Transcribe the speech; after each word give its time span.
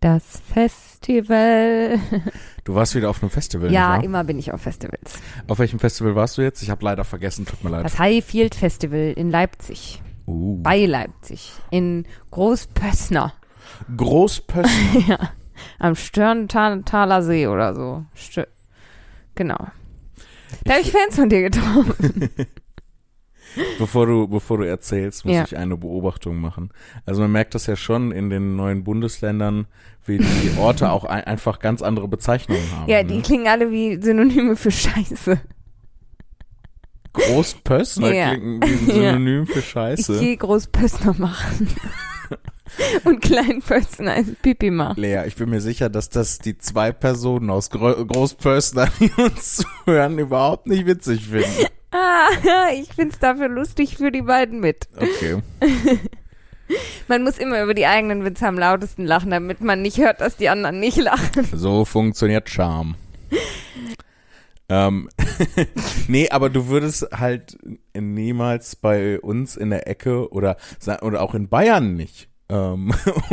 Das 0.00 0.42
Festival. 0.52 1.98
Du 2.64 2.74
warst 2.74 2.94
wieder 2.94 3.08
auf 3.08 3.22
einem 3.22 3.30
Festival, 3.30 3.72
ja, 3.72 3.96
immer 3.96 4.24
bin 4.24 4.38
ich 4.38 4.52
auf 4.52 4.60
Festivals. 4.60 5.14
Auf 5.48 5.58
welchem 5.58 5.78
Festival 5.78 6.14
warst 6.14 6.36
du 6.36 6.42
jetzt? 6.42 6.62
Ich 6.62 6.70
habe 6.70 6.84
leider 6.84 7.04
vergessen, 7.04 7.46
tut 7.46 7.62
mir 7.64 7.70
leid. 7.70 7.84
Das 7.84 7.98
Highfield 7.98 8.54
Festival 8.54 9.12
in 9.16 9.30
Leipzig. 9.30 10.02
Uh. 10.26 10.60
Bei 10.62 10.84
Leipzig. 10.84 11.52
In 11.70 12.06
Großpössner. 12.30 13.34
Großpössner. 13.96 15.00
ja. 15.06 15.18
Am 15.78 15.94
Störnthaler 15.94 17.22
See 17.22 17.46
oder 17.46 17.74
so. 17.74 18.04
Stö 18.14 18.44
genau. 19.34 19.68
Da 20.64 20.74
habe 20.74 20.82
ich 20.82 20.92
Fans 20.92 21.16
von 21.16 21.28
dir 21.28 21.42
getroffen. 21.42 22.30
bevor 23.78 24.06
du, 24.06 24.28
bevor 24.28 24.58
du 24.58 24.64
erzählst, 24.64 25.24
muss 25.24 25.34
Ja. 25.34 25.44
ich 25.44 25.56
eine 25.56 25.76
Beobachtung 25.76 26.40
machen. 26.40 26.70
Also 27.04 27.22
man 27.22 27.32
merkt 27.32 27.54
das 27.54 27.66
ja 27.66 27.76
schon 27.76 28.12
in 28.12 28.30
den 28.30 28.56
neuen 28.56 28.84
Bundesländern, 28.84 29.66
wie 30.04 30.18
die 30.18 30.58
Orte 30.58 30.90
auch 30.90 31.04
ein, 31.04 31.24
einfach 31.24 31.58
ganz 31.58 31.82
andere 31.82 32.08
Bezeichnungen 32.08 32.62
haben. 32.76 32.90
ja, 32.90 33.02
die 33.02 33.16
ne? 33.16 33.22
klingen 33.22 33.46
alle 33.48 33.70
wie 33.70 34.00
Synonyme 34.00 34.56
für 34.56 34.70
Scheiße. 34.70 35.40
Großpössner 37.12 38.12
Ja. 38.14 38.30
klingen 38.34 38.60
wie 38.62 38.66
ein 38.66 38.86
Ja. 38.88 38.94
Synonym 39.12 39.46
für 39.46 39.58
Ich 39.60 39.68
Scheiße. 39.70 40.20
gehe 40.20 40.36
Großpössner 40.36 41.14
machen. 41.18 41.68
Und 43.04 43.22
Kleinpössner 43.22 44.12
als 44.14 44.26
Pipi 44.42 44.70
machen. 44.70 45.00
Lea, 45.00 45.22
ich 45.26 45.36
bin 45.36 45.48
mir 45.48 45.60
sicher, 45.60 45.88
dass 45.88 46.10
das 46.10 46.38
die 46.40 46.58
zwei 46.58 46.90
Personen 46.92 47.48
aus 47.48 47.70
Gro 47.70 48.04
Großpössner, 48.04 48.88
die 49.00 49.10
uns 49.22 49.64
zuhören, 49.84 50.18
überhaupt 50.18 50.66
nicht 50.66 50.84
witzig 50.84 51.26
finden. 51.28 51.66
Ah, 51.90 52.28
ich 52.74 52.92
find's 52.94 53.18
dafür 53.18 53.48
lustig 53.48 53.96
für 53.96 54.10
die 54.10 54.22
beiden 54.22 54.60
mit. 54.60 54.88
Okay. 54.96 55.42
Man 57.08 57.22
muss 57.22 57.38
immer 57.38 57.62
über 57.62 57.74
die 57.74 57.86
eigenen 57.86 58.24
Witze 58.24 58.46
am 58.46 58.58
lautesten 58.58 59.04
lachen, 59.04 59.30
damit 59.30 59.60
man 59.60 59.82
nicht 59.82 59.98
hört, 59.98 60.20
dass 60.20 60.36
die 60.36 60.48
anderen 60.48 60.80
nicht 60.80 60.96
lachen. 60.96 61.46
So 61.52 61.84
funktioniert 61.84 62.50
Charme. 62.50 62.96
ähm, 64.68 65.08
nee, 66.08 66.28
aber 66.28 66.50
du 66.50 66.66
würdest 66.66 67.06
halt 67.12 67.56
niemals 67.94 68.74
bei 68.74 69.20
uns 69.20 69.56
in 69.56 69.70
der 69.70 69.86
Ecke 69.86 70.32
oder, 70.32 70.56
oder 71.02 71.22
auch 71.22 71.36
in 71.36 71.48
Bayern 71.48 71.94
nicht. 71.94 72.28
Ähm, 72.48 72.92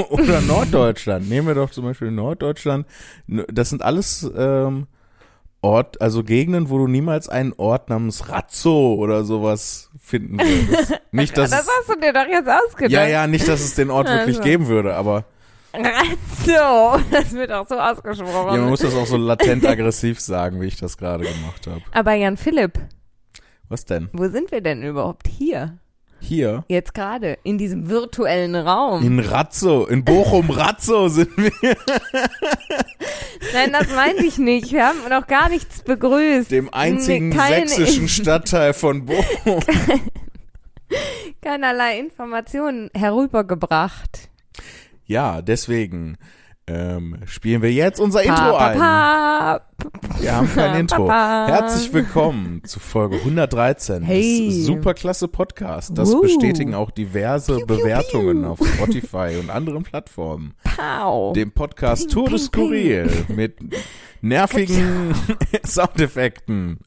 oder 0.09 0.41
Norddeutschland. 0.41 1.27
Nehmen 1.27 1.47
wir 1.47 1.55
doch 1.55 1.71
zum 1.71 1.85
Beispiel 1.85 2.11
Norddeutschland. 2.11 2.85
Das 3.27 3.69
sind 3.69 3.81
alles 3.81 4.29
ähm, 4.35 4.87
Ort, 5.63 6.01
also 6.01 6.23
Gegenden, 6.23 6.69
wo 6.69 6.77
du 6.77 6.87
niemals 6.87 7.29
einen 7.29 7.53
Ort 7.53 7.89
namens 7.89 8.29
Razzo 8.29 8.93
oder 8.95 9.23
sowas 9.23 9.89
finden 9.99 10.37
würdest. 10.39 11.01
Nicht, 11.11 11.37
dass 11.37 11.49
das 11.51 11.65
hast 11.67 11.89
du 11.89 11.99
dir 11.99 12.13
doch 12.13 12.27
jetzt 12.27 12.49
ausgedacht. 12.49 12.91
ja, 12.91 13.07
ja, 13.07 13.27
nicht, 13.27 13.47
dass 13.47 13.61
es 13.61 13.73
den 13.75 13.89
Ort 13.89 14.07
wirklich 14.07 14.37
Also. 14.37 14.41
geben 14.43 14.67
würde, 14.67 14.93
aber 14.95 15.23
So, 16.45 16.51
das 17.11 17.31
wird 17.33 17.51
auch 17.51 17.67
so 17.67 17.79
ausgesprochen. 17.79 18.53
ja, 18.55 18.57
man 18.61 18.69
muss 18.69 18.81
das 18.81 18.93
auch 18.93 19.07
so 19.07 19.17
latent 19.17 19.65
aggressiv 19.65 20.19
sagen, 20.19 20.59
wie 20.61 20.67
ich 20.67 20.75
das 20.77 20.97
gerade 20.97 21.23
gemacht 21.23 21.65
habe. 21.67 21.81
Aber 21.91 22.13
Jan 22.13 22.37
Philipp, 22.37 22.79
Was 23.69 23.85
denn? 23.85 24.09
wo 24.13 24.27
sind 24.27 24.51
wir 24.51 24.61
denn 24.61 24.83
überhaupt 24.83 25.27
hier? 25.27 25.77
Hier? 26.25 26.63
Jetzt 26.69 26.93
gerade, 26.93 27.37
in 27.43 27.57
diesem 27.57 27.89
virtuellen 27.89 28.55
Raum. 28.55 29.05
In 29.05 29.19
Ratzo, 29.19 29.85
in 29.85 30.05
Bochum-Ratzo 30.05 31.09
sind 31.09 31.35
wir, 31.35 31.51
Nein, 33.53 33.73
das 33.73 33.89
meinte 33.93 34.25
ich 34.25 34.37
nicht. 34.37 34.71
Wir 34.71 34.87
haben 34.87 34.99
noch 35.09 35.27
gar 35.27 35.49
nichts 35.49 35.81
begrüßt. 35.83 36.49
dem 36.49 36.73
einzigen 36.73 37.31
keine- 37.31 37.67
sächsischen 37.67 38.07
Stadtteil 38.07 38.73
von 38.73 39.05
Bochum. 39.05 39.59
Keinerlei 41.41 41.99
Informationen 41.99 42.89
herübergebracht. 42.95 44.29
Ja, 45.05 45.41
deswegen 45.41 46.17
ähm, 46.67 47.17
spielen 47.25 47.61
wir 47.61 47.71
jetzt 47.71 47.99
unser 47.99 48.21
Intro 48.23 48.35
Pa, 48.57 48.67
ein. 48.67 48.77
pa, 48.77 49.59
pa. 49.59 50.21
Wir 50.21 50.35
haben 50.35 50.49
kein 50.53 50.79
Intro. 50.79 51.09
Herzlich 51.09 51.91
willkommen 51.91 52.61
zu 52.63 52.79
Folge 52.79 53.17
113 53.17 54.01
Hey. 54.01 54.47
des 54.47 54.65
Superklasse 54.65 55.27
Podcast. 55.27 55.97
Das 55.97 56.11
Woo. 56.13 56.21
bestätigen 56.21 56.73
auch 56.73 56.91
diverse 56.91 57.57
Piu, 57.57 57.65
piu, 57.65 57.77
Bewertungen 57.77 58.41
piu. 58.43 58.49
auf 58.51 58.59
Spotify 58.65 59.37
und 59.39 59.49
anderen 59.49 59.83
Plattformen. 59.83 60.53
Pow. 60.63 61.33
Dem 61.33 61.51
Podcast 61.51 62.03
Ping, 62.07 62.13
Tour 62.13 62.29
de 62.29 62.37
Skurril 62.39 63.11
mit 63.27 63.57
nervigen 64.23 65.13
Soundeffekten, 65.65 66.79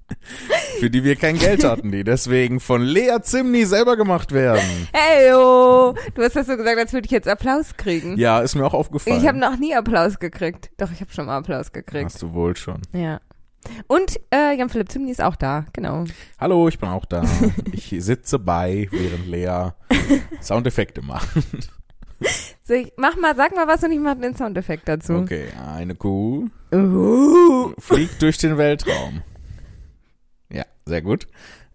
für 0.80 0.90
die 0.90 1.04
wir 1.04 1.16
kein 1.16 1.38
Geld 1.38 1.64
hatten, 1.64 1.92
die 1.92 2.02
deswegen 2.02 2.60
von 2.60 2.82
Lea 2.82 3.18
Zimni 3.22 3.66
selber 3.66 3.96
gemacht 3.96 4.32
werden. 4.32 4.88
Heyo. 4.92 5.94
Du 6.14 6.22
hast 6.22 6.34
das 6.34 6.46
so 6.46 6.56
gesagt, 6.56 6.78
als 6.78 6.92
würde 6.92 7.04
ich 7.04 7.12
jetzt 7.12 7.28
Applaus 7.28 7.76
kriegen. 7.76 8.16
Ja, 8.16 8.40
ist 8.40 8.54
mir 8.54 8.64
auch 8.64 8.74
aufgefallen. 8.74 9.20
Ich 9.20 9.28
habe 9.28 9.38
noch 9.38 9.58
nie 9.58 9.74
Applaus 9.74 10.18
gekriegt. 10.18 10.70
Doch, 10.78 10.90
ich 10.90 11.00
habe 11.00 11.12
schon 11.12 11.26
mal 11.26 11.36
Applaus 11.36 11.72
gekriegt. 11.72 12.06
Hast 12.06 12.22
du 12.22 12.32
wohl 12.32 12.56
schon. 12.56 12.80
Ja. 12.92 13.20
Und 13.86 14.18
äh, 14.32 14.56
Jan-Philipp 14.56 14.90
Zimni 14.90 15.10
ist 15.10 15.20
auch 15.20 15.36
da, 15.36 15.66
genau. 15.72 16.04
Hallo, 16.38 16.68
ich 16.68 16.78
bin 16.78 16.88
auch 16.88 17.04
da. 17.04 17.24
Ich 17.72 17.94
sitze 17.98 18.38
bei, 18.38 18.88
während 18.90 19.26
Lea 19.26 19.72
Soundeffekte 20.40 21.02
macht. 21.02 21.28
So, 22.62 22.74
ich, 22.74 22.92
mach 22.96 23.16
mal, 23.16 23.36
sag 23.36 23.54
mal 23.54 23.68
was 23.68 23.82
und 23.84 23.92
ich 23.92 23.98
mache 24.00 24.16
den 24.16 24.34
Soundeffekt 24.36 24.88
dazu. 24.88 25.14
Okay, 25.14 25.48
eine 25.74 25.94
Kuh 25.94 26.48
Uh. 26.72 27.72
fliegt 27.78 28.20
durch 28.22 28.38
den 28.38 28.58
Weltraum. 28.58 29.22
Ja, 30.50 30.64
sehr 30.84 31.02
gut. 31.02 31.26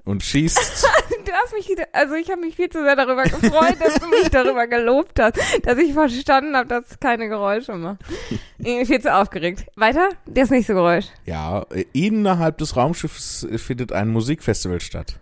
Und 0.04 0.24
schießt. 0.24 0.88
Du 1.24 1.32
hast 1.38 1.54
mich 1.54 1.70
wieder, 1.70 1.86
also 1.94 2.16
ich 2.16 2.30
habe 2.32 2.42
mich 2.42 2.56
viel 2.56 2.70
zu 2.70 2.82
sehr 2.84 2.96
darüber 2.96 3.24
gefreut, 3.24 3.78
dass 3.80 3.94
du 4.00 4.08
mich 4.08 4.30
darüber 4.30 4.68
gelobt 4.68 5.18
hast, 5.20 5.38
dass 5.64 5.78
ich 5.78 5.94
verstanden 5.94 6.56
habe, 6.58 6.68
dass 6.68 6.92
es 6.92 7.00
keine 7.00 7.30
Geräusche 7.30 7.74
macht. 7.74 8.00
Ich 8.58 8.66
bin 8.66 8.86
viel 8.86 9.00
zu 9.02 9.14
aufgeregt. 9.14 9.66
Weiter? 9.76 10.10
Nicht 10.26 10.68
so 10.68 10.74
Geräusch. 10.74 11.06
Ja, 11.26 11.66
innerhalb 11.94 12.58
des 12.58 12.76
Raumschiffs 12.76 13.48
findet 13.58 13.92
ein 13.94 14.10
Musikfestival 14.10 14.82
statt. 14.82 15.20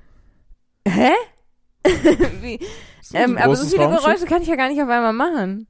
Hä? 0.87 1.11
Wie? 2.41 2.59
Ähm, 3.13 3.37
aber 3.37 3.55
so 3.55 3.65
viele 3.67 3.83
Raumschiff. 3.83 4.03
Geräusche 4.03 4.25
kann 4.25 4.41
ich 4.41 4.47
ja 4.47 4.55
gar 4.55 4.69
nicht 4.69 4.81
auf 4.81 4.89
einmal 4.89 5.13
machen. 5.13 5.67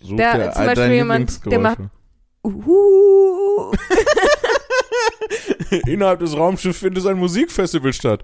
Such 0.00 0.16
Da, 0.16 0.36
dir 0.36 0.52
zum 0.52 0.66
Beispiel 0.66 0.92
jemand, 0.92 1.46
der 1.50 1.58
macht- 1.58 1.78
Lieblingsgeräusche. 1.78 1.90
Uh. 2.42 3.70
Innerhalb 5.86 6.20
des 6.20 6.34
Raumschiffs 6.36 6.78
findet 6.78 7.06
ein 7.06 7.18
Musikfestival 7.18 7.92
statt. 7.92 8.22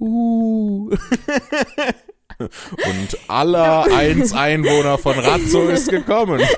Uh. 0.00 0.90
Und 2.38 3.18
aller 3.28 3.84
eins 3.94 4.32
Einwohner 4.32 4.96
von 4.96 5.18
Razzo 5.18 5.68
ist 5.68 5.88
gekommen. 5.90 6.40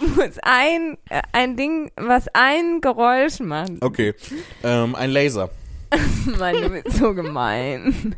Du 0.00 0.06
musst 0.08 0.40
ein, 0.42 0.96
äh, 1.10 1.20
ein 1.32 1.56
Ding, 1.56 1.92
was 1.96 2.26
ein 2.32 2.80
Geräusch 2.80 3.38
macht. 3.40 3.70
Okay, 3.82 4.14
ähm, 4.64 4.94
ein 4.94 5.10
Laser. 5.10 5.50
Mann, 6.38 6.54
du 6.60 6.70
bist 6.70 6.96
so 6.96 7.14
gemein. 7.14 8.16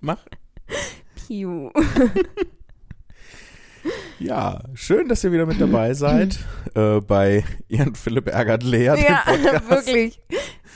Mach. 0.00 0.18
Piu. 1.28 1.70
Ja, 4.18 4.60
schön, 4.74 5.08
dass 5.08 5.22
ihr 5.22 5.30
wieder 5.30 5.46
mit 5.46 5.60
dabei 5.60 5.94
seid 5.94 6.40
äh, 6.74 7.00
bei 7.00 7.44
Jan 7.68 7.94
Philipp 7.94 8.26
ärgert 8.26 8.64
Lea. 8.64 8.86
Ja, 8.86 9.24
wirklich. 9.68 10.20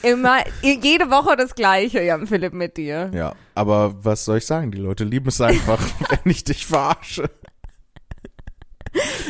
Immer, 0.02 0.44
jede 0.62 1.10
Woche 1.10 1.36
das 1.36 1.56
Gleiche, 1.56 2.02
Jan 2.02 2.28
Philipp, 2.28 2.52
mit 2.54 2.76
dir. 2.76 3.10
Ja, 3.12 3.34
aber 3.56 4.04
was 4.04 4.24
soll 4.24 4.38
ich 4.38 4.46
sagen? 4.46 4.70
Die 4.70 4.78
Leute 4.78 5.02
lieben 5.02 5.28
es 5.28 5.40
einfach, 5.40 5.80
wenn 6.08 6.30
ich 6.30 6.44
dich 6.44 6.64
verarsche. 6.64 7.28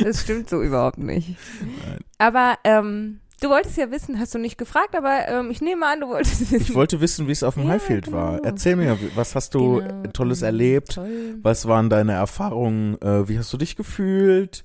Das 0.03 0.21
stimmt 0.21 0.49
so 0.49 0.61
überhaupt 0.61 0.99
nicht. 0.99 1.35
Nein. 1.61 1.99
Aber 2.19 2.59
ähm, 2.63 3.19
du 3.43 3.49
wolltest 3.49 3.77
ja 3.77 3.91
wissen, 3.91 4.19
hast 4.19 4.33
du 4.33 4.39
nicht 4.39 4.57
gefragt, 4.57 4.95
aber 4.95 5.27
ähm, 5.27 5.51
ich 5.51 5.61
nehme 5.61 5.85
an, 5.85 5.99
du 5.99 6.07
wolltest 6.07 6.41
wissen. 6.41 6.61
Ich 6.61 6.73
wollte 6.73 7.01
wissen, 7.01 7.27
wie 7.27 7.31
es 7.31 7.43
auf 7.43 7.55
dem 7.55 7.63
Ja, 7.63 7.71
Highfield 7.71 8.05
genau. 8.05 8.17
war. 8.17 8.39
Erzähl 8.43 8.75
mir, 8.75 8.97
was 9.15 9.35
hast 9.35 9.53
du 9.53 9.79
Genau, 9.79 10.03
Tolles 10.13 10.41
ähm, 10.41 10.45
erlebt? 10.47 10.93
Toll. 10.93 11.35
Was 11.41 11.67
waren 11.67 11.89
deine 11.89 12.13
Erfahrungen? 12.13 13.01
Äh, 13.01 13.27
wie 13.27 13.37
hast 13.37 13.51
du 13.51 13.57
dich 13.57 13.75
gefühlt? 13.75 14.63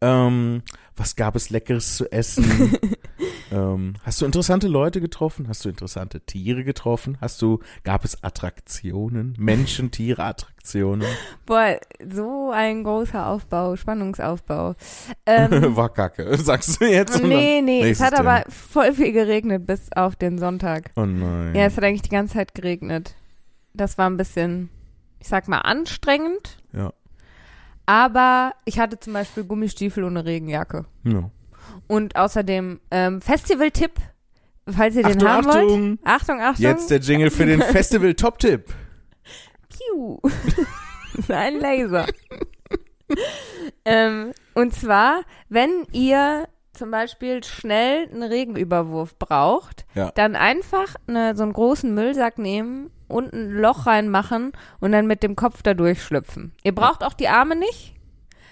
Ähm, 0.00 0.62
was 0.94 1.16
gab 1.16 1.36
es 1.36 1.50
Leckeres 1.50 1.96
zu 1.96 2.10
essen? 2.10 2.78
ähm, 3.52 3.94
hast 4.02 4.20
du 4.20 4.26
interessante 4.26 4.68
Leute 4.68 5.00
getroffen? 5.00 5.48
Hast 5.48 5.64
du 5.64 5.68
interessante 5.68 6.20
Tiere 6.20 6.64
getroffen? 6.64 7.18
Hast 7.20 7.40
du, 7.42 7.60
gab 7.84 8.04
es 8.04 8.22
Attraktionen? 8.22 9.34
Menschen, 9.38 9.90
Tiere, 9.90 10.24
Attraktionen? 10.24 11.06
Boah, 11.46 11.78
so 12.10 12.50
ein 12.50 12.84
großer 12.84 13.26
Aufbau, 13.26 13.76
Spannungsaufbau. 13.76 14.74
Ähm, 15.24 15.50
War 15.76 15.92
kacke, 15.92 16.36
sagst 16.38 16.80
du 16.80 16.86
jetzt? 16.86 17.22
nee, 17.22 17.62
nee, 17.62 17.90
es 17.90 18.00
hat 18.00 18.14
aber 18.14 18.42
Thema. 18.42 18.50
voll 18.50 18.92
viel 18.92 19.12
geregnet 19.12 19.66
bis 19.66 19.90
auf 19.94 20.16
den 20.16 20.38
Sonntag. 20.38 20.90
Oh 20.96 21.06
nein. 21.06 21.54
Ja, 21.54 21.66
es 21.66 21.76
hat 21.76 21.84
eigentlich 21.84 22.02
die 22.02 22.10
ganze 22.10 22.34
Zeit 22.34 22.54
geregnet. 22.54 23.14
Das 23.72 23.98
war 23.98 24.08
ein 24.08 24.16
bisschen, 24.16 24.70
ich 25.20 25.28
sag 25.28 25.48
mal, 25.48 25.60
anstrengend. 25.60 26.58
Ja. 26.72 26.92
Aber 27.86 28.52
ich 28.64 28.78
hatte 28.78 28.98
zum 28.98 29.12
Beispiel 29.12 29.44
Gummistiefel 29.44 30.04
und 30.04 30.16
eine 30.16 30.26
Regenjacke. 30.26 30.84
ja. 31.04 31.30
Und 31.88 32.16
außerdem 32.16 32.80
ähm, 32.90 33.20
Festival-Tipp, 33.20 33.92
falls 34.68 34.96
ihr 34.96 35.04
den 35.04 35.24
Achtung, 35.24 35.28
haben 35.28 35.46
wollt. 35.46 35.56
Achtung! 35.56 35.98
Achtung, 36.04 36.40
Achtung. 36.40 36.64
Jetzt 36.64 36.90
der 36.90 36.98
Jingle 36.98 37.30
für 37.30 37.46
den 37.46 37.60
Festival-Top-Tipp. 37.62 38.64
Piu. 39.68 40.18
Ein 41.28 41.60
Laser. 41.60 42.06
ähm, 43.84 44.32
Und 44.54 44.74
zwar, 44.74 45.22
wenn 45.48 45.70
ihr 45.92 46.48
zum 46.72 46.90
Beispiel 46.90 47.42
schnell 47.44 48.08
einen 48.10 48.22
Regenüberwurf 48.22 49.18
braucht, 49.18 49.86
Ja. 49.94 50.10
dann 50.14 50.34
einfach 50.36 50.96
eine, 51.06 51.36
so 51.36 51.42
einen 51.42 51.52
großen 51.52 51.94
Müllsack 51.94 52.38
nehmen 52.38 52.90
und 53.08 53.32
ein 53.32 53.50
Loch 53.50 53.86
reinmachen 53.86 54.52
und 54.80 54.92
dann 54.92 55.06
mit 55.06 55.22
dem 55.22 55.36
Kopf 55.36 55.62
da 55.62 55.74
durchschlüpfen. 55.74 56.52
Ihr 56.64 56.74
braucht 56.74 57.02
auch 57.04 57.14
die 57.14 57.28
Arme 57.28 57.56
nicht. 57.56 57.94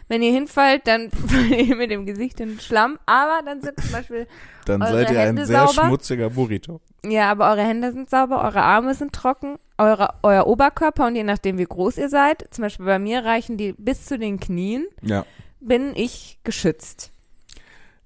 Wenn 0.07 0.21
ihr 0.23 0.33
hinfallt, 0.33 0.87
dann 0.87 1.11
fallt 1.27 1.51
ihr 1.67 1.77
mit 1.77 1.91
dem 1.91 2.05
Gesicht 2.05 2.39
in 2.41 2.51
den 2.51 2.61
Schlamm. 2.61 2.99
Aber 3.07 3.41
dann 3.45 3.63
sind 3.63 3.81
zum 3.81 3.91
Beispiel, 3.93 4.27
Dann 4.67 4.83
Eure 4.83 4.93
seid 4.93 5.11
ihr 5.11 5.21
ein 5.21 5.27
Hände 5.29 5.47
sehr 5.47 5.67
sauber? 5.67 5.87
schmutziger 5.89 6.31
Burrito. 6.31 6.81
ja, 7.05 7.31
aber 7.31 7.49
eure 7.51 7.63
Hände 7.63 7.91
sind 7.93 8.11
sauber, 8.11 8.43
eure 8.45 8.63
Arme 8.63 8.95
sind 8.95 9.13
trocken, 9.15 9.57
eure, 9.79 10.11
euer 10.23 10.47
Oberkörper 10.47 11.07
und 11.07 11.17
je 11.17 11.25
nachdem, 11.25 11.57
wie 11.59 11.65
groß 11.65 11.97
ihr 11.99 12.09
seid, 12.11 12.47
zum 12.51 12.63
Beispiel 12.63 12.85
bei 12.87 12.99
mir 12.99 13.25
reichen 13.25 13.57
die 13.57 13.73
bis 13.73 14.07
zu 14.07 14.19
den 14.19 14.39
Knien, 14.41 14.87
Ja. 15.03 15.25
bin 15.61 15.93
ich 15.97 16.39
geschützt. 16.45 17.11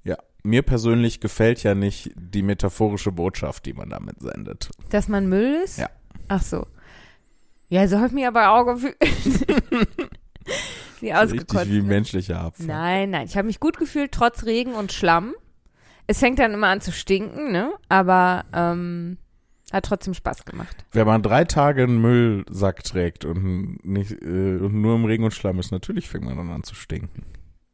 Ja. 0.04 0.16
Mir 0.44 0.62
persönlich 0.62 1.20
gefällt 1.20 1.62
ja 1.64 1.74
nicht 1.74 2.10
die 2.16 2.42
metaphorische 2.42 3.10
Botschaft, 3.12 3.66
die 3.66 3.72
man 3.72 3.90
damit 3.90 4.20
sendet. 4.20 4.70
Dass 4.90 5.08
man 5.08 5.28
Müll 5.28 5.60
ist? 5.64 5.78
Ja. 5.78 5.90
Ach 6.28 6.42
so. 6.42 6.66
Ja, 7.68 7.86
so 7.86 7.96
habe 7.96 8.08
ich 8.08 8.12
mich 8.12 8.26
aber 8.26 8.50
auch 8.50 8.64
gefühlt. 8.64 8.96
wie 11.00 11.14
ausgekotzt. 11.14 11.54
Richtig 11.60 11.72
wie 11.72 11.82
ne? 11.82 11.88
menschlicher 11.88 12.40
Abfall. 12.40 12.66
Nein, 12.66 13.10
nein. 13.10 13.26
Ich 13.26 13.36
habe 13.36 13.46
mich 13.46 13.60
gut 13.60 13.78
gefühlt, 13.78 14.12
trotz 14.12 14.44
Regen 14.44 14.72
und 14.72 14.92
Schlamm. 14.92 15.34
Es 16.06 16.20
fängt 16.20 16.38
dann 16.38 16.54
immer 16.54 16.68
an 16.68 16.80
zu 16.80 16.90
stinken, 16.92 17.52
ne? 17.52 17.72
Aber 17.90 18.46
ähm, 18.54 19.18
hat 19.70 19.84
trotzdem 19.84 20.14
Spaß 20.14 20.46
gemacht. 20.46 20.84
Wenn 20.92 21.06
man 21.06 21.22
drei 21.22 21.44
Tage 21.44 21.82
einen 21.82 22.00
Müllsack 22.00 22.82
trägt 22.82 23.26
und 23.26 23.84
nicht 23.84 24.12
äh, 24.12 24.56
und 24.56 24.80
nur 24.80 24.94
im 24.94 25.04
Regen 25.04 25.24
und 25.24 25.34
Schlamm 25.34 25.58
ist, 25.58 25.70
natürlich 25.70 26.08
fängt 26.08 26.24
man 26.24 26.36
dann 26.36 26.50
an 26.50 26.62
zu 26.62 26.74
stinken. 26.74 27.24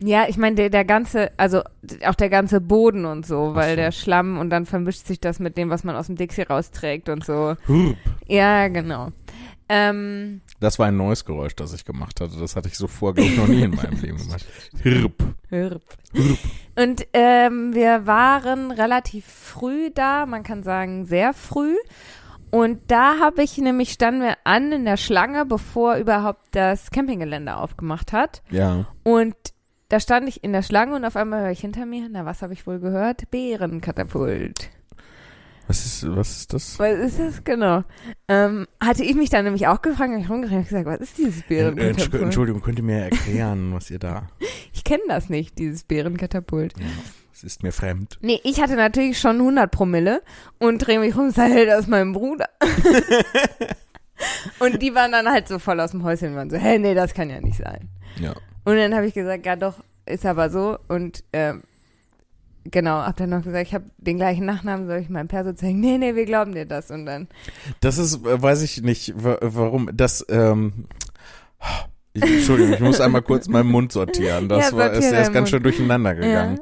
Ja, 0.06 0.26
ich 0.28 0.36
meine, 0.36 0.56
der, 0.56 0.70
der 0.70 0.84
ganze, 0.84 1.30
also 1.38 1.62
auch 2.04 2.14
der 2.14 2.28
ganze 2.28 2.60
Boden 2.60 3.06
und 3.06 3.26
so, 3.26 3.54
weil 3.54 3.70
so. 3.70 3.76
der 3.76 3.92
Schlamm 3.92 4.38
und 4.38 4.50
dann 4.50 4.66
vermischt 4.66 5.06
sich 5.06 5.18
das 5.18 5.38
mit 5.38 5.56
dem, 5.56 5.70
was 5.70 5.82
man 5.82 5.96
aus 5.96 6.06
dem 6.06 6.16
Dixie 6.16 6.42
rausträgt 6.42 7.08
und 7.08 7.24
so. 7.24 7.56
Hurp. 7.66 7.96
Ja, 8.26 8.68
genau. 8.68 9.08
Ähm, 9.68 10.42
Das 10.60 10.78
war 10.78 10.88
ein 10.88 10.96
neues 10.96 11.24
Geräusch, 11.24 11.56
das 11.56 11.72
ich 11.72 11.86
gemacht 11.86 12.20
hatte. 12.20 12.36
Das 12.38 12.54
hatte 12.54 12.68
ich 12.68 12.76
so 12.76 12.86
vorher 12.86 13.24
noch 13.36 13.48
nie 13.48 13.62
in 13.62 13.74
meinem 13.74 13.98
Leben 14.00 14.18
gemacht. 14.18 14.44
Hirp. 14.82 15.22
Hürp. 15.48 15.82
Und 16.76 17.06
ähm, 17.14 17.74
wir 17.74 18.06
waren 18.06 18.70
relativ 18.72 19.24
früh 19.24 19.90
da, 19.90 20.26
man 20.26 20.42
kann 20.42 20.62
sagen 20.62 21.06
sehr 21.06 21.32
früh. 21.32 21.76
Und 22.50 22.82
da 22.88 23.18
habe 23.20 23.42
ich 23.42 23.56
nämlich, 23.58 23.90
standen 23.90 24.20
wir 24.20 24.36
an 24.44 24.70
in 24.70 24.84
der 24.84 24.96
Schlange, 24.96 25.44
bevor 25.46 25.96
überhaupt 25.96 26.42
das 26.52 26.90
Campinggelände 26.90 27.56
aufgemacht 27.56 28.12
hat. 28.12 28.42
Ja. 28.50 28.86
Und 29.02 29.34
da 29.94 30.00
stand 30.00 30.28
ich 30.28 30.42
in 30.42 30.52
der 30.52 30.62
Schlange 30.62 30.96
und 30.96 31.04
auf 31.04 31.14
einmal 31.14 31.42
höre 31.42 31.50
ich 31.52 31.60
hinter 31.60 31.86
mir, 31.86 32.08
na 32.10 32.24
was 32.24 32.42
habe 32.42 32.52
ich 32.52 32.66
wohl 32.66 32.80
gehört? 32.80 33.30
Bärenkatapult. 33.30 34.68
Was 35.68 35.86
ist, 35.86 36.16
was 36.16 36.36
ist 36.38 36.52
das? 36.52 36.78
Was 36.80 36.98
ist 36.98 37.20
das 37.20 37.44
genau? 37.44 37.82
Ähm, 38.26 38.66
hatte 38.80 39.04
ich 39.04 39.14
mich 39.14 39.30
dann 39.30 39.44
nämlich 39.44 39.68
auch 39.68 39.80
gefragt, 39.82 40.10
habe 40.10 40.20
ich 40.20 40.28
rumgerannt 40.28 40.58
und 40.62 40.64
gesagt, 40.68 40.86
was 40.86 40.98
ist 40.98 41.16
dieses 41.16 41.42
Äh, 41.48 41.68
Entsch- 41.68 41.74
Bärenkatapult? 41.76 42.22
Entschuldigung, 42.24 42.60
könnt 42.60 42.78
ihr 42.80 42.84
mir 42.84 43.04
erklären, 43.04 43.72
was 43.72 43.88
ihr 43.88 44.00
da? 44.00 44.26
Ich 44.72 44.82
kenne 44.82 45.04
das 45.06 45.28
nicht, 45.28 45.58
dieses 45.60 45.84
Bärenkatapult. 45.84 46.74
Ja, 46.76 46.84
es 47.32 47.44
ist 47.44 47.62
mir 47.62 47.70
fremd. 47.70 48.18
Nee, 48.20 48.40
ich 48.42 48.60
hatte 48.60 48.74
natürlich 48.74 49.20
schon 49.20 49.36
100 49.36 49.70
Promille 49.70 50.22
und 50.58 50.78
drehe 50.78 50.98
mich 50.98 51.14
rum 51.16 51.26
und 51.26 51.34
sage, 51.36 51.66
das 51.66 51.82
ist 51.82 51.88
mein 51.88 52.12
Bruder. 52.12 52.48
und 54.58 54.82
die 54.82 54.92
waren 54.94 55.12
dann 55.12 55.28
halt 55.30 55.46
so 55.48 55.58
voll 55.60 55.78
aus 55.80 55.92
dem 55.92 56.02
Häuschen 56.02 56.30
und 56.30 56.36
waren 56.36 56.50
so, 56.50 56.56
hey, 56.56 56.80
nee, 56.80 56.94
das 56.94 57.14
kann 57.14 57.30
ja 57.30 57.40
nicht 57.40 57.58
sein. 57.58 57.88
Ja. 58.20 58.34
Und 58.64 58.76
dann 58.76 58.94
habe 58.94 59.06
ich 59.06 59.14
gesagt, 59.14 59.44
ja 59.46 59.56
doch, 59.56 59.74
ist 60.06 60.24
aber 60.26 60.50
so. 60.50 60.78
Und 60.88 61.22
ähm, 61.32 61.62
genau, 62.64 62.96
hab 63.02 63.16
dann 63.16 63.30
noch 63.30 63.42
gesagt, 63.44 63.66
ich 63.68 63.74
habe 63.74 63.84
den 63.98 64.16
gleichen 64.16 64.46
Nachnamen, 64.46 64.86
soll 64.86 64.98
ich 64.98 65.08
meinem 65.08 65.28
Perso 65.28 65.52
zeigen? 65.52 65.80
Nee, 65.84 65.98
nee, 65.98 66.14
wir 66.14 66.24
glauben 66.24 66.54
dir 66.54 66.66
das. 66.66 66.90
Und 66.90 67.06
dann, 67.06 67.28
Das 67.80 67.98
ist, 67.98 68.24
äh, 68.26 68.42
weiß 68.42 68.62
ich 68.62 68.82
nicht, 68.82 69.12
wa- 69.22 69.38
warum, 69.40 69.90
das, 69.92 70.24
ähm, 70.28 70.86
ich, 72.12 72.22
Entschuldigung, 72.22 72.74
ich 72.74 72.80
muss 72.80 73.00
einmal 73.00 73.22
kurz 73.22 73.48
meinen 73.48 73.68
Mund 73.70 73.90
sortieren. 73.92 74.48
Das 74.48 74.70
Ja, 74.70 74.76
war, 74.76 74.92
ist, 74.92 75.10
deinen 75.10 75.24
ganz 75.24 75.34
Mund. 75.34 75.48
schön 75.48 75.62
durcheinander 75.62 76.14
gegangen. 76.14 76.58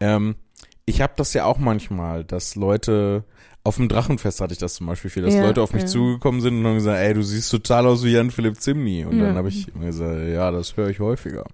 Ähm, 0.00 0.36
ich 0.84 1.00
habe 1.00 1.12
das 1.16 1.32
ja 1.34 1.44
auch 1.44 1.58
manchmal, 1.58 2.24
dass 2.24 2.54
Leute, 2.54 3.24
auf 3.64 3.76
dem 3.76 3.88
Drachenfest 3.88 4.40
hatte 4.40 4.52
ich 4.52 4.58
das 4.58 4.74
zum 4.74 4.86
Beispiel 4.86 5.10
viel, 5.10 5.22
dass 5.22 5.34
Ja, 5.34 5.42
Leute 5.42 5.62
auf 5.62 5.72
mich 5.72 5.82
ja. 5.82 5.88
zugekommen 5.88 6.40
sind 6.40 6.58
und 6.58 6.66
haben 6.66 6.74
gesagt, 6.74 6.98
ey, 6.98 7.14
du 7.14 7.22
siehst 7.22 7.50
total 7.50 7.86
aus 7.86 8.02
wie 8.04 8.12
Jan-Philipp 8.12 8.60
Zimny. 8.60 9.04
Und 9.04 9.18
Ja. 9.18 9.26
dann 9.26 9.36
habe 9.36 9.48
ich 9.48 9.68
immer 9.74 9.86
gesagt, 9.86 10.28
ja, 10.28 10.50
das 10.50 10.76
höre 10.76 10.88
ich 10.88 10.98
häufiger. 11.00 11.44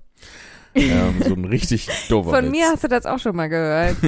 ähm, 0.74 1.22
so 1.26 1.34
ein 1.34 1.44
richtig 1.44 1.88
doofer 2.08 2.30
von 2.30 2.44
Witz. 2.46 2.50
mir 2.50 2.66
hast 2.68 2.84
du 2.84 2.88
das 2.88 3.04
auch 3.06 3.18
schon 3.18 3.36
mal 3.36 3.48
gehört. 3.48 3.96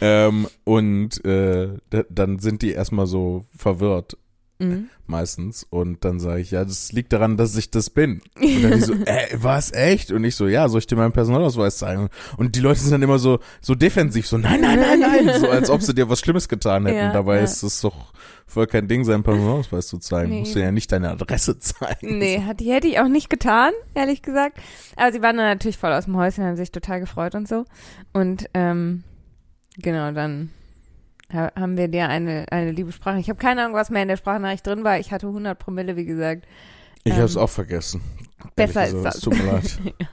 Ähm, 0.00 0.48
und 0.64 1.22
äh, 1.26 1.68
da, 1.90 2.02
dann 2.08 2.38
sind 2.38 2.62
die 2.62 2.70
erstmal 2.72 3.06
so 3.06 3.44
verwirrt 3.56 4.16
mhm. 4.58 4.90
meistens 5.06 5.66
und 5.68 6.04
dann 6.04 6.20
sage 6.20 6.40
ich, 6.40 6.50
ja, 6.50 6.64
das 6.64 6.92
liegt 6.92 7.12
daran, 7.12 7.36
dass 7.36 7.56
ich 7.56 7.70
das 7.70 7.90
bin. 7.90 8.22
Und 8.40 8.62
dann 8.62 8.72
die 8.72 8.80
so, 8.80 8.92
äh, 9.06 9.28
was, 9.34 9.72
echt? 9.72 10.10
Und 10.10 10.24
ich 10.24 10.36
so, 10.36 10.46
ja, 10.46 10.68
soll 10.68 10.80
ich 10.80 10.86
dir 10.86 10.96
meinen 10.96 11.12
Personalausweis 11.12 11.78
zeigen? 11.78 12.08
Und 12.36 12.56
die 12.56 12.60
Leute 12.60 12.80
sind 12.80 12.92
dann 12.92 13.02
immer 13.02 13.18
so, 13.18 13.40
so 13.60 13.74
defensiv, 13.74 14.26
so, 14.26 14.38
nein, 14.38 14.60
nein, 14.60 14.80
nein, 14.80 15.00
nein, 15.00 15.40
so 15.40 15.48
als 15.50 15.70
ob 15.70 15.82
sie 15.82 15.94
dir 15.94 16.08
was 16.08 16.20
Schlimmes 16.20 16.48
getan 16.48 16.86
hätten. 16.86 16.98
Ja, 16.98 17.12
Dabei 17.12 17.36
ja. 17.36 17.44
ist 17.44 17.62
es 17.62 17.80
doch 17.80 18.12
voll 18.46 18.66
kein 18.66 18.88
Ding, 18.88 19.04
seinen 19.04 19.22
Personalausweis 19.22 19.86
zu 19.86 19.98
zeigen. 19.98 20.30
Nee. 20.30 20.40
Musst 20.40 20.54
du 20.54 20.60
ja 20.60 20.72
nicht 20.72 20.90
deine 20.90 21.10
Adresse 21.10 21.58
zeigen. 21.58 22.18
Nee, 22.18 22.42
hat, 22.42 22.60
die 22.60 22.72
hätte 22.72 22.88
ich 22.88 22.98
auch 22.98 23.08
nicht 23.08 23.30
getan, 23.30 23.72
ehrlich 23.94 24.22
gesagt. 24.22 24.58
Aber 24.96 25.12
sie 25.12 25.22
waren 25.22 25.36
dann 25.36 25.46
natürlich 25.46 25.78
voll 25.78 25.92
aus 25.92 26.06
dem 26.06 26.16
Häuschen, 26.16 26.44
haben 26.44 26.56
sich 26.56 26.72
total 26.72 27.00
gefreut 27.00 27.34
und 27.34 27.46
so. 27.46 27.64
Und 28.12 28.48
ähm, 28.54 29.04
genau, 29.76 30.12
dann 30.12 30.50
haben 31.32 31.76
wir 31.76 31.88
dir 31.88 32.08
eine, 32.08 32.46
eine 32.50 32.70
liebe 32.70 32.92
Sprache. 32.92 33.18
Ich 33.18 33.28
habe 33.28 33.38
keine 33.38 33.62
Ahnung, 33.64 33.74
was 33.76 33.90
mehr 33.90 34.02
in 34.02 34.08
der 34.08 34.16
Sprachnachricht 34.16 34.66
drin 34.66 34.84
war. 34.84 34.98
Ich 34.98 35.12
hatte 35.12 35.26
100 35.26 35.58
Promille, 35.58 35.96
wie 35.96 36.04
gesagt. 36.06 36.46
Ich 37.04 37.12
Ähm, 37.14 37.20
hab's 37.20 37.36
auch 37.36 37.50
vergessen. 37.50 38.00
Besser 38.56 38.86
ist 38.86 39.02
das. 39.04 39.16
Es 39.16 39.20
tut 39.22 39.36
mir 39.36 39.52
leid. 39.52 39.78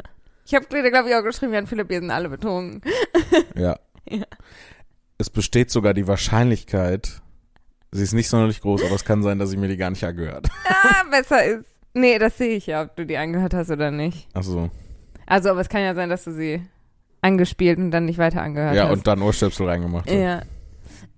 Ich 0.48 0.54
habe, 0.54 0.68
glaube 0.68 1.10
ich, 1.10 1.16
auch 1.16 1.24
geschrieben, 1.24 1.54
Jan 1.54 1.66
Philipp, 1.66 1.90
wir 1.90 2.00
sind 2.02 2.12
alle 2.12 2.30
betrunken. 2.30 2.82
Ja. 3.56 3.80
Ja. 4.08 4.26
Es 5.18 5.32
besteht 5.32 5.72
sogar 5.72 5.96
die 5.96 6.08
Wahrscheinlichkeit, 6.08 7.20
sie 7.92 8.04
ist 8.04 8.14
nicht 8.14 8.30
sonderlich 8.30 8.62
groß, 8.62 8.84
aber 8.84 8.94
es 8.94 9.06
kann 9.06 9.24
sein, 9.24 9.40
dass 9.40 9.52
ich 9.52 9.58
mir 9.58 9.68
die 9.70 9.78
gar 9.78 9.90
nicht 9.90 10.04
angehört. 10.04 10.48
Ah, 10.66 11.04
besser 11.10 11.44
ist. 11.44 11.66
Nee, 11.96 12.20
das 12.20 12.38
sehe 12.38 12.56
ich 12.58 12.68
ja, 12.68 12.84
ob 12.84 12.96
du 12.96 13.08
die 13.08 13.18
angehört 13.18 13.56
hast 13.56 13.72
oder 13.72 13.90
nicht. 13.90 14.28
Also, 14.36 14.70
Also, 15.26 15.50
aber 15.50 15.62
es 15.62 15.70
kann 15.70 15.82
ja 15.82 15.96
sein, 15.96 16.10
dass 16.12 16.26
du 16.26 16.32
sie 16.32 16.62
angespielt 17.22 17.80
und 17.80 17.90
dann 17.90 18.06
nicht 18.06 18.20
weiter 18.20 18.44
angehört 18.44 18.76
ja, 18.76 18.84
hast. 18.84 18.92
und 18.94 19.08
dann 19.08 19.24
Ohrstöpsel 19.24 19.68
reingemacht. 19.68 20.08
habe. 20.08 20.20
ja. 20.20 20.42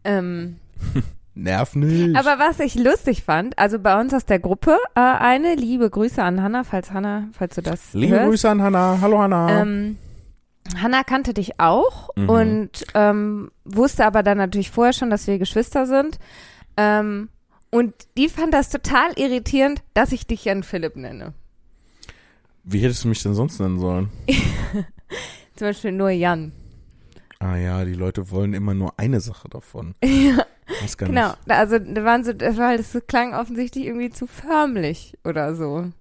Ähm, 0.07 0.57
Nerv 1.35 1.75
nicht. 1.75 2.15
Aber 2.15 2.39
was 2.39 2.59
ich 2.59 2.73
lustig 2.75 3.21
fand, 3.23 3.59
also 3.59 3.77
bei 3.77 3.99
uns 3.99 4.11
aus 4.13 4.25
der 4.25 4.39
Gruppe 4.39 4.77
äh, 4.95 4.99
eine, 4.99 5.53
liebe 5.53 5.87
Grüße 5.89 6.23
an 6.23 6.41
Hannah, 6.41 6.63
falls 6.63 6.91
Hannah, 6.91 7.27
falls 7.33 7.53
du 7.55 7.61
das 7.61 7.93
Liebe 7.93 8.15
hörst. 8.15 8.29
Grüße 8.29 8.49
an 8.49 8.61
Hannah. 8.63 8.97
Hallo 9.01 9.19
Hannah. 9.19 9.61
Ähm, 9.61 9.97
Hannah 10.81 11.03
kannte 11.03 11.33
dich 11.35 11.59
auch 11.59 12.09
Mhm. 12.15 12.29
und 12.29 12.69
ähm, 12.95 13.51
wusste 13.65 14.05
aber 14.05 14.23
dann 14.23 14.37
natürlich 14.39 14.71
vorher 14.71 14.93
schon, 14.93 15.11
dass 15.11 15.27
wir 15.27 15.37
Geschwister 15.37 15.85
sind. 15.85 16.17
Ähm, 16.75 17.29
und 17.69 17.93
die 18.17 18.29
fand 18.29 18.53
das 18.53 18.69
total 18.69 19.11
irritierend, 19.17 19.83
dass 19.93 20.11
ich 20.13 20.25
dich 20.25 20.45
Jan 20.45 20.63
Philipp 20.63 20.95
nenne. 20.95 21.33
Wie 22.63 22.79
hättest 22.79 23.03
du 23.03 23.09
mich 23.09 23.21
denn 23.21 23.35
sonst 23.35 23.59
nennen 23.59 23.77
sollen? 23.79 24.09
Zum 25.55 25.67
Beispiel 25.67 25.91
nur 25.91 26.09
Jan. 26.09 26.51
Ah 27.39 27.55
ja, 27.57 27.85
die 27.85 27.93
Leute 27.93 28.31
wollen 28.31 28.53
immer 28.53 28.73
nur 28.73 28.93
eine 28.97 29.19
Sache 29.21 29.47
davon. 29.49 29.93
ja, 30.03 30.43
Weiß 30.81 30.97
gar 30.97 31.07
genau. 31.09 31.27
nicht. 31.29 31.37
Also 31.51 31.77
da 31.79 32.03
waren 32.03 32.23
so, 32.23 32.33
das 32.33 32.57
war 32.57 32.69
halt, 32.69 32.79
das 32.79 32.99
klang 33.07 33.33
offensichtlich 33.33 33.85
irgendwie 33.85 34.09
zu 34.09 34.25
förmlich 34.27 35.15
oder 35.23 35.53
so. 35.55 35.91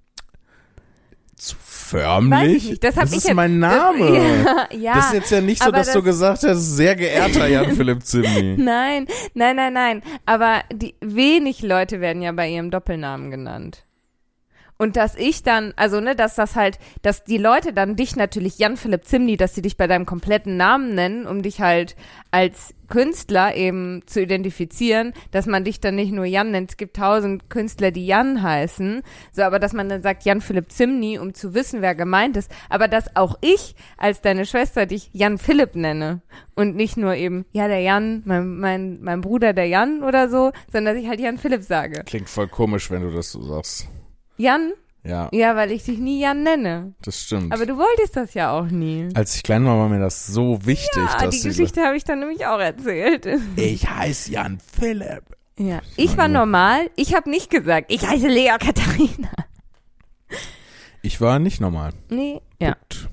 Zu 1.36 1.54
förmlich? 1.62 2.80
Das, 2.80 2.96
ich 2.96 3.02
ist 3.18 3.24
jetzt- 3.26 3.34
mein 3.34 3.58
Name. 3.58 3.98
Das, 4.44 4.68
ja, 4.72 4.78
ja. 4.78 4.94
Das 4.94 5.06
ist 5.08 5.12
jetzt 5.12 5.30
ja 5.30 5.40
nicht 5.42 5.62
so, 5.62 5.70
dass 5.70 5.88
du 5.92 5.98
das- 6.00 6.04
gesagt 6.04 6.42
hast, 6.44 6.76
sehr 6.76 6.96
geehrter 6.96 7.46
Jan-Philipp 7.46 8.02
Zimny. 8.04 8.56
Nein, 8.58 9.06
nein, 9.34 9.56
nein, 9.56 9.72
nein. 9.74 10.02
Aber 10.24 10.62
die 10.72 10.94
wenig 11.02 11.60
Leute 11.62 12.00
werden 12.00 12.22
ja 12.22 12.32
bei 12.32 12.48
ihrem 12.48 12.70
Doppelnamen 12.70 13.30
genannt. 13.30 13.84
Und 14.78 14.96
dass 14.96 15.14
ich 15.16 15.42
dann, 15.42 15.72
also 15.76 16.00
ne, 16.00 16.14
dass 16.14 16.34
das 16.34 16.54
halt, 16.54 16.78
dass 17.02 17.24
die 17.24 17.38
Leute 17.38 17.72
dann 17.72 17.96
dich 17.96 18.16
natürlich 18.16 18.58
Jan 18.58 18.76
Philipp 18.76 19.04
Zimny, 19.04 19.36
dass 19.36 19.54
sie 19.54 19.62
dich 19.62 19.76
bei 19.76 19.86
deinem 19.86 20.06
kompletten 20.06 20.56
Namen 20.56 20.94
nennen, 20.94 21.26
um 21.26 21.42
dich 21.42 21.60
halt 21.60 21.96
als 22.30 22.74
Künstler 22.88 23.54
eben 23.56 24.02
zu 24.06 24.22
identifizieren, 24.22 25.12
dass 25.30 25.46
man 25.46 25.64
dich 25.64 25.80
dann 25.80 25.96
nicht 25.96 26.12
nur 26.12 26.24
Jan 26.24 26.50
nennt. 26.50 26.70
Es 26.70 26.76
gibt 26.76 26.96
tausend 26.96 27.50
Künstler, 27.50 27.90
die 27.90 28.06
Jan 28.06 28.42
heißen, 28.42 29.02
so, 29.32 29.42
aber 29.42 29.58
dass 29.58 29.72
man 29.72 29.88
dann 29.88 30.02
sagt 30.02 30.24
Jan 30.24 30.40
Philipp 30.40 30.70
Zimny, 30.70 31.18
um 31.18 31.34
zu 31.34 31.54
wissen, 31.54 31.82
wer 31.82 31.94
gemeint 31.94 32.36
ist. 32.36 32.50
Aber 32.68 32.86
dass 32.86 33.16
auch 33.16 33.36
ich 33.40 33.74
als 33.96 34.20
deine 34.20 34.46
Schwester 34.46 34.86
dich 34.86 35.10
Jan 35.12 35.38
Philipp 35.38 35.74
nenne 35.74 36.20
und 36.54 36.76
nicht 36.76 36.96
nur 36.96 37.14
eben, 37.14 37.44
ja, 37.52 37.66
der 37.66 37.80
Jan, 37.80 38.22
mein, 38.24 38.58
mein, 38.58 39.02
mein 39.02 39.20
Bruder 39.20 39.52
der 39.52 39.66
Jan 39.66 40.02
oder 40.02 40.28
so, 40.28 40.52
sondern 40.70 40.94
dass 40.94 41.02
ich 41.02 41.08
halt 41.08 41.20
Jan 41.20 41.38
Philipp 41.38 41.62
sage. 41.62 42.02
Klingt 42.04 42.28
voll 42.28 42.48
komisch, 42.48 42.90
wenn 42.90 43.02
du 43.02 43.10
das 43.10 43.32
so 43.32 43.42
sagst. 43.42 43.88
Jan? 44.36 44.72
Ja, 45.04 45.28
Ja, 45.32 45.54
weil 45.54 45.70
ich 45.70 45.84
dich 45.84 45.98
nie 45.98 46.20
Jan 46.20 46.42
nenne. 46.42 46.94
das 47.02 47.22
stimmt. 47.22 47.52
Aber 47.52 47.64
du 47.64 47.76
wolltest 47.76 48.16
das 48.16 48.34
ja 48.34 48.50
auch 48.52 48.66
nie. 48.66 49.08
Als 49.14 49.36
ich 49.36 49.42
klein 49.44 49.64
war, 49.64 49.78
war 49.78 49.88
mir 49.88 50.00
das 50.00 50.26
so 50.26 50.64
wichtig, 50.66 50.90
Ja, 50.96 51.18
dass 51.24 51.40
die 51.40 51.48
Geschichte 51.48 51.82
habe 51.82 51.96
ich 51.96 52.02
dann 52.04 52.18
nämlich 52.20 52.44
auch 52.46 52.58
erzählt. 52.58 53.26
ich 53.56 53.88
heiße 53.88 54.32
Jan 54.32 54.58
Philipp. 54.58 55.22
Ja, 55.58 55.80
ich 55.96 56.16
war 56.16 56.26
normal. 56.28 56.90
Ich 56.96 57.14
habe 57.14 57.30
nicht 57.30 57.50
gesagt, 57.50 57.90
ich 57.92 58.06
heiße 58.06 58.26
Lea 58.28 58.56
Katharina. 58.58 59.30
Ich 61.02 61.20
war 61.20 61.38
nicht 61.38 61.60
normal. 61.60 61.92
Nee, 62.10 62.40
ja. 62.60 62.72
Gut. 62.74 63.08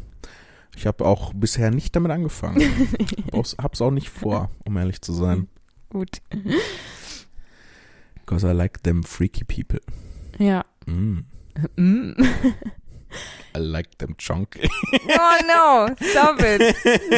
Ich 0.76 0.88
habe 0.88 1.06
auch 1.06 1.32
bisher 1.36 1.70
nicht 1.70 1.96
damit 1.96 2.12
angefangen. 2.12 2.60
Hab's- 3.32 3.56
Hab's 3.62 3.82
auch 3.82 3.92
nicht 3.92 4.10
vor, 4.10 4.50
um 4.66 4.76
ehrlich 4.78 5.02
zu 5.02 5.14
sein. 5.14 5.48
Gut. 5.92 6.18
Because 8.26 8.48
I 8.48 8.52
like 8.52 8.82
them 8.84 9.04
freaky 9.04 9.44
people. 9.44 9.80
Ja. 10.40 10.66
Mm. 10.86 11.20
Mm. 11.78 12.14
I 13.56 13.60
like 13.60 13.98
them 14.00 14.16
chunky. 14.18 14.68
Oh 15.10 15.88
no, 15.88 15.96
stop 16.10 16.40
it. 16.42 16.76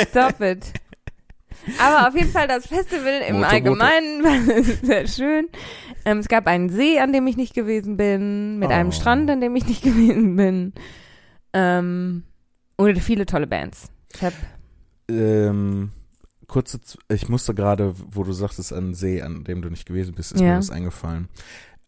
Stop 0.10 0.42
it. 0.42 0.74
Aber 1.80 2.08
auf 2.10 2.16
jeden 2.16 2.30
Fall 2.30 2.48
das 2.48 2.68
Festival 2.68 3.22
im 3.28 3.38
Moto, 3.38 3.48
Allgemeinen 3.48 4.24
war 4.24 4.64
sehr 4.84 5.08
schön. 5.08 5.48
Ähm, 6.04 6.20
es 6.20 6.28
gab 6.28 6.46
einen 6.48 6.70
See, 6.70 7.00
an 7.00 7.14
dem 7.14 7.26
ich 7.28 7.38
nicht 7.38 7.54
gewesen 7.54 7.96
bin, 7.98 8.60
mit 8.60 8.70
einem 8.70 8.90
Oh. 8.90 8.92
Strand, 8.92 9.30
an 9.32 9.40
dem 9.42 9.56
ich 9.56 9.66
nicht 9.66 9.82
gewesen 9.84 10.36
bin. 10.36 10.74
Ähm, 11.54 12.24
und 12.76 13.00
viele 13.00 13.26
tolle 13.26 13.48
Bands. 13.48 13.90
Ich 14.14 14.22
hab, 14.22 14.34
ähm, 15.10 15.92
kurze, 16.48 16.80
ich 17.08 17.30
musste 17.30 17.54
gerade, 17.56 17.96
wo 18.12 18.24
du 18.24 18.34
sagtest, 18.34 18.74
an 18.74 18.94
See, 18.94 19.22
an 19.22 19.46
dem 19.46 19.62
du 19.62 19.70
nicht 19.70 19.86
gewesen 19.88 20.14
bist, 20.14 20.34
ist 20.34 20.42
Ja. 20.42 20.50
mir 20.50 20.56
das 20.58 20.70
eingefallen. 20.70 21.30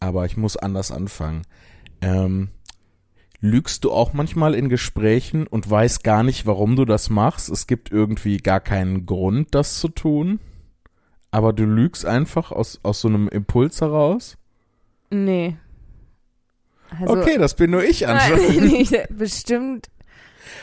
Aber 0.00 0.24
ich 0.24 0.36
muss 0.38 0.56
anders 0.56 0.90
anfangen. 0.90 1.42
Ähm, 2.00 2.48
lügst 3.40 3.84
du 3.84 3.92
auch 3.92 4.12
manchmal 4.12 4.54
in 4.54 4.68
Gesprächen 4.68 5.46
und 5.46 5.68
weißt 5.70 6.02
gar 6.04 6.22
nicht, 6.22 6.46
warum 6.46 6.76
du 6.76 6.84
das 6.84 7.10
machst? 7.10 7.48
Es 7.48 7.66
gibt 7.66 7.90
irgendwie 7.92 8.38
gar 8.38 8.60
keinen 8.60 9.06
Grund, 9.06 9.54
das 9.54 9.78
zu 9.80 9.88
tun. 9.88 10.40
Aber 11.30 11.52
du 11.52 11.64
lügst 11.64 12.06
einfach 12.06 12.52
aus, 12.52 12.80
aus 12.82 13.00
so 13.00 13.08
einem 13.08 13.28
Impuls 13.28 13.80
heraus? 13.80 14.36
nee. 15.10 15.56
Also, 16.98 17.18
okay, 17.18 17.36
das 17.36 17.54
bin 17.54 17.70
nur 17.70 17.84
ich 17.84 18.08
anscheinend. 18.08 18.48
Nein, 18.48 18.66
nicht, 18.70 18.96
bestimmt. 19.10 19.90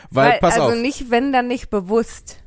Weil, 0.09 0.31
Weil, 0.31 0.39
pass 0.39 0.55
also 0.59 0.75
auf, 0.75 0.81
nicht, 0.81 1.11
wenn 1.11 1.31
dann 1.31 1.47
nicht 1.47 1.69
bewusst. 1.69 2.41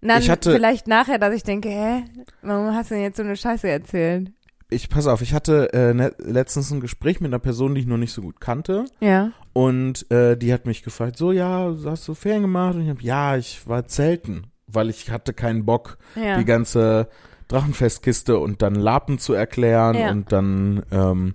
Dann 0.00 0.22
Ich 0.22 0.30
hatte- 0.30 0.52
vielleicht 0.52 0.86
nachher, 0.88 1.18
dass 1.18 1.34
ich 1.34 1.42
denke, 1.42 1.68
hä, 1.68 2.04
warum 2.40 2.74
hast 2.74 2.90
du 2.90 2.94
denn 2.94 3.02
jetzt 3.04 3.18
so 3.18 3.22
eine 3.22 3.36
Scheiße 3.36 3.68
erzählt? 3.68 4.32
Ich 4.70 4.88
pass 4.88 5.06
auf, 5.06 5.20
ich 5.22 5.34
hatte 5.34 5.72
äh, 5.72 5.94
ne, 5.94 6.12
letztens 6.18 6.70
ein 6.70 6.80
Gespräch 6.80 7.20
mit 7.20 7.28
einer 7.30 7.38
Person, 7.38 7.74
die 7.74 7.82
ich 7.82 7.86
noch 7.86 7.96
nicht 7.98 8.12
so 8.12 8.22
gut 8.22 8.40
kannte. 8.40 8.86
Ja. 9.00 9.30
Und 9.52 10.10
äh, 10.10 10.36
die 10.36 10.52
hat 10.52 10.66
mich 10.66 10.82
gefragt, 10.82 11.16
so 11.16 11.32
ja, 11.32 11.72
hast 11.84 12.08
du 12.08 12.14
Ferien 12.14 12.42
gemacht? 12.42 12.74
Und 12.74 12.82
ich 12.82 12.88
habe, 12.88 13.02
ja, 13.02 13.36
ich 13.36 13.66
war 13.68 13.86
zelten, 13.86 14.48
weil 14.66 14.90
ich 14.90 15.10
hatte 15.10 15.32
keinen 15.32 15.64
Bock, 15.64 15.98
Ja. 16.16 16.38
die 16.38 16.44
ganze 16.44 17.08
Drachenfestkiste 17.48 18.38
und 18.38 18.62
dann 18.62 18.74
Lapen 18.74 19.18
zu 19.18 19.32
erklären 19.34 19.94
Ja. 19.96 20.10
und 20.10 20.32
dann, 20.32 20.82
ähm, 20.90 21.34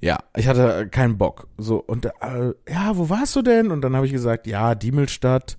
ja, 0.00 0.18
ich 0.36 0.46
hatte 0.46 0.88
keinen 0.88 1.18
Bock. 1.18 1.48
So, 1.56 1.78
und 1.78 2.04
äh, 2.06 2.10
ja, 2.68 2.96
wo 2.96 3.08
warst 3.10 3.34
du 3.34 3.42
denn? 3.42 3.70
Und 3.72 3.80
dann 3.80 3.96
habe 3.96 4.06
ich 4.06 4.12
gesagt, 4.12 4.46
ja, 4.46 4.74
Diemelstadt, 4.76 5.56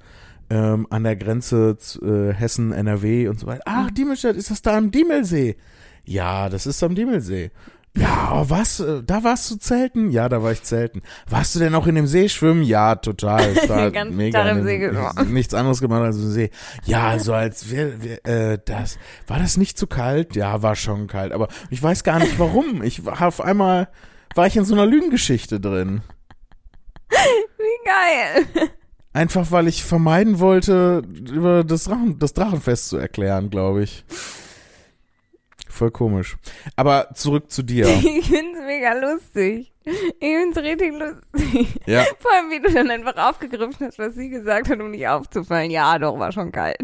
ähm, 0.50 0.88
an 0.90 1.04
der 1.04 1.16
Grenze 1.18 1.78
zu 1.78 2.02
äh, 2.06 2.34
Hessen, 2.34 2.72
NRW 2.72 3.28
und 3.28 3.40
so 3.40 3.48
weiter. 3.48 3.64
Ach, 3.66 3.92
Diemelstadt, 3.92 4.36
ist 4.38 4.50
das 4.50 4.62
da 4.62 4.78
am 4.78 4.92
Diemelsee? 4.92 5.58
Ja, 6.10 6.50
das 6.50 6.66
ist 6.66 6.82
am 6.82 6.96
Diemelsee. 6.96 7.52
Ja, 7.96 8.32
oh, 8.34 8.46
was? 8.50 8.80
äh, 8.80 9.04
Da 9.04 9.24
warst 9.24 9.52
du 9.52 9.58
zelten? 9.58 10.10
Ja, 10.10 10.28
da 10.28 10.42
war 10.42 10.52
ich 10.52 10.64
zelten. 10.64 11.04
Warst 11.28 11.54
du 11.54 11.60
denn 11.60 11.76
auch 11.76 11.86
in 11.86 11.94
dem 11.94 12.08
See 12.08 12.30
schwimmen? 12.30 12.64
Ja, 12.64 12.96
total. 12.96 13.54
Ich 13.64 13.70
war 13.70 13.84
Den 13.86 13.94
ganzen 13.94 14.18
mega 14.18 14.50
im 14.50 14.64
See 14.64 14.80
geschwommen. 14.80 15.34
Nichts 15.34 15.54
anderes 15.54 15.82
gemacht 15.82 16.02
als 16.02 16.18
im 16.18 16.32
See. 16.32 16.50
Ja, 16.86 17.20
so 17.20 17.34
als 17.36 17.70
wär, 17.70 18.02
wär, 18.04 18.26
äh, 18.26 18.60
das 18.66 18.98
war 19.28 19.38
das 19.38 19.58
nicht 19.58 19.78
zu 19.78 19.86
kalt? 19.86 20.36
Ja, 20.36 20.64
war 20.64 20.76
schon 20.76 21.06
kalt, 21.06 21.32
aber 21.32 21.48
ich 21.70 21.82
weiß 21.82 22.04
gar 22.04 22.18
nicht 22.18 22.40
warum. 22.40 22.82
Ich 22.82 23.06
war 23.06 23.22
auf 23.28 23.40
einmal 23.40 23.90
war 24.34 24.48
ich 24.48 24.58
in 24.58 24.66
so 24.66 24.74
einer 24.74 24.88
Lügengeschichte 24.88 25.60
drin. 25.60 26.02
Wie 27.10 27.86
geil. 27.86 28.70
Einfach 29.14 29.52
weil 29.52 29.68
ich 29.68 29.84
vermeiden 29.84 30.40
wollte, 30.40 31.04
über 31.32 31.64
das, 31.64 31.84
Drachen, 31.84 32.18
das 32.18 32.34
Drachenfest 32.34 32.90
zu 32.90 32.98
erklären, 32.98 33.50
glaube 33.52 33.84
ich. 33.84 34.06
Voll 35.80 35.92
komisch. 35.92 36.36
Aber 36.76 37.08
zurück 37.14 37.50
zu 37.50 37.64
dir. 37.64 37.88
Ich 38.04 38.28
find's 38.28 38.60
mega 38.66 38.92
lustig. 38.94 39.72
Ich 39.86 39.96
find's 40.20 40.58
richtig 40.58 40.92
lustig. 40.94 41.80
Ja, 41.86 42.04
Vor 42.20 42.32
allem, 42.36 42.52
wie 42.52 42.60
du 42.60 42.70
dann 42.74 42.90
einfach 42.92 43.16
aufgegriffen 43.16 43.88
hast, 43.88 43.98
was 43.98 44.14
sie 44.16 44.30
gesagt 44.30 44.68
hat, 44.70 44.80
um 44.82 44.92
nicht 44.92 45.08
aufzufallen. 45.08 45.72
Ja, 45.72 45.98
doch, 45.98 46.20
war 46.20 46.34
schon 46.34 46.52
kalt. 46.52 46.78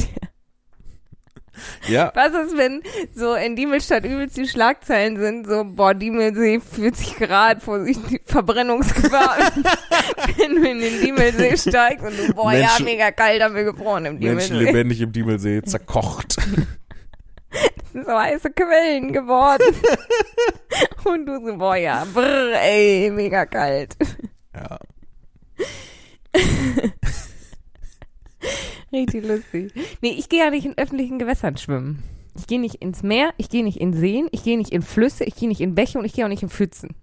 ja. 1.89 2.11
Was 2.15 2.33
ist, 2.45 2.57
wenn 2.57 2.81
so 3.13 3.33
in 3.35 3.57
Diemelstadt 3.57 4.05
übelst 4.05 4.37
die 4.37 4.47
Schlagzeilen 4.47 5.17
sind, 5.17 5.45
so, 5.47 5.63
boah, 5.65 5.93
Diemelsee 5.93 6.61
40 6.61 7.17
Grad, 7.17 7.61
Vorsicht, 7.61 7.99
Verbrennungsgefahr. 8.25 9.37
wenn 10.37 10.55
du 10.55 10.69
in 10.69 10.79
den 10.79 11.01
Diemelsee 11.01 11.57
steigst 11.57 12.05
und 12.05 12.17
du, 12.17 12.33
boah, 12.33 12.53
ja, 12.53 12.59
Menschen- 12.67 12.85
mega 12.85 13.11
kalt, 13.11 13.41
haben 13.43 13.55
wir 13.55 13.65
gefroren 13.65 14.05
im 14.05 14.19
Menschen 14.19 14.21
Diemelsee. 14.53 14.53
lebendig 14.71 15.01
im 15.01 15.11
Diemelsee 15.11 15.61
zerkocht. 15.63 16.37
So 18.03 18.11
heiße 18.11 18.51
Quellen 18.51 19.13
geworden. 19.13 19.73
und 21.05 21.25
du 21.25 21.45
so, 21.45 21.57
boah, 21.57 21.77
ja, 21.77 22.05
brr, 22.13 22.59
ey, 22.61 23.09
mega 23.09 23.45
kalt. 23.45 23.95
Ja. 24.53 24.77
Richtig 28.91 29.25
lustig. 29.25 29.71
Nee, 30.01 30.15
ich 30.17 30.27
gehe 30.27 30.43
ja 30.43 30.49
nicht 30.49 30.65
in 30.65 30.77
öffentlichen 30.77 31.19
Gewässern 31.19 31.55
schwimmen. 31.55 32.03
Ich 32.37 32.47
gehe 32.47 32.59
nicht 32.59 32.75
ins 32.75 33.01
Meer, 33.01 33.33
ich 33.37 33.49
gehe 33.49 33.63
nicht 33.63 33.77
in 33.77 33.93
Seen, 33.93 34.27
ich 34.31 34.43
gehe 34.43 34.57
nicht 34.57 34.73
in 34.73 34.81
Flüsse, 34.81 35.23
ich 35.23 35.35
gehe 35.35 35.47
nicht 35.47 35.61
in 35.61 35.73
Bäche 35.73 35.97
und 35.97 36.03
ich 36.03 36.11
gehe 36.11 36.25
auch 36.25 36.29
nicht 36.29 36.43
in 36.43 36.49
Pfützen. 36.49 36.95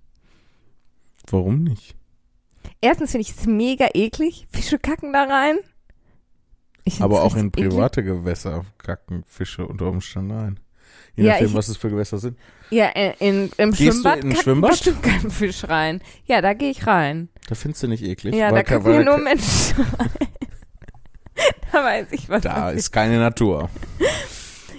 Warum 1.30 1.64
nicht? 1.64 1.96
Erstens 2.82 3.12
finde 3.12 3.22
ich 3.22 3.30
es 3.30 3.46
mega 3.46 3.88
eklig. 3.94 4.46
Fische 4.50 4.78
kacken 4.78 5.14
da 5.14 5.24
rein. 5.24 5.56
Aber 7.00 7.22
auch 7.22 7.34
in 7.34 7.46
richtig 7.46 7.64
eklig. 7.64 7.74
private 7.76 8.04
Gewässer 8.04 8.66
kacken 8.76 9.24
Fische 9.26 9.66
unter 9.66 9.86
Umständen 9.86 10.32
ein. 10.32 10.60
Je 11.16 11.24
Ja, 11.24 11.32
nachdem, 11.32 11.48
ich- 11.48 11.54
was 11.54 11.68
es 11.68 11.76
für 11.76 11.90
Gewässer 11.90 12.18
sind. 12.18 12.38
Ja, 12.70 12.86
in, 12.88 13.12
in, 13.18 13.50
im 13.58 13.70
Gehst 13.72 13.80
du 13.80 13.84
Schwimmbad 13.92 14.24
in 14.24 14.30
ein 14.30 14.36
Schwimmbad? 14.36 14.70
bestimmt 14.70 15.02
kein 15.02 15.30
Fisch 15.30 15.68
rein. 15.68 16.00
Ja, 16.24 16.40
da 16.40 16.54
gehe 16.54 16.70
ich 16.70 16.86
rein. 16.86 17.28
Da 17.48 17.54
findest 17.54 17.82
du 17.82 17.88
nicht 17.88 18.02
eklig. 18.02 18.34
ja, 18.34 18.50
da 18.50 18.84
weil, 18.84 18.94
ja 18.94 19.04
nur 19.04 19.18
Menschen 19.18 19.76
rein. 19.98 20.08
da 21.72 21.84
weiß 21.84 22.06
ich, 22.12 22.28
was 22.28 22.42
da 22.42 22.70
ist 22.70 22.90
keine 22.92 23.18
Natur. 23.18 23.68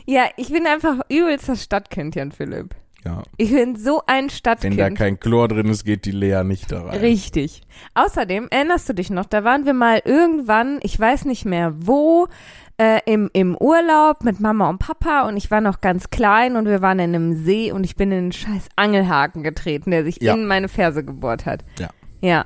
Ja, 0.05 0.25
ich 0.37 0.49
bin 0.51 0.65
einfach 0.67 1.01
übelst 1.09 1.47
das 1.49 1.63
Stadtkind, 1.63 2.15
Jan 2.15 2.31
Philipp. 2.31 2.75
Ja. 3.05 3.21
Ich 3.37 3.51
bin 3.51 3.75
so 3.75 4.01
ein 4.07 4.23
Wenn 4.25 4.29
Stadtkind. 4.29 4.79
da 4.79 4.89
kein 4.89 5.19
Chlor 5.19 5.49
drin 5.49 5.67
ist, 5.67 5.83
geht 5.83 6.05
die 6.05 6.11
Lea 6.11 6.43
nicht 6.43 6.71
da 6.71 6.83
rein. 6.83 6.99
Richtig. 6.99 7.61
Außerdem, 7.95 8.47
erinnerst 8.49 8.87
du 8.87 8.93
dich 8.93 9.09
noch, 9.09 9.25
da 9.25 9.43
waren 9.43 9.65
wir 9.65 9.73
mal 9.73 10.01
irgendwann, 10.05 10.79
ich 10.83 10.97
weiß 10.97 11.25
nicht 11.25 11.43
mehr 11.45 11.73
wo, 11.75 12.27
äh, 12.77 12.99
im, 13.05 13.29
im 13.33 13.55
Urlaub 13.57 14.23
mit 14.23 14.39
Mama 14.39 14.69
und 14.69 14.79
Papa 14.79 15.27
und 15.27 15.37
ich 15.37 15.51
war 15.51 15.61
noch 15.61 15.81
ganz 15.81 16.09
klein 16.09 16.55
und 16.55 16.65
wir 16.65 16.81
waren 16.81 16.99
in 16.99 17.15
einem 17.15 17.33
See 17.33 17.71
und 17.71 17.83
ich 17.83 17.95
bin 17.95 18.11
in 18.11 18.17
einen 18.17 18.31
scheiß 18.31 18.69
Angelhaken 18.75 19.43
getreten, 19.43 19.91
der 19.91 20.03
sich 20.03 20.21
Ja. 20.21 20.33
in 20.33 20.45
meine 20.45 20.67
Ferse 20.67 21.03
gebohrt 21.03 21.45
hat. 21.45 21.63
Ja. 21.79 21.89
Ja. 22.21 22.45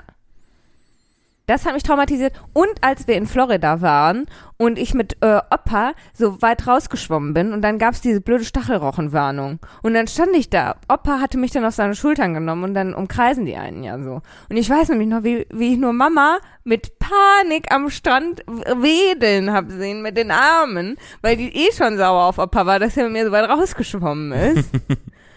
Das 1.47 1.65
hat 1.65 1.73
mich 1.73 1.83
traumatisiert. 1.83 2.33
Und 2.51 2.73
als 2.81 3.07
wir 3.07 3.15
in 3.15 3.25
Florida 3.25 3.81
waren 3.81 4.25
und 4.57 4.77
ich 4.77 4.93
mit 4.93 5.15
äh, 5.21 5.39
Opa 5.49 5.93
so 6.13 6.41
weit 6.41 6.67
rausgeschwommen 6.67 7.33
bin 7.33 7.53
und 7.53 7.61
dann 7.61 7.79
gab's 7.79 8.01
diese 8.01 8.19
blöde 8.19 8.43
Stachelrochenwarnung. 8.43 9.59
Und 9.81 9.93
dann 9.93 10.07
stand 10.07 10.35
ich 10.35 10.49
da. 10.49 10.75
Opa 10.89 11.21
hatte 11.21 11.37
mich 11.37 11.51
dann 11.51 11.63
auf 11.63 11.73
seine 11.73 11.95
Schultern 11.95 12.33
genommen 12.33 12.65
und 12.65 12.73
dann 12.73 12.93
umkreisen 12.93 13.45
die 13.45 13.55
einen 13.55 13.81
ja 13.85 13.97
so. 13.97 14.21
Und 14.49 14.57
ich 14.57 14.69
weiß 14.69 14.89
nämlich 14.89 15.07
noch, 15.07 15.23
wie, 15.23 15.47
wie 15.49 15.71
ich 15.71 15.79
nur 15.79 15.93
Mama 15.93 16.39
mit 16.65 16.99
Panik 16.99 17.71
am 17.71 17.89
Strand 17.89 18.41
wedeln 18.45 19.53
hab 19.53 19.71
sehen 19.71 20.01
mit 20.01 20.17
den 20.17 20.31
Armen, 20.31 20.97
weil 21.21 21.37
die 21.37 21.55
eh 21.55 21.71
schon 21.71 21.97
sauer 21.97 22.25
auf 22.25 22.39
Opa 22.39 22.65
war, 22.65 22.79
dass 22.79 22.97
er 22.97 23.05
mit 23.05 23.13
mir 23.13 23.25
so 23.25 23.31
weit 23.31 23.49
rausgeschwommen 23.49 24.33
ist. 24.33 24.69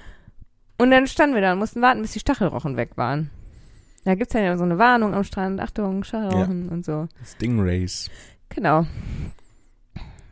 und 0.79 0.90
dann 0.90 1.07
standen 1.07 1.37
wir 1.37 1.43
da 1.43 1.52
und 1.52 1.61
mussten 1.61 1.81
warten, 1.83 2.02
bis 2.02 2.14
die 2.14 2.21
Stachelrochen 2.21 2.76
weg 2.76 2.97
waren. 2.97 3.31
Da 4.04 4.14
gibt's 4.14 4.35
ja 4.35 4.57
so 4.57 4.64
eine 4.64 4.78
Warnung 4.78 5.14
am 5.14 5.25
Strand, 5.25 5.61
Achtung, 5.61 6.04
Stachelrochen 6.04 6.69
und 6.69 6.85
so. 6.85 7.07
Stingrays. 7.25 8.11
Genau. 8.49 8.87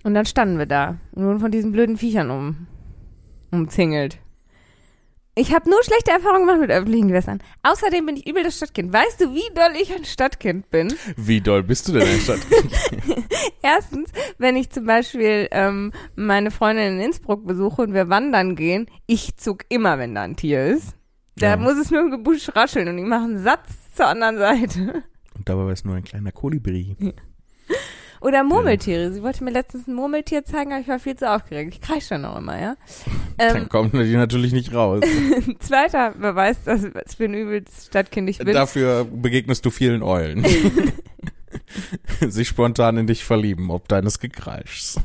Und 0.04 0.14
dann 0.14 0.26
standen 0.26 0.58
wir 0.58 0.66
da 0.66 0.96
und 1.12 1.25
wurden 1.25 1.40
von 1.40 1.50
diesen 1.50 1.72
blöden 1.72 1.96
Viechern 1.98 2.30
um, 2.30 2.66
umzingelt. 3.50 4.18
Ich 5.34 5.54
habe 5.54 5.70
nur 5.70 5.80
schlechte 5.84 6.10
Erfahrungen 6.10 6.46
gemacht 6.46 6.60
mit 6.60 6.70
öffentlichen 6.72 7.06
Gewässern. 7.06 7.40
Außerdem 7.62 8.06
bin 8.06 8.16
ich 8.16 8.26
übel 8.26 8.42
das 8.42 8.56
Stadtkind. 8.56 8.92
Weißt 8.92 9.20
du, 9.20 9.34
wie 9.34 9.54
doll 9.54 9.70
ich 9.80 9.94
ein 9.94 10.04
Stadtkind 10.04 10.68
bin? 10.70 10.92
Wie 11.16 11.40
doll 11.40 11.62
bist 11.62 11.87
du 11.87 11.92
denn 11.92 12.02
in 12.02 12.08
der 12.08 12.18
Stadt? 12.18 12.40
Erstens, 13.62 14.10
wenn 14.38 14.56
ich 14.56 14.70
zum 14.70 14.87
Beispiel 14.87 15.46
ähm, 15.52 15.92
meine 16.16 16.50
Freundin 16.50 16.94
in 16.94 17.00
Innsbruck 17.00 17.46
besuche 17.46 17.82
und 17.82 17.94
wir 17.94 18.08
wandern 18.08 18.56
gehen, 18.56 18.87
ich 19.06 19.37
zuck 19.37 19.64
immer, 19.68 19.98
wenn 19.98 20.16
da 20.16 20.22
ein 20.22 20.34
Tier 20.34 20.66
ist. 20.66 20.98
Da 21.38 21.50
Ja. 21.50 21.57
muss 21.57 21.76
es 21.76 21.90
nur 21.90 22.00
im 22.00 22.11
Gebüsch 22.11 22.49
rascheln 22.54 22.88
und 22.88 22.97
die 22.97 23.02
machen 23.04 23.37
einen 23.37 23.42
Satz 23.45 23.68
zur 23.95 24.07
anderen 24.07 24.38
Seite. 24.38 25.02
Und 25.37 25.49
dabei 25.49 25.64
war 25.64 25.73
es 25.73 25.85
nur 25.85 25.95
ein 25.97 26.04
kleiner 26.04 26.33
Kolibri. 26.33 26.97
Oder 28.21 28.42
Murmeltiere. 28.42 29.12
Sie 29.12 29.23
wollte 29.23 29.45
mir 29.45 29.52
letztens 29.52 29.87
ein 29.87 29.95
Murmeltier 29.95 30.45
zeigen, 30.45 30.73
aber 30.73 30.80
ich 30.80 30.88
war 30.88 30.99
viel 30.99 31.14
zu 31.14 31.30
aufgeregt. 31.30 31.75
Ich 31.75 31.80
kreische 31.80 32.11
dann 32.11 32.25
auch 32.25 32.37
immer, 32.38 32.61
ja. 32.61 32.75
Dann 33.37 33.57
Ähm, 33.57 33.68
kommt 33.68 33.92
die 33.95 34.16
natürlich 34.16 34.52
nicht 34.52 34.75
raus. 34.75 35.04
zweiter 35.61 36.11
Beweis, 36.12 36.57
dass 36.64 36.83
ich 36.83 36.92
für 37.16 37.25
ein 37.26 37.35
übelst 37.35 37.87
Stadtkind 37.87 38.28
ich 38.28 38.38
bin. 38.38 38.52
Dafür 38.54 39.04
begegnest 39.04 39.64
du 39.64 39.71
vielen 39.71 40.02
Eulen. 40.02 40.45
Sich 42.28 42.49
spontan 42.49 42.97
in 42.97 43.07
dich 43.07 43.25
verlieben, 43.25 43.71
ob 43.71 43.87
deines 43.88 44.18
Gekreischs. 44.18 45.00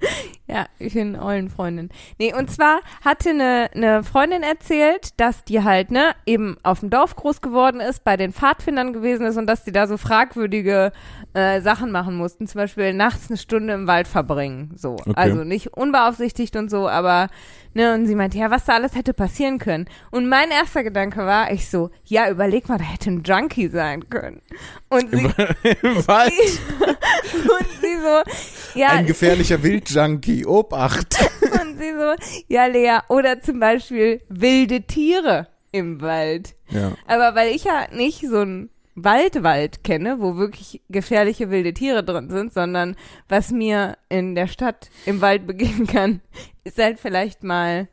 Ja, 0.50 0.66
ich 0.80 0.94
bin 0.94 1.14
Eulenfreundin. 1.14 1.90
Nee, 2.18 2.34
und 2.34 2.50
zwar 2.50 2.80
hatte 3.04 3.30
eine, 3.30 3.70
eine 3.72 4.02
Freundin 4.02 4.42
erzählt, 4.42 5.10
dass 5.20 5.44
die 5.44 5.62
halt, 5.62 5.92
ne, 5.92 6.10
eben 6.26 6.56
auf 6.64 6.80
dem 6.80 6.90
Dorf 6.90 7.14
groß 7.14 7.40
geworden 7.40 7.80
ist, 7.80 8.02
bei 8.02 8.16
den 8.16 8.32
Pfadfindern 8.32 8.92
gewesen 8.92 9.26
ist 9.26 9.36
und 9.36 9.46
dass 9.46 9.62
die 9.62 9.70
da 9.70 9.86
so 9.86 9.96
fragwürdige 9.96 10.90
äh, 11.34 11.60
Sachen 11.60 11.92
machen 11.92 12.16
mussten. 12.16 12.48
Zum 12.48 12.58
Beispiel 12.58 12.92
nachts 12.94 13.30
eine 13.30 13.36
Stunde 13.36 13.74
im 13.74 13.86
Wald 13.86 14.08
verbringen. 14.08 14.72
So. 14.74 14.94
Okay. 14.94 15.12
Also 15.14 15.44
nicht 15.44 15.68
unbeaufsichtigt 15.74 16.56
und 16.56 16.68
so, 16.68 16.88
aber, 16.88 17.28
ne, 17.74 17.94
und 17.94 18.06
sie 18.06 18.16
meinte, 18.16 18.38
ja, 18.38 18.50
was 18.50 18.64
da 18.64 18.72
alles 18.72 18.96
hätte 18.96 19.14
passieren 19.14 19.58
können. 19.58 19.86
Und 20.10 20.28
mein 20.28 20.50
erster 20.50 20.82
Gedanke 20.82 21.24
war, 21.24 21.52
ich 21.52 21.70
so, 21.70 21.90
ja, 22.06 22.28
überleg 22.28 22.68
mal, 22.68 22.78
da 22.78 22.84
hätte 22.84 23.10
ein 23.10 23.22
Junkie 23.22 23.68
sein 23.68 24.10
können. 24.10 24.42
Und 24.88 25.12
sie, 25.12 25.26
Im, 25.26 25.32
Im 25.82 26.08
Wald. 26.08 26.32
und 26.80 27.68
sie 27.80 27.96
so, 28.00 28.59
ja, 28.74 28.88
Ein 28.88 29.06
gefährlicher 29.06 29.62
Wildjunkie. 29.62 30.46
Obacht. 30.46 31.16
Und 31.42 31.78
sie 31.78 31.92
so, 31.92 32.14
ja, 32.48 32.66
Lea, 32.66 32.98
oder 33.08 33.40
zum 33.40 33.60
Beispiel 33.60 34.20
wilde 34.28 34.82
Tiere 34.82 35.48
im 35.72 36.00
Wald. 36.00 36.54
Ja. 36.70 36.92
Aber 37.06 37.34
weil 37.34 37.54
ich 37.54 37.64
ja 37.64 37.86
nicht 37.92 38.20
so 38.20 38.40
ein 38.40 38.70
Waldwald 38.96 39.84
kenne, 39.84 40.20
wo 40.20 40.36
wirklich 40.36 40.82
gefährliche 40.88 41.50
wilde 41.50 41.72
Tiere 41.72 42.04
drin 42.04 42.28
sind, 42.30 42.52
sondern 42.52 42.96
was 43.28 43.50
mir 43.50 43.96
in 44.08 44.34
der 44.34 44.46
Stadt 44.48 44.90
im 45.06 45.20
Wald 45.20 45.46
begegnen 45.46 45.86
kann, 45.86 46.20
ist 46.64 46.78
halt 46.78 46.98
vielleicht 47.00 47.42
mal 47.44 47.88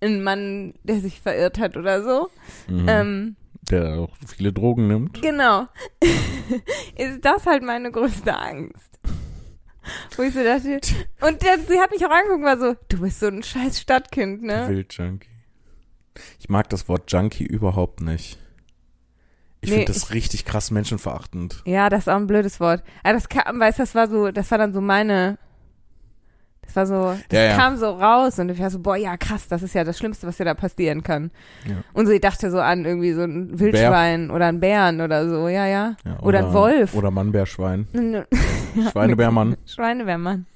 ein 0.00 0.22
Mann, 0.22 0.74
der 0.84 1.00
sich 1.00 1.20
verirrt 1.20 1.58
hat 1.58 1.76
oder 1.76 2.02
so. 2.02 2.28
Mhm. 2.68 2.86
Ähm, 2.88 3.36
Der 3.70 3.98
auch 3.98 4.10
viele 4.26 4.52
Drogen 4.52 4.86
nimmt. 4.86 5.20
genau. 5.20 5.66
ist 6.96 7.24
das 7.24 7.46
halt 7.46 7.62
meine 7.64 7.90
größte 7.90 8.36
Angst. 8.36 8.87
Wo 10.16 10.22
ich 10.22 10.34
so 10.34 10.42
dachte, 10.42 10.80
und 11.20 11.42
der, 11.42 11.58
sie 11.58 11.80
hat 11.80 11.90
mich 11.90 12.04
auch 12.04 12.10
angeguckt 12.10 12.38
und 12.40 12.44
war 12.44 12.58
so, 12.58 12.76
du 12.88 13.00
bist 13.00 13.20
so 13.20 13.26
ein 13.28 13.42
scheiß 13.42 13.80
Stadtkind, 13.80 14.42
ne? 14.42 14.68
Wildjunkie. 14.68 15.28
Ich 16.40 16.48
mag 16.48 16.68
das 16.68 16.88
Wort 16.88 17.10
Junkie 17.12 17.44
überhaupt 17.44 18.00
nicht. 18.00 18.38
Ich 19.60 19.70
Nee, 19.70 19.76
finde 19.78 19.92
das 19.92 20.12
richtig 20.12 20.44
krass 20.44 20.70
menschenverachtend. 20.70 21.62
Ja, 21.64 21.88
das 21.88 22.00
ist 22.00 22.08
auch 22.08 22.16
ein 22.16 22.26
blödes 22.26 22.60
Wort. 22.60 22.82
Aber 23.02 23.14
das 23.14 23.28
kam, 23.28 23.58
weißt 23.58 23.78
das 23.78 23.94
war 23.94 24.08
so, 24.08 24.30
das 24.30 24.50
war 24.50 24.58
dann 24.58 24.72
so 24.72 24.80
meine, 24.80 25.38
das 26.68 26.76
war 26.76 26.86
so, 26.86 27.18
das 27.28 27.38
Ja, 27.38 27.44
ja. 27.46 27.56
kam 27.56 27.76
so 27.78 27.90
raus 27.90 28.38
und 28.38 28.50
ich 28.50 28.58
war 28.60 28.68
so, 28.68 28.78
boah, 28.78 28.96
ja, 28.96 29.16
krass, 29.16 29.48
das 29.48 29.62
ist 29.62 29.74
ja 29.74 29.84
das 29.84 29.96
Schlimmste, 29.98 30.26
was 30.26 30.36
dir 30.36 30.44
da 30.44 30.52
passieren 30.54 31.02
kann. 31.02 31.30
Ja. 31.66 31.76
Und 31.94 32.06
sie 32.06 32.20
dachte 32.20 32.50
so 32.50 32.60
an 32.60 32.84
irgendwie 32.84 33.12
so 33.12 33.22
ein 33.22 33.58
Wildschwein 33.58 34.30
oder 34.30 34.46
ein 34.46 34.60
Bären 34.60 35.00
oder 35.00 35.28
so, 35.28 35.48
ja, 35.48 35.66
ja. 35.66 35.96
Ja, 36.04 36.18
Oder 36.20 36.40
ein 36.40 36.52
Wolf. 36.52 36.94
Oder 36.94 37.10
Mannbärschwein. 37.10 37.86
Schweinebärmann. 38.92 39.56
Schweinebärmann. 39.66 40.46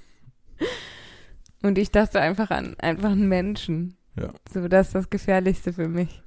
Und 1.63 1.79
ich 1.79 1.91
dachte 1.91 2.21
einfach 2.21 2.51
an 2.51 2.75
einfach 2.79 3.13
einen 3.13 3.29
Menschen. 3.29 3.97
Ja. 4.21 4.31
So, 4.53 4.69
das 4.69 4.89
ist 4.89 4.95
das 4.95 5.11
Gefährlichste 5.11 5.73
für 5.73 5.89
mich. 5.89 6.23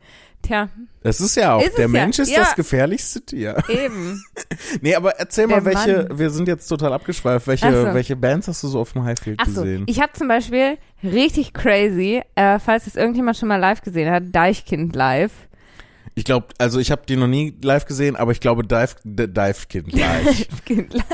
Tja, 0.45 0.69
Das 1.01 1.19
ist 1.21 1.35
ja 1.35 1.53
auch, 1.55 1.61
Ist 1.61 1.77
der 1.77 1.85
ja. 1.85 1.87
Mensch 1.87 2.19
ist 2.19 2.31
Ja. 2.31 2.39
das 2.39 2.55
gefährlichste 2.55 3.21
Tier. 3.25 3.57
eben. 3.69 4.23
Nee, 4.81 4.95
aber 4.95 5.11
erzähl 5.17 5.47
mal, 5.47 5.61
Der 5.61 5.65
welche, 5.65 6.07
Mann. 6.07 6.19
wir 6.19 6.29
sind 6.29 6.47
jetzt 6.47 6.67
total 6.67 6.93
abgeschweift, 6.93 7.47
welche, 7.47 7.71
so. 7.71 7.93
welche 7.93 8.15
Bands 8.15 8.47
hast 8.47 8.63
du 8.63 8.67
so 8.67 8.79
auf 8.79 8.93
dem 8.93 9.03
Highfield 9.03 9.39
Ach 9.41 9.47
so, 9.47 9.61
gesehen? 9.63 9.83
ich 9.87 10.01
habe 10.01 10.13
zum 10.13 10.27
Beispiel 10.27 10.77
richtig 11.03 11.53
crazy, 11.53 12.21
äh, 12.35 12.59
falls 12.59 12.87
es 12.87 12.95
irgendjemand 12.95 13.37
schon 13.37 13.47
mal 13.49 13.57
live 13.57 13.81
gesehen 13.81 14.09
hat, 14.11 14.23
Deichkind 14.31 14.95
live. 14.95 15.31
Ich 16.15 16.23
glaube, 16.23 16.47
also 16.57 16.79
ich 16.79 16.91
habe 16.91 17.01
die 17.07 17.17
noch 17.17 17.27
nie 17.27 17.53
live 17.61 17.85
gesehen, 17.85 18.15
aber 18.15 18.31
ich 18.31 18.39
glaube 18.39 18.63
Dive, 18.65 18.95
D- 19.03 19.27
Dive 19.27 19.67
Kind 19.67 19.91
live. 19.93 20.25
Deichkind 20.25 20.93
live. 20.93 21.05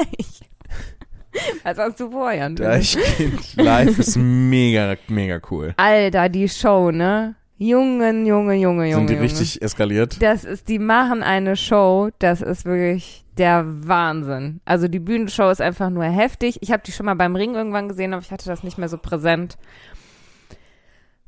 Was 1.63 1.77
hast 1.77 1.99
du 1.99 2.12
vorher? 2.12 2.49
Dive 2.49 2.99
Kind 3.17 3.56
live 3.56 3.97
ist 3.99 4.17
mega, 4.17 4.95
mega 5.08 5.39
cool. 5.49 5.73
Alter, 5.77 6.27
die 6.29 6.47
Show, 6.49 6.91
ne? 6.91 7.36
Jungen, 7.63 8.26
Junge, 8.26 8.56
Junge, 8.56 8.86
Junge. 8.89 8.95
Sind 8.95 9.10
die 9.10 9.13
Junge. 9.13 9.26
richtig 9.26 9.62
eskaliert? 9.62 10.19
Das 10.21 10.43
ist, 10.45 10.67
die 10.67 10.80
machen 10.80 11.21
eine 11.21 11.56
Show, 11.56 12.10
das 12.17 12.41
ist 12.41 12.65
wirklich 12.65 13.24
der 13.38 13.63
Wahnsinn. 13.88 14.62
Also 14.65 14.88
die 14.88 15.00
Bühnenshow 15.00 15.50
ist 15.52 15.62
einfach 15.62 15.91
nur 15.91 16.06
heftig. 16.06 16.58
Ich 16.62 16.71
habe 16.71 16.82
die 16.84 16.91
schon 16.91 17.06
mal 17.06 17.13
beim 17.13 17.36
Ring 17.36 17.54
irgendwann 17.54 17.88
gesehen, 17.88 18.13
aber 18.13 18.24
ich 18.24 18.32
hatte 18.32 18.47
das 18.47 18.63
nicht 18.63 18.80
mehr 18.80 18.89
so 18.89 18.97
präsent. 18.97 19.58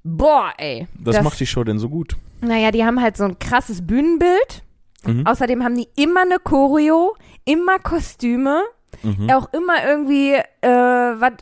Boah, 0.03 0.51
ey. 0.57 0.87
Was 0.99 1.21
macht 1.21 1.39
die 1.39 1.45
Show 1.45 1.63
denn 1.63 1.79
so 1.79 1.87
gut? 1.89 2.15
Naja, 2.41 2.71
die 2.71 2.83
haben 2.83 3.01
halt 3.01 3.15
so 3.15 3.23
ein 3.25 3.39
krasses 3.39 3.85
Bühnenbild. 3.85 4.63
Mhm. 5.05 5.25
Außerdem 5.27 5.63
haben 5.63 5.75
die 5.77 5.87
immer 5.95 6.21
eine 6.21 6.39
Choreo, 6.39 7.15
immer 7.45 7.77
Kostüme, 7.79 8.63
Mhm. 9.01 9.29
auch 9.31 9.51
immer 9.53 9.85
irgendwie, 9.87 10.33
äh, 10.33 10.67
was 10.69 11.33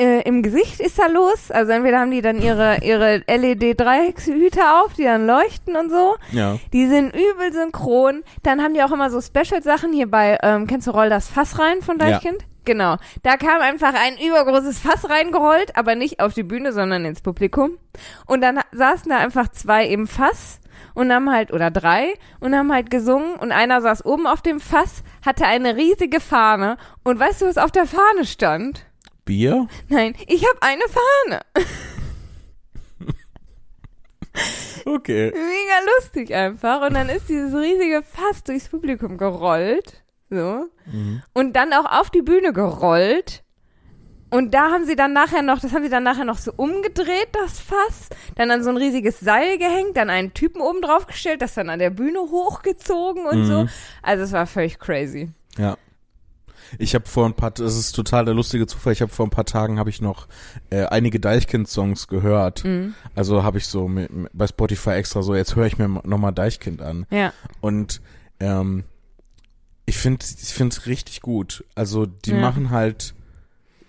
äh, 0.00 0.22
im 0.22 0.42
Gesicht 0.42 0.80
ist 0.80 0.98
da 0.98 1.06
los. 1.06 1.50
Also 1.50 1.72
entweder 1.72 2.00
haben 2.00 2.10
die 2.10 2.22
dann 2.22 2.40
ihre, 2.40 2.78
ihre 2.82 3.22
LED-Dreieckshüte 3.28 4.60
auf, 4.80 4.94
die 4.94 5.04
dann 5.04 5.26
leuchten 5.26 5.76
und 5.76 5.90
so. 5.90 6.16
Ja. 6.32 6.58
Die 6.72 6.86
sind 6.86 7.14
übel 7.14 7.52
synchron. 7.52 8.22
Dann 8.42 8.62
haben 8.62 8.72
die 8.72 8.82
auch 8.82 8.92
immer 8.92 9.10
so 9.10 9.20
Special-Sachen 9.20 9.92
hier 9.92 10.10
bei, 10.10 10.38
ähm, 10.42 10.66
kennst 10.66 10.86
du 10.86 10.92
Roll 10.92 11.10
das 11.10 11.28
Fass 11.28 11.58
rein 11.58 11.82
von 11.82 11.98
Deichkind? 11.98 12.44
Genau. 12.64 12.96
Da 13.22 13.36
kam 13.36 13.60
einfach 13.60 13.94
ein 13.94 14.16
übergroßes 14.16 14.78
Fass 14.78 15.08
reingerollt, 15.08 15.76
aber 15.76 15.94
nicht 15.94 16.20
auf 16.20 16.34
die 16.34 16.42
Bühne, 16.42 16.72
sondern 16.72 17.04
ins 17.04 17.20
Publikum. 17.20 17.78
Und 18.26 18.42
dann 18.42 18.60
saßen 18.72 19.10
da 19.10 19.18
einfach 19.18 19.48
zwei 19.48 19.86
im 19.86 20.06
Fass 20.06 20.60
und 20.94 21.12
haben 21.12 21.30
halt, 21.30 21.52
oder 21.52 21.70
drei, 21.70 22.14
und 22.38 22.54
haben 22.54 22.72
halt 22.72 22.90
gesungen 22.90 23.34
und 23.36 23.52
einer 23.52 23.80
saß 23.80 24.04
oben 24.04 24.26
auf 24.26 24.42
dem 24.42 24.60
Fass, 24.60 25.02
hatte 25.24 25.46
eine 25.46 25.76
riesige 25.76 26.20
Fahne 26.20 26.76
und 27.02 27.18
weißt 27.18 27.42
du, 27.42 27.46
was 27.46 27.58
auf 27.58 27.70
der 27.70 27.86
Fahne 27.86 28.24
stand? 28.24 28.86
Bier? 29.30 29.68
Nein, 29.88 30.16
ich 30.26 30.44
habe 30.44 30.60
eine 30.60 30.82
Fahne. 30.88 31.40
Okay. 34.86 35.30
Mega 35.32 35.92
lustig 35.98 36.34
einfach. 36.34 36.86
Und 36.86 36.94
dann 36.94 37.08
ist 37.08 37.28
dieses 37.28 37.54
riesige 37.54 38.02
Fass 38.02 38.42
durchs 38.44 38.68
Publikum 38.68 39.18
gerollt. 39.18 40.02
So. 40.30 40.66
Mhm. 40.86 41.22
Und 41.34 41.54
dann 41.54 41.72
auch 41.72 41.84
auf 42.00 42.10
die 42.10 42.22
Bühne 42.22 42.52
gerollt. 42.52 43.42
Und 44.30 44.54
da 44.54 44.70
haben 44.70 44.86
sie 44.86 44.96
dann 44.96 45.12
nachher 45.12 45.42
noch, 45.42 45.58
das 45.60 45.72
haben 45.74 45.82
sie 45.82 45.90
dann 45.90 46.04
nachher 46.04 46.24
noch 46.24 46.38
so 46.38 46.52
umgedreht, 46.56 47.28
das 47.32 47.58
Fass. 47.60 48.08
Dann 48.36 48.50
an 48.50 48.62
so 48.62 48.70
ein 48.70 48.76
riesiges 48.76 49.20
Seil 49.20 49.58
gehängt, 49.58 49.96
dann 49.96 50.08
einen 50.08 50.32
Typen 50.34 50.60
oben 50.62 50.80
drauf 50.80 51.06
gestellt, 51.06 51.42
das 51.42 51.54
dann 51.54 51.68
an 51.68 51.78
der 51.80 51.90
Bühne 51.90 52.20
hochgezogen 52.20 53.26
und 53.26 53.40
Mhm. 53.40 53.46
so. 53.46 53.66
Also 54.02 54.24
es 54.24 54.32
war 54.32 54.46
völlig 54.46 54.78
crazy. 54.78 55.28
Ja. 55.58 55.76
Ich 56.78 56.94
habe 56.94 57.06
vor 57.06 57.26
ein 57.26 57.34
paar, 57.34 57.50
das 57.50 57.76
ist 57.76 57.92
total 57.92 58.24
der 58.24 58.34
lustige 58.34 58.66
Zufall. 58.66 58.92
Ich 58.92 59.02
habe 59.02 59.12
vor 59.12 59.26
ein 59.26 59.30
paar 59.30 59.44
Tagen 59.44 59.78
habe 59.78 59.90
ich 59.90 60.00
noch 60.00 60.28
äh, 60.70 60.84
einige 60.86 61.20
Deichkind-Songs 61.20 62.08
gehört. 62.08 62.64
Mhm. 62.64 62.94
Also 63.14 63.42
habe 63.42 63.58
ich 63.58 63.66
so 63.66 63.88
mit, 63.88 64.10
bei 64.32 64.46
Spotify 64.46 64.90
extra 64.90 65.22
so. 65.22 65.34
Jetzt 65.34 65.56
höre 65.56 65.66
ich 65.66 65.78
mir 65.78 65.88
nochmal 65.88 66.32
Deichkind 66.32 66.80
an. 66.82 67.06
Ja. 67.10 67.32
Und 67.60 68.00
ähm, 68.38 68.84
ich 69.86 69.98
finde, 69.98 70.24
ich 70.24 70.48
finde 70.54 70.74
es 70.76 70.86
richtig 70.86 71.20
gut. 71.20 71.64
Also 71.74 72.06
die 72.06 72.30
Ja. 72.30 72.40
machen 72.40 72.70
halt 72.70 73.14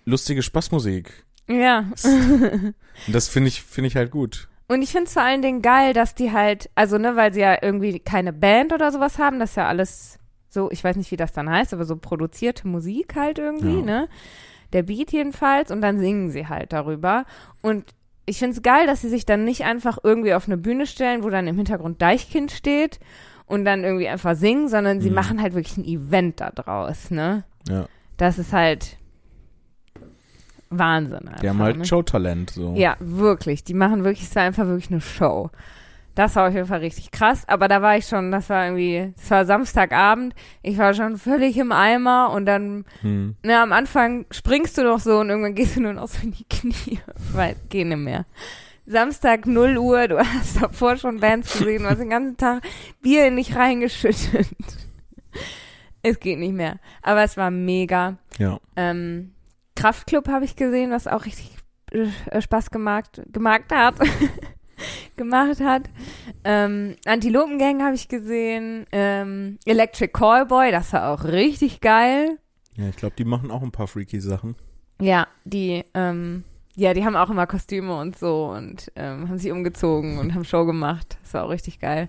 lustige 0.06 0.41
Spaßmusik. 0.41 1.26
Ja. 1.48 1.86
Und 2.04 2.74
das 3.08 3.28
finde 3.28 3.50
ich, 3.50 3.62
finde 3.62 3.88
ich 3.89 3.96
halt 3.96 4.12
gut. 4.12 4.48
Und 4.67 4.82
ich 4.82 4.91
finde 4.91 5.08
es 5.08 5.13
vor 5.13 5.22
allen 5.24 5.41
Dingen 5.41 5.62
geil, 5.62 5.94
dass 5.94 6.15
die 6.15 6.32
halt, 6.32 6.70
also 6.76 6.98
ne, 6.98 7.15
weil 7.17 7.34
sie 7.34 7.41
ja 7.41 7.58
irgendwie 7.62 8.00
keine 8.00 8.32
Band 8.32 8.72
oder 8.72 8.91
sowas 8.91 9.17
haben, 9.20 9.38
das 9.39 9.52
ist 9.52 9.56
ja 9.58 9.67
alles 9.67 10.17
so, 10.54 10.70
ich 10.70 10.84
weiß 10.84 10.98
nicht, 10.98 11.10
wie 11.12 11.18
das 11.18 11.32
dann 11.34 11.50
heißt, 11.50 11.74
aber 11.74 11.86
so 11.86 11.96
produzierte 11.96 12.68
Musik 12.68 13.16
halt 13.16 13.40
irgendwie, 13.40 13.80
Ja. 13.80 13.82
ne? 13.86 14.10
Der 14.74 14.84
Beat 14.84 15.12
jedenfalls 15.12 15.72
und 15.72 15.82
dann 15.82 15.98
singen 15.98 16.30
sie 16.30 16.48
halt 16.48 16.72
darüber. 16.74 17.26
Und 17.62 17.86
ich 18.26 18.38
finde 18.40 18.56
es 18.56 18.62
geil, 18.62 18.86
dass 18.86 19.02
sie 19.02 19.10
sich 19.10 19.26
dann 19.26 19.44
nicht 19.44 19.64
einfach 19.66 19.98
irgendwie 20.04 20.34
auf 20.34 20.46
eine 20.48 20.58
Bühne 20.58 20.86
stellen, 20.86 21.24
wo 21.24 21.30
dann 21.30 21.48
im 21.48 21.56
Hintergrund 21.58 22.02
Deichkind 22.02 22.52
steht 22.52 23.00
und 23.48 23.66
dann 23.66 23.84
irgendwie 23.84 24.08
einfach 24.08 24.36
singen, 24.36 24.70
sondern 24.70 25.02
sie 25.02 25.10
Mhm. 25.10 25.16
machen 25.16 25.42
halt 25.42 25.54
wirklich 25.56 25.78
ein 25.78 25.84
Event 25.86 26.40
da 26.42 26.52
draus, 26.52 27.12
ne? 27.12 27.44
Ja. 27.68 27.86
Das 28.18 28.38
ist 28.38 28.54
halt 28.54 28.98
Wahnsinn. 30.70 31.28
Einfach, 31.28 31.40
Die 31.42 31.50
haben 31.50 31.60
halt 31.62 31.78
ne? 31.78 31.86
Showtalent 31.86 32.50
so. 32.52 32.74
Ja, 32.76 32.96
wirklich. 33.00 33.64
Die 33.64 33.74
machen 33.74 34.04
wirklich, 34.04 34.28
es 34.30 34.36
war 34.36 34.44
einfach 34.44 34.66
wirklich 34.68 34.90
eine 34.92 35.02
Show. 35.02 35.50
Das 36.22 36.36
war 36.36 36.50
auf 36.50 36.54
jeden 36.54 36.68
Fall 36.68 36.82
richtig 36.82 37.10
krass, 37.10 37.46
aber 37.48 37.68
da 37.68 37.82
war 37.82 37.98
ich 37.98 38.06
schon, 38.06 38.32
das 38.32 38.48
war 38.48 38.66
irgendwie, 38.66 39.12
es 39.18 39.32
war 39.32 39.44
Samstagabend, 39.44 40.36
ich 40.62 40.78
war 40.78 40.94
schon 40.94 41.18
völlig 41.18 41.58
im 41.58 41.72
Eimer 41.72 42.30
und 42.32 42.46
dann, 42.46 42.86
Hm. 43.02 43.38
na, 43.42 43.64
am 43.64 43.74
Anfang 43.74 44.28
springst 44.30 44.78
du 44.78 44.84
doch 44.84 45.00
so 45.00 45.18
und 45.18 45.32
irgendwann 45.32 45.56
gehst 45.56 45.78
du 45.78 45.82
nur 45.82 45.94
noch 45.94 46.08
so 46.08 46.22
in 46.22 46.34
die 46.34 46.44
Knie, 46.44 47.00
weil, 47.34 47.56
geh 47.70 47.86
nicht 47.86 47.98
mehr. 47.98 48.28
Samstag 48.86 49.48
0 49.48 49.80
Uhr, 49.80 50.08
du 50.08 50.20
hast 50.20 50.62
davor 50.62 50.96
schon 50.98 51.20
Bands 51.20 51.58
gesehen, 51.58 51.82
du 51.82 51.90
hast 51.90 51.98
den 52.00 52.12
ganzen 52.12 52.38
Tag 52.38 52.62
Bier 53.02 53.26
in 53.26 53.38
dich 53.38 53.56
reingeschüttet. 53.56 54.48
es 56.04 56.20
geht 56.20 56.38
nicht 56.38 56.54
mehr. 56.54 56.78
Aber 57.02 57.24
es 57.24 57.36
war 57.36 57.50
mega. 57.50 58.18
Ja. 58.38 58.60
Ähm, 58.76 59.32
Kraftclub 59.76 60.28
habe 60.28 60.46
ich 60.46 60.56
gesehen, 60.56 60.92
was 60.92 61.08
auch 61.08 61.26
richtig 61.26 61.50
äh, 61.92 62.40
Spaß 62.40 62.70
gemacht, 62.70 63.24
gemacht 63.34 63.72
hat. 63.72 63.96
gemacht 65.16 65.60
hat. 65.62 65.84
Ähm, 66.43 66.95
Antilopengang 67.06 67.84
habe 67.84 67.95
ich 67.95 68.08
gesehen. 68.08 68.86
Ähm, 68.91 69.60
Electric 69.65 70.12
Callboy, 70.12 70.71
das 70.71 70.93
war 70.93 71.13
auch 71.13 71.23
richtig 71.23 71.82
geil. 71.82 72.39
Ja, 72.75 72.89
ich 72.89 72.95
glaube, 72.95 73.15
die 73.17 73.25
machen 73.25 73.51
auch 73.51 73.62
ein 73.62 73.71
paar 73.71 73.88
freaky 73.88 74.19
Sachen. 74.19 74.56
Ja, 74.99 75.27
die, 75.43 75.84
ähm, 75.93 76.43
ja, 76.75 76.93
die 76.93 77.04
haben 77.06 77.15
auch 77.15 77.30
immer 77.30 77.47
Kostüme 77.47 77.97
und 77.97 78.17
so 78.17 78.45
und 78.45 78.91
ähm, 78.95 79.30
haben 79.30 79.38
sich 79.38 79.51
umgezogen 79.51 80.17
und 80.19 80.34
haben 80.34 80.45
Show 80.45 80.65
gemacht. 80.65 81.17
Das 81.23 81.34
war 81.34 81.45
auch 81.45 81.49
richtig 81.49 81.80
geil. 81.80 82.08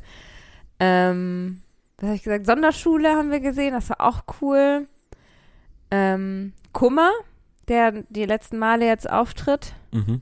Ähm, 0.78 1.62
was 1.98 2.06
habe 2.06 2.16
ich 2.16 2.22
gesagt? 2.22 2.46
Sonderschule 2.46 3.10
haben 3.10 3.30
wir 3.30 3.40
gesehen, 3.40 3.72
das 3.72 3.90
war 3.90 4.00
auch 4.00 4.22
cool. 4.40 4.86
Ähm, 5.90 6.52
Kummer, 6.72 7.10
der 7.68 7.92
die 8.08 8.24
letzten 8.24 8.58
Male 8.58 8.86
jetzt 8.86 9.08
auftritt. 9.10 9.74
Mhm. 9.92 10.20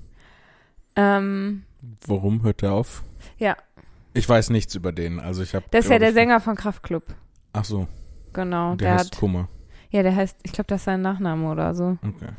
Ähm, 0.97 1.63
Warum 2.07 2.43
hört 2.43 2.63
der 2.63 2.73
auf? 2.73 3.03
Ja. 3.39 3.57
Ich 4.15 4.29
weiß 4.29 4.51
nichts 4.51 4.75
über 4.75 4.93
den. 4.93 5.21
Also 5.21 5.43
ich 5.43 5.55
habe. 5.55 5.65
das 5.71 5.85
ist 5.85 5.91
ja 5.91 5.99
der 5.99 6.13
Sänger 6.13 6.41
von 6.41 6.57
Kraftklub. 6.57 7.05
Ach 7.53 7.65
so, 7.65 7.87
Genau, 8.33 8.77
der, 8.77 8.89
der, 8.89 8.95
heißt 8.99 9.13
hat, 9.13 9.19
Kummer. 9.19 9.49
ja, 9.91 10.03
der 10.03 10.15
heißt, 10.15 10.39
ich 10.43 10.53
glaube, 10.53 10.69
das 10.69 10.83
ist 10.83 10.85
sein 10.85 11.03
Nachname 11.03 11.51
oder 11.51 11.75
so. 11.75 11.99
Okay. 12.03 12.31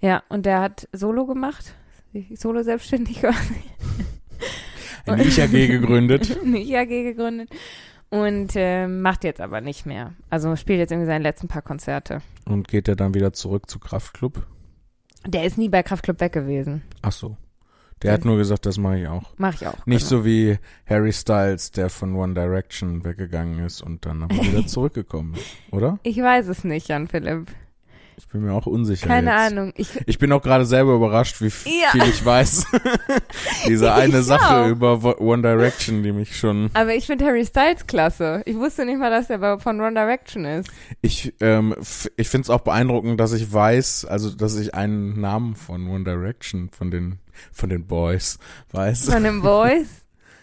Ja, 0.00 0.22
und 0.28 0.46
der 0.46 0.60
hat 0.60 0.88
Solo 0.92 1.26
gemacht, 1.26 1.74
Solo 2.34 2.62
selbstständig 2.62 3.20
quasi. 3.20 3.54
Ein 5.06 5.20
Ich-AG 5.20 5.50
gegründet. 5.50 6.38
eine 6.44 6.58
IAG 6.58 6.88
gegründet 6.88 7.50
und 8.10 8.52
ähm, 8.54 9.02
macht 9.02 9.24
jetzt 9.24 9.40
aber 9.40 9.60
nicht 9.60 9.86
mehr. 9.86 10.14
Also 10.30 10.54
spielt 10.56 10.78
jetzt 10.78 10.92
irgendwie 10.92 11.06
seine 11.06 11.22
letzten 11.22 11.48
paar 11.48 11.62
Konzerte. 11.62 12.22
Und 12.44 12.68
geht 12.68 12.88
er 12.88 12.96
dann 12.96 13.14
wieder 13.14 13.32
zurück 13.32 13.68
zu 13.68 13.78
Kraftklub? 13.78 14.46
Der 15.26 15.44
ist 15.44 15.58
nie 15.58 15.68
bei 15.68 15.82
Kraftklub 15.82 16.20
weg 16.20 16.32
gewesen. 16.32 16.82
Ach 17.02 17.12
so. 17.12 17.36
Der 18.02 18.12
hat 18.12 18.24
nur 18.24 18.36
gesagt, 18.36 18.66
das 18.66 18.78
mache 18.78 19.00
ich 19.00 19.08
auch. 19.08 19.32
Mache 19.38 19.56
ich 19.60 19.66
auch. 19.66 19.86
Nicht 19.86 20.08
genau. 20.08 20.22
so 20.22 20.24
wie 20.24 20.58
Harry 20.86 21.12
Styles, 21.12 21.70
der 21.72 21.90
von 21.90 22.14
One 22.14 22.34
Direction 22.34 23.04
weggegangen 23.04 23.64
ist 23.64 23.82
und 23.82 24.06
dann 24.06 24.22
aber 24.22 24.36
wieder 24.36 24.66
zurückgekommen 24.66 25.34
ist, 25.34 25.56
oder? 25.72 25.98
Ich 26.02 26.18
weiß 26.18 26.48
es 26.48 26.64
nicht, 26.64 26.88
Jan 26.88 27.08
Philipp. 27.08 27.48
Ich 28.18 28.26
bin 28.26 28.42
mir 28.42 28.52
auch 28.52 28.66
unsicher. 28.66 29.06
Keine 29.06 29.30
jetzt. 29.30 29.52
Ahnung. 29.52 29.72
Ich, 29.76 29.88
Ich 30.06 30.18
bin 30.18 30.32
auch 30.32 30.42
gerade 30.42 30.66
selber 30.66 30.92
überrascht, 30.94 31.40
wie 31.40 31.46
Ja. 31.46 31.90
viel 31.92 32.02
ich 32.02 32.24
weiß. 32.24 32.66
Diese 33.68 33.94
eine 33.94 34.18
Ich 34.18 34.24
Sache 34.26 34.56
auch. 34.64 34.68
über 34.68 35.20
One 35.20 35.42
Direction, 35.42 36.02
die 36.02 36.10
mich 36.12 36.36
schon. 36.36 36.68
aber 36.74 36.94
ich 36.94 37.06
finde 37.06 37.24
Harry 37.26 37.46
Styles 37.46 37.86
klasse. 37.86 38.42
Ich 38.44 38.56
wusste 38.56 38.84
nicht 38.84 38.98
mal, 38.98 39.10
dass 39.10 39.30
er 39.30 39.60
von 39.60 39.80
One 39.80 39.94
Direction 39.94 40.44
ist. 40.44 40.68
Ich, 41.00 41.32
ähm, 41.40 41.74
ich 42.16 42.28
finde 42.28 42.46
es 42.46 42.50
auch 42.50 42.60
beeindruckend, 42.62 43.20
dass 43.20 43.32
ich 43.32 43.52
weiß, 43.52 44.04
also 44.06 44.30
dass 44.30 44.58
ich 44.58 44.74
einen 44.74 45.20
Namen 45.20 45.54
von 45.54 45.86
One 45.88 46.02
Direction, 46.04 46.70
von 46.70 46.90
den, 46.90 47.20
von 47.52 47.70
den 47.70 47.86
Boys, 47.86 48.38
weiß, 48.72 49.10
Von 49.10 49.24
dem 49.24 49.42
Voice. 49.42 49.86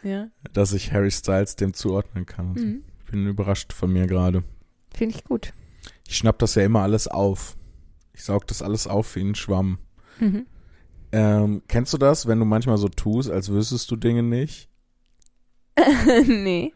Ja. 0.03 0.27
dass 0.53 0.71
ich 0.71 0.91
Harry 0.93 1.09
Styles 1.09 1.55
dem 1.55 1.73
zuordnen 1.73 2.27
kann. 2.27 2.51
Mhm. 2.53 2.83
Ich 3.03 3.11
bin 3.11 3.25
überrascht 3.27 3.73
von 3.73 3.91
mir 3.91 4.05
gerade. 4.05 4.43
Finde 4.95 5.15
ich 5.15 5.23
gut. 5.23 5.51
Ich 6.07 6.15
schnapp 6.17 6.38
das 6.38 6.53
ja 6.53 6.61
immer 6.63 6.81
alles 6.83 7.07
auf. 7.07 7.55
Ich 8.15 8.23
saug 8.23 8.47
das 8.47 8.62
alles 8.62 8.88
auf 8.88 9.15
wie 9.15 9.21
ein 9.21 9.36
Schwamm. 9.36 9.78
Mhm. 10.19 10.45
Ähm, 11.12 11.62
kennst 11.67 11.93
du 11.93 11.97
das, 11.97 12.28
wenn 12.28 12.39
du 12.39 12.45
manchmal 12.45 12.78
so 12.78 12.88
tust, 12.89 13.30
als 13.30 13.49
wüsstest 13.49 13.91
du 13.91 13.95
Dinge 13.97 14.23
nicht? 14.23 14.69
nee. 16.25 16.73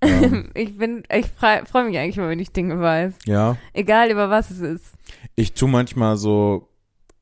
Ähm, 0.00 0.50
Ich 0.54 0.76
bin, 0.76 1.04
ich 1.10 1.26
freue 1.28 1.64
freu 1.66 1.84
mich 1.84 1.96
eigentlich 1.98 2.16
immer, 2.18 2.28
wenn 2.28 2.40
ich 2.40 2.50
Dinge 2.52 2.80
weiß. 2.80 3.14
ja, 3.26 3.56
Egal 3.72 4.10
über 4.10 4.28
was 4.28 4.50
es 4.50 4.58
ist. 4.60 4.94
ich 5.36 5.54
tu 5.54 5.66
manchmal 5.68 6.16
so, 6.16 6.68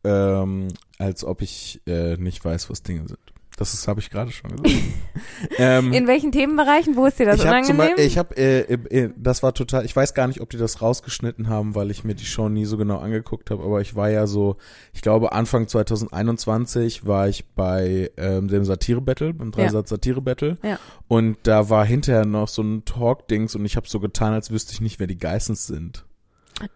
ähm, 0.04 0.68
als 0.98 1.24
ob 1.24 1.42
ich 1.42 1.82
äh, 1.86 2.16
nicht 2.16 2.44
weiß, 2.44 2.70
was 2.70 2.82
Dinge 2.82 3.06
sind. 3.08 3.18
Das 3.56 3.86
habe 3.86 4.00
ich 4.00 4.10
gerade 4.10 4.32
schon 4.32 4.50
gesagt. 4.56 4.74
ähm, 5.58 5.92
In 5.92 6.08
welchen 6.08 6.32
Themenbereichen? 6.32 6.96
Wo 6.96 7.06
ist 7.06 7.20
dir 7.20 7.26
das 7.26 7.36
ich 7.36 7.42
unangenehm? 7.44 7.76
Beispiel, 7.76 8.04
ich 8.04 8.18
habe, 8.18 8.36
äh, 8.36 8.60
äh, 8.62 9.10
das 9.16 9.44
war 9.44 9.54
total, 9.54 9.84
ich 9.84 9.94
weiß 9.94 10.12
gar 10.14 10.26
nicht, 10.26 10.40
ob 10.40 10.50
die 10.50 10.56
das 10.56 10.82
rausgeschnitten 10.82 11.48
haben, 11.48 11.76
weil 11.76 11.92
ich 11.92 12.02
mir 12.02 12.14
die 12.16 12.24
Show 12.24 12.48
nie 12.48 12.64
so 12.64 12.76
genau 12.76 12.98
angeguckt 12.98 13.52
habe, 13.52 13.62
aber 13.62 13.80
ich 13.80 13.94
war 13.94 14.10
ja 14.10 14.26
so, 14.26 14.56
ich 14.92 15.02
glaube 15.02 15.32
Anfang 15.32 15.68
2021 15.68 17.06
war 17.06 17.28
ich 17.28 17.46
bei 17.54 18.10
ähm, 18.16 18.48
dem 18.48 18.64
Satire-Battle, 18.64 19.34
beim 19.34 19.52
Dreisatz-Satire-Battle 19.52 20.58
Ja. 20.62 20.78
und 21.08 21.36
da 21.44 21.68
war 21.70 21.84
hinterher 21.84 22.24
noch 22.24 22.48
so 22.48 22.62
ein 22.62 22.84
Talk-Dings 22.84 23.54
und 23.54 23.64
ich 23.64 23.76
habe 23.76 23.88
so 23.88 24.00
getan, 24.00 24.32
als 24.32 24.50
wüsste 24.50 24.72
ich 24.72 24.80
nicht, 24.80 24.98
wer 24.98 25.06
die 25.06 25.18
Geissens 25.18 25.66
sind. 25.66 26.04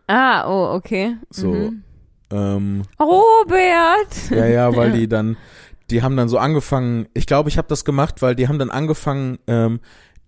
ah, 0.07 0.47
oh, 0.49 0.75
okay. 0.77 1.17
So, 1.31 1.53
Mhm. 1.53 1.83
ähm, 2.31 2.83
Robert! 3.01 4.31
ja, 4.31 4.47
ja, 4.47 4.77
weil 4.77 4.93
die 4.99 5.09
dann, 5.09 5.37
die 5.91 6.03
haben 6.03 6.17
dann 6.17 6.29
so 6.29 6.39
angefangen, 6.39 7.09
ich 7.15 7.27
glaube, 7.27 7.49
ich 7.49 7.59
habe 7.59 7.69
das 7.69 7.85
gemacht, 7.85 8.23
weil 8.23 8.35
die 8.35 8.49
haben 8.49 8.59
dann 8.59 8.71
angefangen, 8.71 9.39
ähm, 9.47 9.81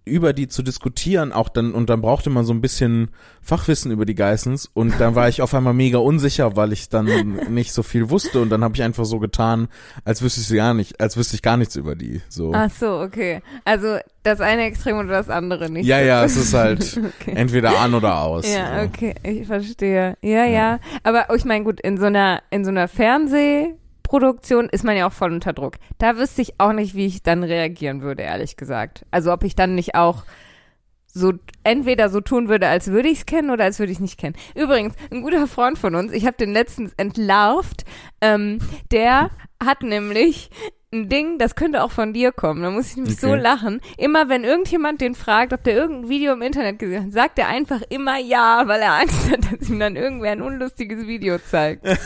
über 0.06 0.32
die 0.32 0.48
zu 0.48 0.62
diskutieren, 0.62 1.30
auch 1.32 1.50
dann, 1.50 1.72
und 1.72 1.90
dann 1.90 2.00
brauchte 2.00 2.30
man 2.30 2.44
so 2.44 2.54
ein 2.54 2.62
bisschen 2.62 3.10
Fachwissen 3.42 3.90
über 3.92 4.06
die 4.06 4.14
Geissens 4.14 4.68
und 4.72 4.98
dann 4.98 5.14
war 5.14 5.28
ich 5.28 5.42
auf 5.42 5.54
einmal 5.54 5.74
mega 5.74 5.98
unsicher, 5.98 6.56
weil 6.56 6.72
ich 6.72 6.88
dann 6.88 7.04
nicht 7.50 7.72
so 7.72 7.82
viel 7.82 8.08
wusste 8.08 8.40
und 8.40 8.48
dann 8.48 8.64
habe 8.64 8.74
ich 8.74 8.82
einfach 8.82 9.04
so 9.04 9.18
getan, 9.18 9.68
als 10.04 10.22
wüsste 10.22 10.40
ich 10.40 10.48
sie 10.48 10.56
gar 10.56 10.72
nicht, 10.72 11.00
als 11.00 11.16
wüsste 11.16 11.36
ich 11.36 11.42
gar 11.42 11.58
nichts 11.58 11.76
über 11.76 11.94
die, 11.94 12.22
so. 12.28 12.52
Ach 12.54 12.70
so, 12.70 12.98
okay. 13.00 13.42
Also 13.64 13.98
das 14.22 14.40
eine 14.40 14.64
Extrem 14.64 14.98
oder 14.98 15.08
das 15.08 15.28
andere 15.28 15.70
nicht. 15.70 15.86
Ja, 15.86 16.00
ja, 16.00 16.24
es 16.24 16.36
ist 16.36 16.54
halt 16.54 16.98
Okay. 17.20 17.32
entweder 17.34 17.78
an 17.78 17.94
oder 17.94 18.20
aus. 18.20 18.50
Ja, 18.50 18.80
so. 18.80 18.86
okay, 18.86 19.14
ich 19.22 19.46
verstehe. 19.46 20.16
Ja, 20.22 20.44
ja. 20.44 20.46
Ja. 20.46 20.80
Aber 21.02 21.34
ich 21.34 21.44
meine, 21.44 21.64
gut, 21.64 21.80
in 21.80 21.98
so 21.98 22.06
einer, 22.06 22.42
in 22.50 22.64
so 22.64 22.70
einer 22.70 22.88
Fernsehproduktion 24.10 24.68
ist 24.68 24.84
man 24.84 24.96
ja 24.96 25.06
auch 25.06 25.12
voll 25.12 25.32
unter 25.32 25.52
Druck. 25.52 25.76
Da 25.98 26.16
wüsste 26.16 26.42
ich 26.42 26.58
auch 26.58 26.72
nicht, 26.72 26.94
wie 26.94 27.06
ich 27.06 27.22
dann 27.22 27.44
reagieren 27.44 28.02
würde, 28.02 28.24
ehrlich 28.24 28.56
gesagt. 28.56 29.06
Also 29.10 29.32
ob 29.32 29.44
ich 29.44 29.54
dann 29.54 29.74
nicht 29.74 29.94
auch 29.94 30.24
so 31.06 31.32
entweder 31.64 32.08
so 32.08 32.20
tun 32.20 32.48
würde, 32.48 32.68
als 32.68 32.88
würde 32.88 33.08
ich 33.08 33.18
es 33.18 33.26
kennen 33.26 33.50
oder 33.50 33.64
als 33.64 33.78
würde 33.78 33.92
ich 33.92 33.98
es 33.98 34.02
nicht 34.02 34.18
kennen. 34.18 34.36
Übrigens, 34.54 34.94
ein 35.10 35.22
guter 35.22 35.46
Freund 35.46 35.78
von 35.78 35.94
uns, 35.94 36.12
ich 36.12 36.26
habe 36.26 36.36
den 36.36 36.52
letztens 36.52 36.92
entlarvt, 36.96 37.84
ähm, 38.20 38.58
der 38.90 39.30
hat 39.62 39.82
nämlich 39.82 40.50
ein 40.92 41.08
Ding, 41.08 41.38
das 41.38 41.54
könnte 41.54 41.84
auch 41.84 41.92
von 41.92 42.12
dir 42.12 42.32
kommen. 42.32 42.62
Da 42.62 42.70
muss 42.70 42.90
ich 42.90 42.96
nämlich 42.96 43.20
so 43.20 43.28
Okay. 43.28 43.40
lachen. 43.40 43.80
Immer 43.96 44.28
wenn 44.28 44.42
irgendjemand 44.42 45.00
den 45.00 45.14
fragt, 45.14 45.52
ob 45.52 45.62
der 45.62 45.76
irgendein 45.76 46.10
Video 46.10 46.32
im 46.32 46.42
Internet 46.42 46.80
gesehen 46.80 47.04
hat, 47.06 47.12
sagt 47.12 47.38
er 47.38 47.46
einfach 47.46 47.80
immer 47.90 48.18
ja, 48.18 48.64
weil 48.66 48.80
er 48.80 48.94
Angst 48.94 49.30
hat, 49.30 49.38
dass 49.60 49.68
ihm 49.70 49.78
dann 49.78 49.94
irgendwer 49.94 50.32
ein 50.32 50.42
unlustiges 50.42 51.06
Video 51.06 51.38
zeigt. 51.38 51.86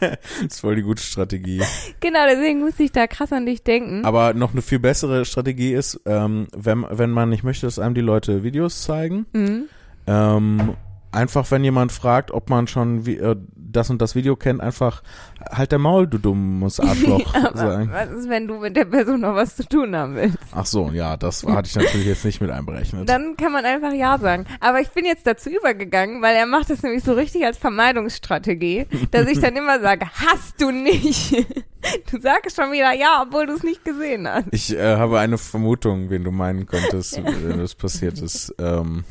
Das 0.00 0.18
ist 0.54 0.60
voll 0.60 0.76
die 0.76 0.82
gute 0.82 1.02
Strategie. 1.02 1.60
genau, 2.00 2.20
deswegen 2.28 2.60
musste 2.60 2.82
ich 2.82 2.92
da 2.92 3.06
krass 3.06 3.32
an 3.32 3.44
dich 3.46 3.62
denken. 3.62 4.04
Aber 4.04 4.32
noch 4.32 4.52
eine 4.52 4.62
viel 4.62 4.78
bessere 4.78 5.24
Strategie 5.24 5.72
ist, 5.74 6.00
ähm, 6.06 6.46
wenn, 6.56 6.86
wenn 6.90 7.10
man 7.10 7.28
nicht 7.28 7.44
möchte, 7.44 7.66
dass 7.66 7.78
einem 7.78 7.94
die 7.94 8.00
Leute 8.00 8.42
Videos 8.42 8.82
zeigen, 8.82 9.26
Mhm. 9.32 9.64
ähm, 10.06 10.74
einfach 11.12 11.50
wenn 11.50 11.64
jemand 11.64 11.92
fragt, 11.92 12.30
ob 12.30 12.48
man 12.50 12.66
schon 12.66 13.04
wie, 13.06 13.16
äh, 13.16 13.36
das 13.72 13.90
und 13.90 14.00
das 14.02 14.14
Video 14.14 14.36
kennt, 14.36 14.60
einfach 14.60 15.02
halt 15.50 15.72
der 15.72 15.78
Maul, 15.78 16.06
du 16.06 16.18
dummes 16.18 16.80
Arschloch 16.80 17.34
Aber 17.34 17.56
sagen. 17.56 17.90
was 17.92 18.10
ist, 18.10 18.28
wenn 18.28 18.46
du 18.46 18.58
mit 18.58 18.76
der 18.76 18.84
Person 18.84 19.20
noch 19.20 19.34
was 19.34 19.56
zu 19.56 19.66
tun 19.68 19.94
haben 19.94 20.14
willst? 20.16 20.38
Ach 20.52 20.66
so, 20.66 20.90
ja, 20.90 21.16
das 21.16 21.44
hatte 21.44 21.68
ich 21.68 21.76
natürlich 21.76 22.06
jetzt 22.06 22.24
nicht 22.24 22.40
mit 22.40 22.50
einberechnet. 22.50 23.08
Dann 23.08 23.36
kann 23.36 23.52
man 23.52 23.64
einfach 23.64 23.92
Ja 23.92 24.18
sagen. 24.18 24.46
Aber 24.60 24.80
ich 24.80 24.88
bin 24.90 25.04
jetzt 25.04 25.26
dazu 25.26 25.50
übergegangen, 25.50 26.22
weil 26.22 26.36
er 26.36 26.46
macht 26.46 26.70
das 26.70 26.82
nämlich 26.82 27.04
so 27.04 27.12
richtig 27.12 27.44
als 27.44 27.58
Vermeidungsstrategie, 27.58 28.86
dass 29.10 29.28
ich 29.28 29.40
dann 29.40 29.56
immer 29.56 29.80
sage, 29.80 30.06
hast 30.14 30.60
du 30.60 30.70
nicht. 30.70 31.34
Du 32.10 32.20
sagst 32.20 32.56
schon 32.56 32.72
wieder 32.72 32.92
Ja, 32.92 33.24
obwohl 33.24 33.46
du 33.46 33.52
es 33.52 33.62
nicht 33.62 33.84
gesehen 33.84 34.26
hast. 34.28 34.46
Ich 34.50 34.74
äh, 34.74 34.96
habe 34.96 35.20
eine 35.20 35.38
Vermutung, 35.38 36.10
wen 36.10 36.24
du 36.24 36.32
meinen 36.32 36.66
könntest, 36.66 37.22
wenn 37.42 37.58
das 37.58 37.76
passiert 37.76 38.20
ist. 38.20 38.52
Ähm, 38.58 39.04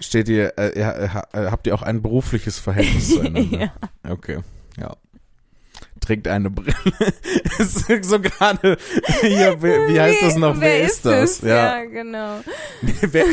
steht 0.00 0.28
ihr, 0.28 0.52
äh, 0.58 0.78
ja, 0.78 1.14
ha- 1.14 1.28
äh, 1.32 1.50
habt 1.50 1.66
ihr 1.66 1.74
auch 1.74 1.82
ein 1.82 2.02
berufliches 2.02 2.58
Verhältnis 2.58 3.08
zueinander? 3.10 3.58
ja. 4.04 4.10
Okay, 4.10 4.38
ja. 4.78 4.94
Trägt 6.00 6.28
eine 6.28 6.50
Brille. 6.50 6.74
ist 7.58 7.86
so 8.04 8.20
gerade 8.20 8.76
hier, 9.22 9.62
wie, 9.62 9.94
wie 9.94 10.00
heißt 10.00 10.22
das 10.22 10.36
noch? 10.36 10.60
Wer, 10.60 10.82
ist 10.82 11.06
das? 11.06 11.38
es? 11.38 11.40
Ja, 11.40 11.82
genau. 11.84 12.40
wer, 13.00 13.24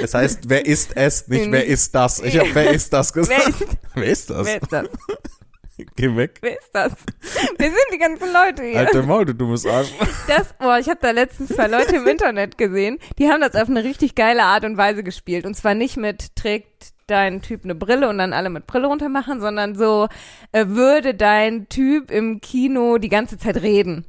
das 0.00 0.14
heißt, 0.14 0.48
wer 0.48 0.64
ist 0.64 0.96
es, 0.96 1.26
nicht 1.26 1.50
wer 1.50 1.66
ist 1.66 1.92
das. 1.94 2.20
Ich 2.20 2.38
habe 2.38 2.50
wer 2.54 2.70
ist 2.70 2.92
das 2.92 3.12
gesagt. 3.12 3.42
Wer 3.48 3.48
ist, 3.48 3.66
Wer 3.94 4.04
ist 4.06 4.30
das? 4.30 4.46
wer 4.46 4.62
ist 4.62 4.72
das? 4.72 4.86
Geh 5.96 6.16
weg. 6.16 6.38
Wer 6.40 6.58
ist 6.58 6.70
das? 6.72 6.92
Wer 7.58 7.68
sind 7.68 7.86
die 7.92 7.98
ganzen 7.98 8.32
Leute 8.32 8.62
hier? 8.62 8.84
Dein 8.84 9.06
Maul, 9.06 9.24
du 9.24 9.34
dummes 9.34 9.66
Arsch. 9.66 9.92
Das, 10.28 10.52
boah, 10.54 10.78
ich 10.78 10.88
habe 10.88 11.00
da 11.00 11.10
letztens 11.10 11.50
zwei 11.50 11.66
Leute 11.66 11.96
im 11.96 12.06
Internet 12.06 12.56
gesehen, 12.58 12.98
die 13.18 13.28
haben 13.28 13.40
das 13.40 13.54
auf 13.54 13.68
eine 13.68 13.84
richtig 13.84 14.14
geile 14.14 14.44
Art 14.44 14.64
und 14.64 14.76
Weise 14.76 15.02
gespielt. 15.02 15.46
Und 15.46 15.54
zwar 15.54 15.74
nicht 15.74 15.96
mit 15.96 16.36
trägt 16.36 16.94
dein 17.06 17.42
Typ 17.42 17.64
eine 17.64 17.74
Brille 17.74 18.08
und 18.08 18.18
dann 18.18 18.32
alle 18.32 18.50
mit 18.50 18.66
Brille 18.66 18.86
runter 18.86 19.08
machen, 19.08 19.40
sondern 19.40 19.74
so 19.74 20.08
äh, 20.52 20.66
würde 20.68 21.14
dein 21.14 21.68
Typ 21.68 22.10
im 22.10 22.40
Kino 22.40 22.98
die 22.98 23.10
ganze 23.10 23.38
Zeit 23.38 23.60
reden. 23.62 24.04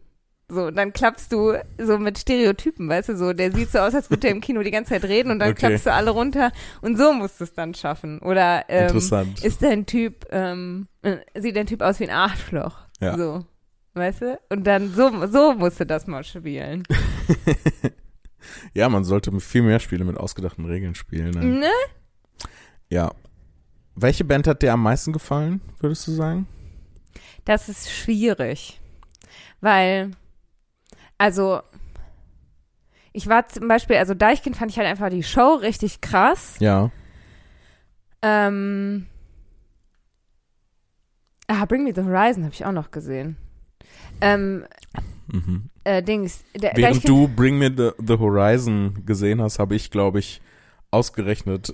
So, 0.47 0.65
und 0.67 0.75
dann 0.75 0.93
klappst 0.93 1.31
du 1.31 1.53
so 1.79 1.97
mit 1.97 2.19
Stereotypen, 2.19 2.87
weißt 2.87 3.09
du, 3.09 3.17
so, 3.17 3.33
der 3.33 3.51
sieht 3.51 3.71
so 3.71 3.79
aus, 3.79 3.95
als 3.95 4.09
würde 4.11 4.27
er 4.27 4.33
im 4.33 4.41
Kino 4.41 4.61
die 4.61 4.69
ganze 4.69 4.89
Zeit 4.93 5.03
reden 5.05 5.31
und 5.31 5.39
dann 5.39 5.49
Okay. 5.51 5.67
klappst 5.67 5.87
du 5.87 5.93
alle 5.93 6.11
runter 6.11 6.51
und 6.81 6.97
so 6.97 7.13
musst 7.13 7.39
du 7.39 7.45
es 7.45 7.53
dann 7.53 7.73
schaffen. 7.73 8.19
Oder 8.19 8.65
ähm, 8.69 8.83
Interessant. 8.87 9.43
ist 9.43 9.63
dein 9.63 9.87
Typ, 9.87 10.27
ähm, 10.31 10.87
äh, 11.01 11.17
sieht 11.35 11.55
dein 11.55 11.65
Typ 11.65 11.81
aus 11.81 11.99
wie 11.99 12.03
ein 12.07 12.15
Arschloch. 12.15 12.77
Ja. 12.99 13.17
So. 13.17 13.43
Weißt 13.95 14.21
du? 14.21 14.39
Und 14.49 14.65
dann 14.67 14.93
so, 14.93 15.25
so 15.27 15.53
musst 15.53 15.79
du 15.79 15.85
das 15.85 16.05
mal 16.07 16.23
spielen. 16.23 16.83
Ja, 18.73 18.89
man 18.89 19.03
sollte 19.03 19.37
viel 19.39 19.63
mehr 19.63 19.79
Spiele 19.79 20.05
mit 20.05 20.17
ausgedachten 20.17 20.65
Regeln 20.65 20.95
spielen. 20.95 21.31
Ne? 21.31 21.45
Ne? 21.45 21.71
Ja. 22.89 23.11
Welche 23.95 24.23
Band 24.25 24.47
hat 24.47 24.61
dir 24.61 24.73
am 24.73 24.83
meisten 24.83 25.13
gefallen, 25.13 25.61
würdest 25.79 26.07
du 26.07 26.11
sagen? 26.11 26.47
Das 27.45 27.69
ist 27.69 27.89
schwierig. 27.89 28.79
Weil, 29.61 30.11
also, 31.17 31.61
ich 33.13 33.27
war 33.27 33.47
zum 33.47 33.67
Beispiel, 33.67 33.97
also 33.97 34.13
Deichkind 34.13 34.55
fand 34.57 34.71
ich 34.71 34.77
halt 34.77 34.87
einfach 34.87 35.09
die 35.09 35.23
Show 35.23 35.55
richtig 35.55 36.01
krass. 36.01 36.55
Ja. 36.59 36.91
Ähm, 38.21 39.07
ah, 41.47 41.65
Bring 41.65 41.83
Me 41.83 41.93
the 41.95 42.01
Horizon 42.03 42.43
habe 42.43 42.53
ich 42.53 42.65
auch 42.65 42.71
noch 42.71 42.91
gesehen. 42.91 43.37
Ähm, 44.21 44.65
Mhm. 45.27 45.69
äh, 45.83 46.03
Dings, 46.03 46.43
der, 46.55 46.73
Während 46.75 46.97
Deichkind, 46.97 47.09
du 47.09 47.27
Bring 47.27 47.57
Me 47.57 47.73
the, 47.75 47.91
the 48.05 48.17
Horizon 48.19 49.03
gesehen 49.05 49.41
hast, 49.41 49.59
habe 49.59 49.75
ich, 49.75 49.89
glaube 49.91 50.19
ich, 50.19 50.41
ausgerechnet, 50.91 51.73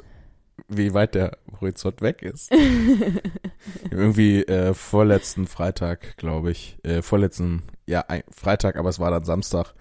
wie 0.68 0.94
weit 0.94 1.16
der 1.16 1.38
Horizont 1.60 2.02
weg 2.02 2.22
ist. 2.22 2.52
Irgendwie 3.92 4.44
äh, 4.44 4.74
vorletzten 4.74 5.48
Freitag, 5.48 6.18
glaube 6.18 6.52
ich, 6.52 6.78
äh, 6.84 7.02
vorletzten, 7.02 7.64
ja, 7.86 8.02
ein, 8.08 8.24
Freitag, 8.32 8.76
aber 8.78 8.90
es 8.90 9.00
war 9.00 9.12
dann 9.12 9.24
Samstag, 9.24 9.74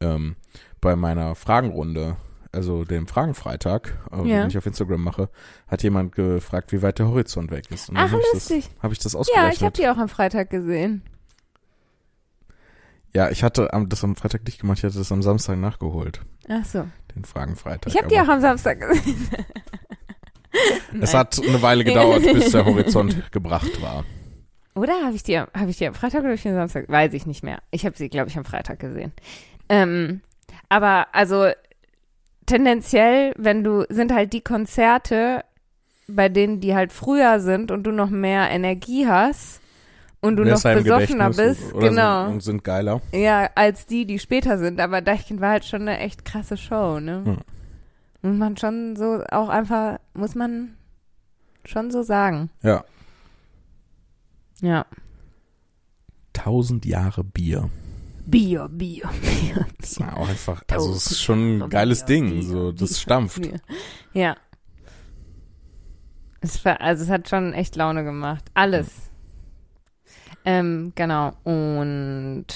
ähm, 0.00 0.36
bei 0.80 0.96
meiner 0.96 1.34
Fragenrunde, 1.34 2.16
also 2.52 2.84
dem 2.84 3.06
Fragenfreitag, 3.06 3.98
äh, 4.12 4.26
Ja. 4.28 4.40
den 4.40 4.48
ich 4.48 4.58
auf 4.58 4.66
Instagram 4.66 5.02
mache, 5.02 5.28
hat 5.68 5.82
jemand 5.82 6.12
gefragt, 6.14 6.72
wie 6.72 6.80
weit 6.82 6.98
der 6.98 7.08
Horizont 7.08 7.50
weg 7.50 7.70
ist. 7.70 7.88
Und 7.90 7.96
Ach, 7.96 8.02
dann 8.04 8.12
habe 8.12 8.22
ich, 8.22 8.32
lustig. 8.32 8.64
das- 8.74 8.82
hab 8.82 8.92
ich 8.92 8.98
das 8.98 9.12
Ja, 9.12 9.18
ausgerechnet. 9.20 9.56
ich 9.56 9.62
habe 9.62 9.72
die 9.76 9.88
auch 9.88 9.98
am 9.98 10.08
Freitag 10.08 10.50
gesehen. 10.50 11.02
Ja, 13.12 13.28
ich 13.30 13.42
hatte 13.42 13.72
am, 13.72 13.88
das 13.88 14.04
am 14.04 14.14
Freitag 14.16 14.44
nicht 14.46 14.60
gemacht, 14.60 14.78
ich 14.78 14.84
hatte 14.84 14.98
das 14.98 15.10
am 15.10 15.20
Samstag 15.22 15.58
nachgeholt, 15.58 16.20
Ach 16.48 16.64
so. 16.64 16.86
den 17.16 17.24
Fragenfreitag. 17.24 17.92
Ich 17.92 17.98
habe 17.98 18.08
die 18.08 18.20
auch 18.20 18.28
am 18.28 18.40
Samstag 18.40 18.80
gesehen. 18.80 19.28
Es 21.00 21.14
hat 21.14 21.40
eine 21.46 21.62
Weile 21.62 21.84
gedauert, 21.84 22.22
bis 22.22 22.50
der 22.50 22.64
Horizont 22.64 23.16
gebracht 23.32 23.80
war. 23.82 24.04
Oder 24.74 24.94
habe 25.04 25.14
ich 25.14 25.22
die, 25.22 25.36
am- 25.36 25.48
habe 25.56 25.70
ich 25.70 25.78
die 25.78 25.86
am 25.86 25.94
Freitag 25.94 26.20
oder 26.22 26.30
am 26.30 26.36
Samstag? 26.36 26.88
Weiß 26.88 27.12
ich 27.12 27.26
nicht 27.26 27.42
mehr. 27.42 27.58
Ich 27.70 27.84
habe 27.86 27.96
sie, 27.96 28.08
glaube 28.08 28.28
ich, 28.30 28.36
am 28.38 28.44
Freitag 28.44 28.78
gesehen. 28.80 29.12
Ähm, 29.68 30.20
aber 30.68 31.06
also 31.12 31.48
tendenziell, 32.46 33.32
wenn 33.36 33.62
du, 33.64 33.84
sind 33.88 34.12
halt 34.12 34.32
die 34.32 34.40
Konzerte, 34.40 35.44
bei 36.08 36.28
denen 36.28 36.60
die 36.60 36.74
halt 36.74 36.92
früher 36.92 37.40
sind 37.40 37.70
und 37.70 37.84
du 37.84 37.92
noch 37.92 38.10
mehr 38.10 38.50
Energie 38.50 39.06
hast 39.06 39.60
und 40.20 40.36
du 40.36 40.44
noch 40.44 40.62
besoffener 40.62 41.30
bist, 41.30 41.72
oder 41.72 41.88
genau. 41.88 42.24
Sind, 42.24 42.32
und 42.34 42.42
sind 42.42 42.64
geiler. 42.64 43.00
Ja, 43.12 43.48
als 43.54 43.86
die, 43.86 44.06
die 44.06 44.18
später 44.18 44.58
sind. 44.58 44.80
Aber 44.80 45.00
Deichkind 45.00 45.40
war 45.40 45.50
halt 45.50 45.64
schon 45.64 45.82
eine 45.82 45.98
echt 45.98 46.24
krasse 46.24 46.56
Show, 46.56 46.98
ne? 47.00 47.22
Ja. 47.26 47.36
Muss 48.22 48.36
man 48.36 48.56
schon 48.56 48.96
so 48.96 49.24
auch 49.30 49.48
einfach, 49.48 49.98
muss 50.14 50.34
man 50.34 50.76
schon 51.64 51.90
so 51.90 52.02
sagen. 52.02 52.50
Ja. 52.62 52.84
Ja. 54.60 54.86
Tausend 56.32 56.84
Jahre 56.84 57.24
Bier. 57.24 57.70
Bier, 58.26 58.68
Bier, 58.68 59.08
Bier. 59.22 59.66
Das 59.78 59.92
ist 59.92 60.02
auch 60.02 60.28
einfach, 60.28 60.62
also 60.70 60.92
es 60.92 61.10
ist 61.10 61.22
schon 61.22 61.62
ein 61.62 61.70
geiles 61.70 62.04
Ding, 62.04 62.42
so, 62.42 62.70
das 62.70 63.00
stampft. 63.00 63.42
Bier. 63.42 63.60
Ja. 64.12 64.36
Es 66.40 66.64
war, 66.64 66.80
also 66.80 67.02
es 67.04 67.10
hat 67.10 67.28
schon 67.28 67.52
echt 67.52 67.76
Laune 67.76 68.04
gemacht. 68.04 68.44
Alles. 68.54 69.10
Ähm, 70.44 70.92
genau. 70.94 71.32
Und 71.44 72.46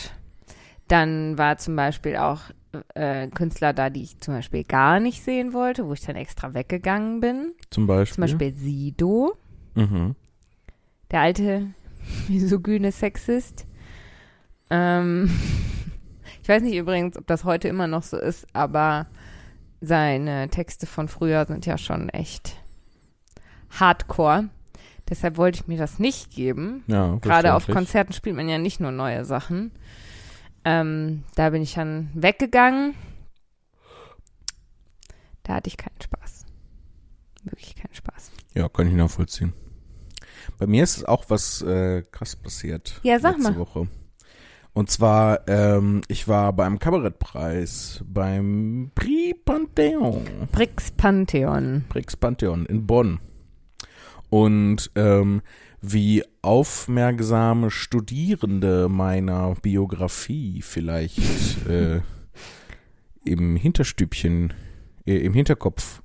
dann 0.88 1.36
war 1.38 1.58
zum 1.58 1.76
Beispiel 1.76 2.16
auch 2.16 2.40
äh, 2.94 3.28
Künstler 3.28 3.72
da, 3.72 3.90
die 3.90 4.02
ich 4.02 4.18
zum 4.20 4.34
Beispiel 4.34 4.64
gar 4.64 5.00
nicht 5.00 5.22
sehen 5.22 5.52
wollte, 5.52 5.86
wo 5.86 5.92
ich 5.92 6.00
dann 6.02 6.16
extra 6.16 6.54
weggegangen 6.54 7.20
bin. 7.20 7.52
Zum 7.70 7.86
Beispiel. 7.86 8.14
Zum 8.14 8.38
Beispiel 8.38 8.54
Sido, 8.56 9.36
Mhm. 9.74 10.14
der 11.10 11.20
alte 11.20 11.66
misogyne 12.28 12.92
Sexist. 12.92 13.66
Ähm, 14.70 15.30
ich 16.42 16.48
weiß 16.48 16.62
nicht 16.62 16.76
übrigens, 16.76 17.16
ob 17.16 17.26
das 17.26 17.44
heute 17.44 17.68
immer 17.68 17.86
noch 17.86 18.02
so 18.02 18.16
ist, 18.18 18.46
aber 18.52 19.06
seine 19.80 20.48
Texte 20.48 20.86
von 20.86 21.08
früher 21.08 21.44
sind 21.46 21.66
ja 21.66 21.76
schon 21.78 22.08
echt 22.08 22.56
hardcore. 23.70 24.48
Deshalb 25.10 25.36
wollte 25.36 25.60
ich 25.60 25.66
mir 25.66 25.76
das 25.76 25.98
nicht 25.98 26.30
geben. 26.30 26.82
Ja, 26.86 27.16
Gerade 27.20 27.54
auf. 27.54 27.66
Konzerten 27.66 28.14
spielt 28.14 28.36
man 28.36 28.48
ja 28.48 28.56
nicht 28.56 28.80
nur 28.80 28.90
neue 28.90 29.24
Sachen. 29.26 29.70
Ähm, 30.64 31.24
da 31.34 31.50
bin 31.50 31.62
ich 31.62 31.74
dann 31.74 32.10
weggegangen. 32.14 32.94
Da 35.42 35.54
hatte 35.54 35.68
ich 35.68 35.76
keinen 35.76 36.00
Spaß. 36.02 36.46
Wirklich 37.44 37.76
keinen 37.76 37.94
Spaß. 37.94 38.30
Ja, 38.54 38.68
kann 38.68 38.88
ich 38.88 38.94
nachvollziehen. 38.94 39.52
Bei 40.58 40.66
mir 40.66 40.82
ist 40.82 41.06
auch 41.06 41.24
was 41.28 41.62
äh, 41.62 42.02
krass 42.10 42.36
passiert. 42.36 43.00
Ja, 43.02 43.18
sag 43.18 43.36
letzte 43.36 43.52
mal. 43.52 43.58
Woche. 43.58 43.88
Und 44.72 44.90
zwar, 44.90 45.46
ähm, 45.48 46.00
ich 46.08 46.26
war 46.26 46.52
beim 46.52 46.78
Kabarettpreis 46.80 48.02
beim 48.06 48.90
Prix 48.94 49.38
Pantheon. 49.44 50.24
Brix 50.50 50.90
Pantheon. 50.90 51.84
Prix 51.88 52.16
Pantheon 52.16 52.66
in 52.66 52.86
Bonn. 52.86 53.20
Und 54.30 54.90
ähm, 54.96 55.42
wie 55.92 56.24
aufmerksame 56.42 57.70
Studierende 57.70 58.88
meiner 58.88 59.54
Biografie 59.62 60.62
vielleicht 60.62 61.18
äh, 61.68 62.00
im 63.24 63.56
Hinterstübchen, 63.56 64.52
äh, 65.06 65.16
im 65.18 65.32
Hinterkopf. 65.34 66.02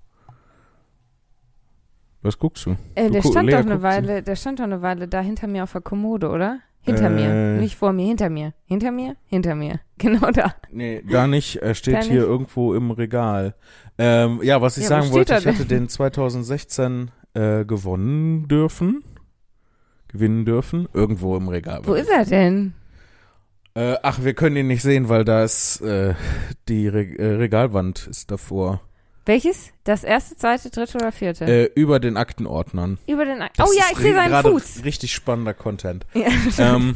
Was 2.22 2.38
guckst 2.38 2.66
du? 2.66 2.76
Äh, 2.96 3.08
Du 3.08 3.14
der 3.14 3.22
gu- 3.22 3.32
stand 3.32 3.46
Lea 3.48 3.54
doch 3.56 3.60
eine 3.66 3.82
Weile, 3.82 4.22
der 4.24 4.36
stand 4.36 4.60
doch 4.60 4.66
eine 4.66 4.82
Weile 4.82 5.08
da 5.08 5.22
hinter 5.22 5.48
mir 5.48 5.64
auf 5.64 5.72
der 5.72 5.82
Kommode, 5.82 6.30
oder? 6.30 6.60
Hinter 6.82 7.08
Äh. 7.08 7.10
mir, 7.56 7.62
nicht 7.62 7.76
vor 7.76 7.92
mir, 7.94 8.08
hinter 8.08 8.30
mir. 8.30 8.54
Hinter 8.66 8.92
mir, 8.92 9.16
hinter 9.26 9.56
mir. 9.56 9.80
Genau 9.98 10.32
da. 10.32 10.56
Nee, 10.72 11.04
da 11.10 11.28
nicht. 11.28 11.58
Er 11.58 11.76
steht 11.76 11.94
Da 11.96 12.02
hier 12.02 12.22
nicht? 12.22 12.30
irgendwo 12.30 12.74
im 12.74 12.92
Regal. 12.92 13.54
Ähm, 13.98 14.40
ja, 14.44 14.62
was 14.62 14.78
ich 14.78 14.84
Ja, 14.84 14.90
sagen 14.90 15.12
wollte, 15.12 15.36
ich 15.38 15.46
hatte 15.46 15.66
den 15.66 15.90
2016 15.90 17.12
äh, 17.34 17.66
gewonnen 17.66 18.48
dürfen. 18.48 19.04
Gewinnen 20.10 20.46
dürfen. 20.46 20.88
Irgendwo 20.94 21.38
im 21.38 21.48
Regal. 21.48 21.82
Wo 21.86 21.94
ist 21.94 22.10
er 22.10 22.26
denn? 22.26 22.74
Äh, 23.76 23.96
ach, 24.04 24.24
wir 24.24 24.34
können 24.34 24.56
ihn 24.58 24.68
nicht 24.68 24.82
sehen, 24.82 25.08
weil 25.10 25.24
da 25.24 25.44
ist 25.44 25.80
äh, 25.82 26.14
die 26.68 26.88
Re 26.88 27.04
äh, 27.18 27.36
Regalwand 27.36 28.08
ist 28.08 28.30
davor. 28.32 28.82
Welches? 29.26 29.72
Das 29.84 30.04
erste, 30.04 30.36
zweite, 30.38 30.72
dritte 30.72 30.98
oder 30.98 31.12
vierte? 31.12 31.46
Äh, 31.46 31.70
über 31.76 32.00
den 32.00 32.18
Aktenordnern. 32.18 32.98
Über 33.08 33.26
den. 33.26 33.42
Ak 33.42 33.54
Das 33.56 33.70
oh 33.70 33.74
ja, 33.78 33.84
ich 33.92 33.98
sehe 33.98 34.14
seinen 34.16 34.42
Fuß. 34.42 34.84
Richtig 34.84 35.14
spannender 35.14 35.54
Content. 35.54 36.06
Ja, 36.16 36.28
ähm, 36.58 36.96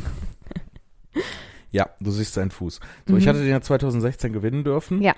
ja, 1.71 1.89
du 1.99 2.11
siehst 2.11 2.33
seinen 2.33 2.51
Fuß. 2.51 2.79
So, 3.07 3.17
ich 3.17 3.25
Mhm. 3.25 3.29
hatte 3.29 3.39
den 3.39 3.49
ja 3.49 3.61
2016 3.61 4.33
gewinnen 4.33 4.63
dürfen. 4.63 5.01
Ja. 5.01 5.13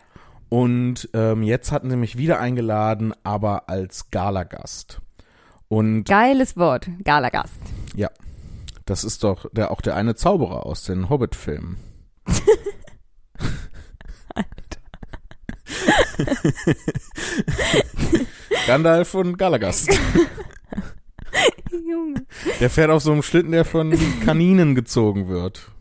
Und 0.49 1.09
ähm, 1.13 1.41
jetzt 1.43 1.71
hatten 1.71 1.89
sie 1.89 1.95
mich 1.95 2.17
wieder 2.17 2.39
eingeladen, 2.39 3.13
aber 3.23 3.69
als 3.69 4.11
Galagast. 4.11 4.99
Und 5.69 6.03
Geiles 6.05 6.55
Wort. 6.57 6.87
Galagast. 7.03 7.55
Das 8.85 9.03
ist 9.03 9.23
doch 9.23 9.47
der, 9.51 9.71
auch 9.71 9.81
der 9.81 9.95
eine 9.95 10.13
Zauberer 10.15 10.65
aus 10.65 10.83
den 10.83 11.09
Hobbit-Filmen. 11.09 11.77
Gandalf 18.67 19.15
und 19.15 19.37
Galagast. 19.37 19.89
Junge. 21.71 22.25
Der 22.59 22.69
fährt 22.69 22.91
auf 22.91 23.01
so 23.03 23.11
einem 23.11 23.23
Schlitten, 23.23 23.51
der 23.51 23.65
von 23.65 23.93
Kaninen 24.23 24.75
gezogen 24.75 25.27
wird. 25.27 25.71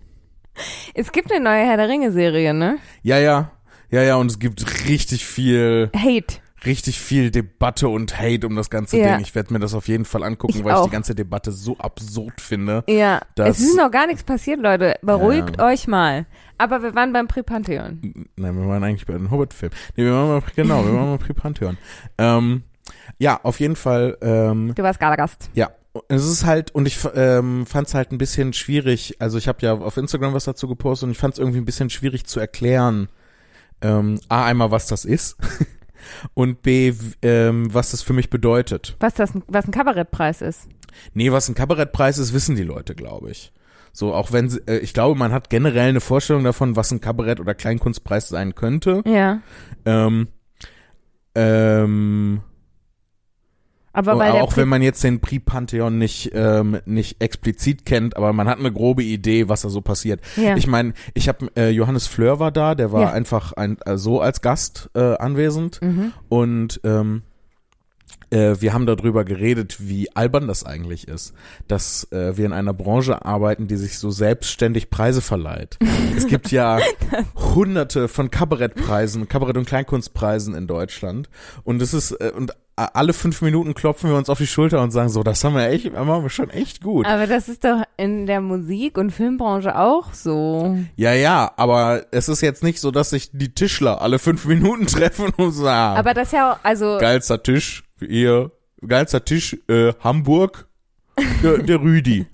Es 0.95 1.13
gibt 1.13 1.31
eine 1.33 1.45
neue 1.45 1.67
Herr 1.67 1.77
der 1.77 1.89
Ringe-Serie, 1.89 2.55
ne? 2.55 2.79
Ja, 3.03 3.19
ja. 3.19 3.51
Ja, 3.91 4.03
ja, 4.03 4.17
und 4.17 4.31
es 4.31 4.39
gibt 4.39 4.89
richtig 4.89 5.27
viel, 5.27 5.91
Hate. 5.95 6.37
Richtig 6.67 7.01
viel 7.01 7.31
Debatte 7.31 7.89
und 7.89 8.19
Hate 8.19 8.47
um 8.47 8.57
das 8.57 8.71
ganze 8.71 8.99
Ja. 8.99 9.13
Ding. 9.17 9.21
Ich 9.25 9.35
werde 9.35 9.53
mir 9.53 9.59
das 9.61 9.75
auf 9.75 9.89
jeden 9.89 10.05
Fall 10.05 10.23
angucken, 10.23 10.59
Ich 10.59 10.65
weil 10.65 10.73
ich 10.73 10.79
auch. 10.79 10.85
die 10.87 10.91
ganze 10.93 11.15
Debatte 11.15 11.53
so 11.53 11.77
absurd 11.79 12.41
finde. 12.41 12.85
Ja. 12.89 13.21
Es 13.37 13.61
ist 13.61 13.77
noch 13.77 13.91
gar 13.91 14.07
nichts 14.07 14.23
passiert, 14.25 14.61
Leute. 14.61 14.97
Beruhigt 15.03 15.57
Ja. 15.59 15.67
euch 15.67 15.87
mal. 15.87 16.27
Aber 16.59 16.83
wir 16.83 16.95
waren 16.95 17.13
beim 17.13 17.27
Prix-Pantheon. 17.29 18.27
Nein, 18.37 18.57
wir 18.57 18.69
waren 18.69 18.85
eigentlich 18.85 19.07
bei 19.07 19.15
den 19.15 19.31
Hobbit-Filmen. 19.31 19.75
Nee, 19.97 20.05
wir 20.05 20.13
waren 20.13 20.29
mal, 20.29 20.43
genau, 20.55 20.85
wir 20.87 20.95
waren 20.95 21.11
mal 21.11 21.19
Pripantheon. 21.19 21.77
Ähm, 22.19 22.63
Ja, 23.19 23.41
auf 23.43 23.61
jeden 23.61 23.77
Fall. 23.77 24.17
Ähm, 24.21 24.73
Du 24.75 24.83
warst 24.83 25.01
Galagast. 25.01 25.51
Ja, 25.55 25.71
es 26.09 26.25
ist 26.27 26.45
halt, 26.45 26.71
und 26.75 26.87
ich 26.87 26.99
ähm, 27.15 27.67
fand 27.67 27.87
es 27.89 27.95
halt 27.95 28.13
ein 28.13 28.19
bisschen 28.19 28.53
schwierig, 28.53 29.17
also 29.21 29.39
ich 29.39 29.47
habe 29.49 29.59
ja 29.63 29.75
auf 29.75 29.97
Instagram 29.97 30.35
was 30.35 30.45
dazu 30.45 30.67
gepostet 30.69 31.07
und 31.07 31.13
ich 31.13 31.19
fand 31.19 31.35
es 31.35 31.39
irgendwie 31.39 31.59
ein 31.59 31.65
bisschen 31.65 31.89
schwierig 31.91 32.27
zu 32.27 32.41
erklären, 32.41 33.09
ähm, 33.81 34.19
A, 34.29 34.45
einmal, 34.47 34.71
was 34.71 34.87
das 34.87 35.05
ist 35.05 35.37
und 36.35 36.63
B, 36.63 36.93
ähm, 37.23 37.73
was 37.73 37.91
das 37.91 38.03
für 38.03 38.13
mich 38.13 38.31
bedeutet. 38.31 38.97
Was 39.01 39.15
das, 39.15 39.33
was 39.47 39.67
ein 39.67 39.73
Kabarettpreis 39.73 40.41
ist. 40.41 40.69
Nee, 41.13 41.33
was 41.33 41.49
ein 41.49 41.55
Kabarettpreis 41.55 42.19
ist, 42.19 42.33
wissen 42.33 42.57
die 42.57 42.63
Leute, 42.63 42.95
glaube 42.95 43.31
ich. 43.31 43.53
So, 43.93 44.13
auch 44.13 44.33
wenn 44.33 44.49
sie, 44.49 44.61
äh, 44.67 44.79
ich 44.79 44.93
glaube, 44.93 45.19
man 45.19 45.33
hat 45.33 45.51
generell 45.51 45.89
eine 45.89 46.01
Vorstellung 46.01 46.43
davon, 46.43 46.75
was 46.77 46.91
ein 46.91 47.01
Kabarett- 47.01 47.41
oder 47.41 47.55
Kleinkunstpreis 47.55 48.29
sein 48.29 48.55
könnte. 48.55 49.03
Ja. 49.07 49.41
Ähm, 49.85 50.29
ähm, 51.37 52.41
Aber 53.95 54.19
weil 54.19 54.33
auch 54.33 54.57
wenn 54.57 54.69
man 54.69 54.83
jetzt 54.83 55.03
den 55.05 55.21
Prix 55.21 55.43
Pantheon 55.45 55.97
nicht, 55.99 56.33
ähm, 56.35 56.79
nicht 56.85 57.23
explizit 57.23 57.87
kennt, 57.87 58.17
aber 58.17 58.33
man 58.33 58.49
hat 58.49 58.59
eine 58.59 58.73
grobe 58.73 59.03
Idee, 59.03 59.49
was 59.49 59.63
da 59.63 59.69
so 59.71 59.81
passiert. 59.81 60.21
ja. 60.37 60.57
Ich 60.57 60.67
meine, 60.67 60.93
ich 61.15 61.29
habe 61.29 61.51
äh, 61.57 61.71
Johannes 61.71 62.07
Fleur 62.07 62.39
war 62.41 62.51
da, 62.53 62.75
der 62.75 62.93
war 62.93 63.03
Ja. 63.03 63.13
einfach 63.13 63.53
ein, 63.53 63.79
äh, 63.87 63.97
so 63.97 64.21
als 64.21 64.43
Gast 64.43 64.91
äh, 64.95 65.01
anwesend 65.17 65.81
mhm. 65.81 66.13
und 66.29 66.81
ähm, 66.85 67.23
äh, 68.31 68.57
wir 68.61 68.73
haben 68.73 68.87
darüber 68.87 69.25
geredet, 69.25 69.77
wie 69.81 70.15
albern 70.17 70.49
das 70.49 70.65
eigentlich 70.65 71.07
ist, 71.09 71.35
dass 71.69 72.11
äh, 72.11 72.37
wir 72.37 72.47
in 72.47 72.53
einer 72.53 72.73
Branche 72.75 73.25
arbeiten, 73.25 73.69
die 73.69 73.77
sich 73.77 73.99
so 73.99 74.11
selbstständig 74.11 74.91
Preise 74.91 75.21
verleiht. 75.21 75.79
es 76.17 76.27
gibt 76.27 76.51
ja 76.51 76.79
hunderte 77.37 78.09
von 78.09 78.31
Kabarettpreisen, 78.31 79.29
Kabarett- 79.29 79.57
und 79.59 79.67
Kleinkunstpreisen 79.67 80.55
in 80.55 80.67
Deutschland 80.67 81.29
und 81.63 81.81
es 81.81 81.95
ist 81.95 82.13
äh, 82.13 82.33
und 82.37 82.53
alle 82.77 83.13
fünf 83.13 83.41
Minuten 83.41 83.75
klopfen 83.75 84.11
wir 84.11 84.17
uns 84.17 84.29
auf 84.29 84.39
die 84.39 84.47
Schulter 84.47 84.83
und 84.83 84.91
sagen 84.91 85.09
so, 85.09 85.23
das 85.23 85.45
haben 85.45 85.55
wir 85.55 85.69
echt, 85.69 85.93
machen 85.93 86.23
wir 86.23 86.31
schon 86.31 86.51
echt 86.51 86.83
gut. 86.83 87.07
Aber 87.07 87.27
das 87.27 87.49
ist 87.49 87.65
doch 87.65 87.83
in 87.97 88.27
der 88.27 88.41
Musik- 88.41 88.99
und 88.99 89.11
Filmbranche 89.11 89.79
auch 89.79 90.13
so. 90.13 90.77
Ja, 90.97 91.13
ja, 91.13 91.53
aber 91.57 92.07
es 92.11 92.29
ist 92.29 92.41
jetzt 92.41 92.65
nicht 92.65 92.81
so, 92.81 92.91
dass 92.91 93.11
sich 93.11 93.31
die 93.33 93.55
Tischler 93.55 94.03
alle 94.03 94.19
fünf 94.19 94.45
Minuten 94.47 94.87
treffen 94.87 95.31
und 95.37 95.53
sagen, 95.53 95.99
Aber 95.99 96.15
das 96.15 96.33
ja 96.33 96.59
also 96.63 96.99
geilster 96.99 97.43
Tisch, 97.43 97.85
hier, 98.01 98.51
geilster 98.87 99.25
Tisch, 99.25 99.57
äh, 99.69 99.93
Hamburg, 100.01 100.67
der, 101.43 101.59
der 101.59 101.81
Rüdi. 101.81 102.27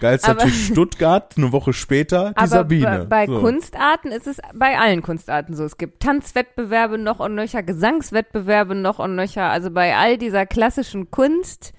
Geilster 0.00 0.30
Aber- 0.32 0.42
Tisch 0.44 0.66
Stuttgart, 0.68 1.34
eine 1.36 1.52
Woche 1.52 1.72
später, 1.72 2.30
die 2.30 2.36
aber 2.38 2.46
Sabine. 2.48 3.06
bei, 3.08 3.26
so. 3.26 3.40
Kunstarten 3.40 4.12
ist 4.12 4.26
es 4.26 4.38
bei 4.54 4.78
allen 4.78 5.02
Kunstarten 5.02 5.54
so. 5.54 5.64
Es 5.64 5.76
gibt 5.76 6.02
Tanzwettbewerbe 6.02 6.98
noch 6.98 7.20
und 7.20 7.34
nöcher, 7.34 7.62
Gesangswettbewerbe 7.62 8.74
noch 8.74 8.98
und 8.98 9.14
nöcher. 9.14 9.50
Also 9.50 9.70
bei 9.70 9.96
all 9.96 10.16
dieser 10.18 10.46
klassischen 10.46 11.10
Kunst 11.10 11.72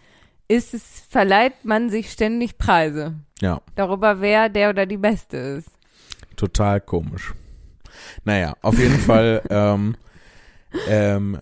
ist 0.47 0.73
es, 0.73 1.03
verleiht 1.09 1.63
man 1.65 1.89
sich 1.89 2.11
ständig 2.11 2.57
Preise. 2.57 3.15
Ja, 3.41 3.61
Darüber, 3.75 4.21
wer 4.21 4.49
der 4.49 4.69
oder 4.69 4.85
die 4.85 4.97
Beste 4.97 5.37
ist. 5.37 5.69
total 6.35 6.79
komisch. 6.81 7.33
Naja, 8.23 8.53
auf 8.61 8.77
jeden 8.77 8.99
Fall 8.99 9.41
ähm, 9.49 9.95
ähm, 10.87 11.39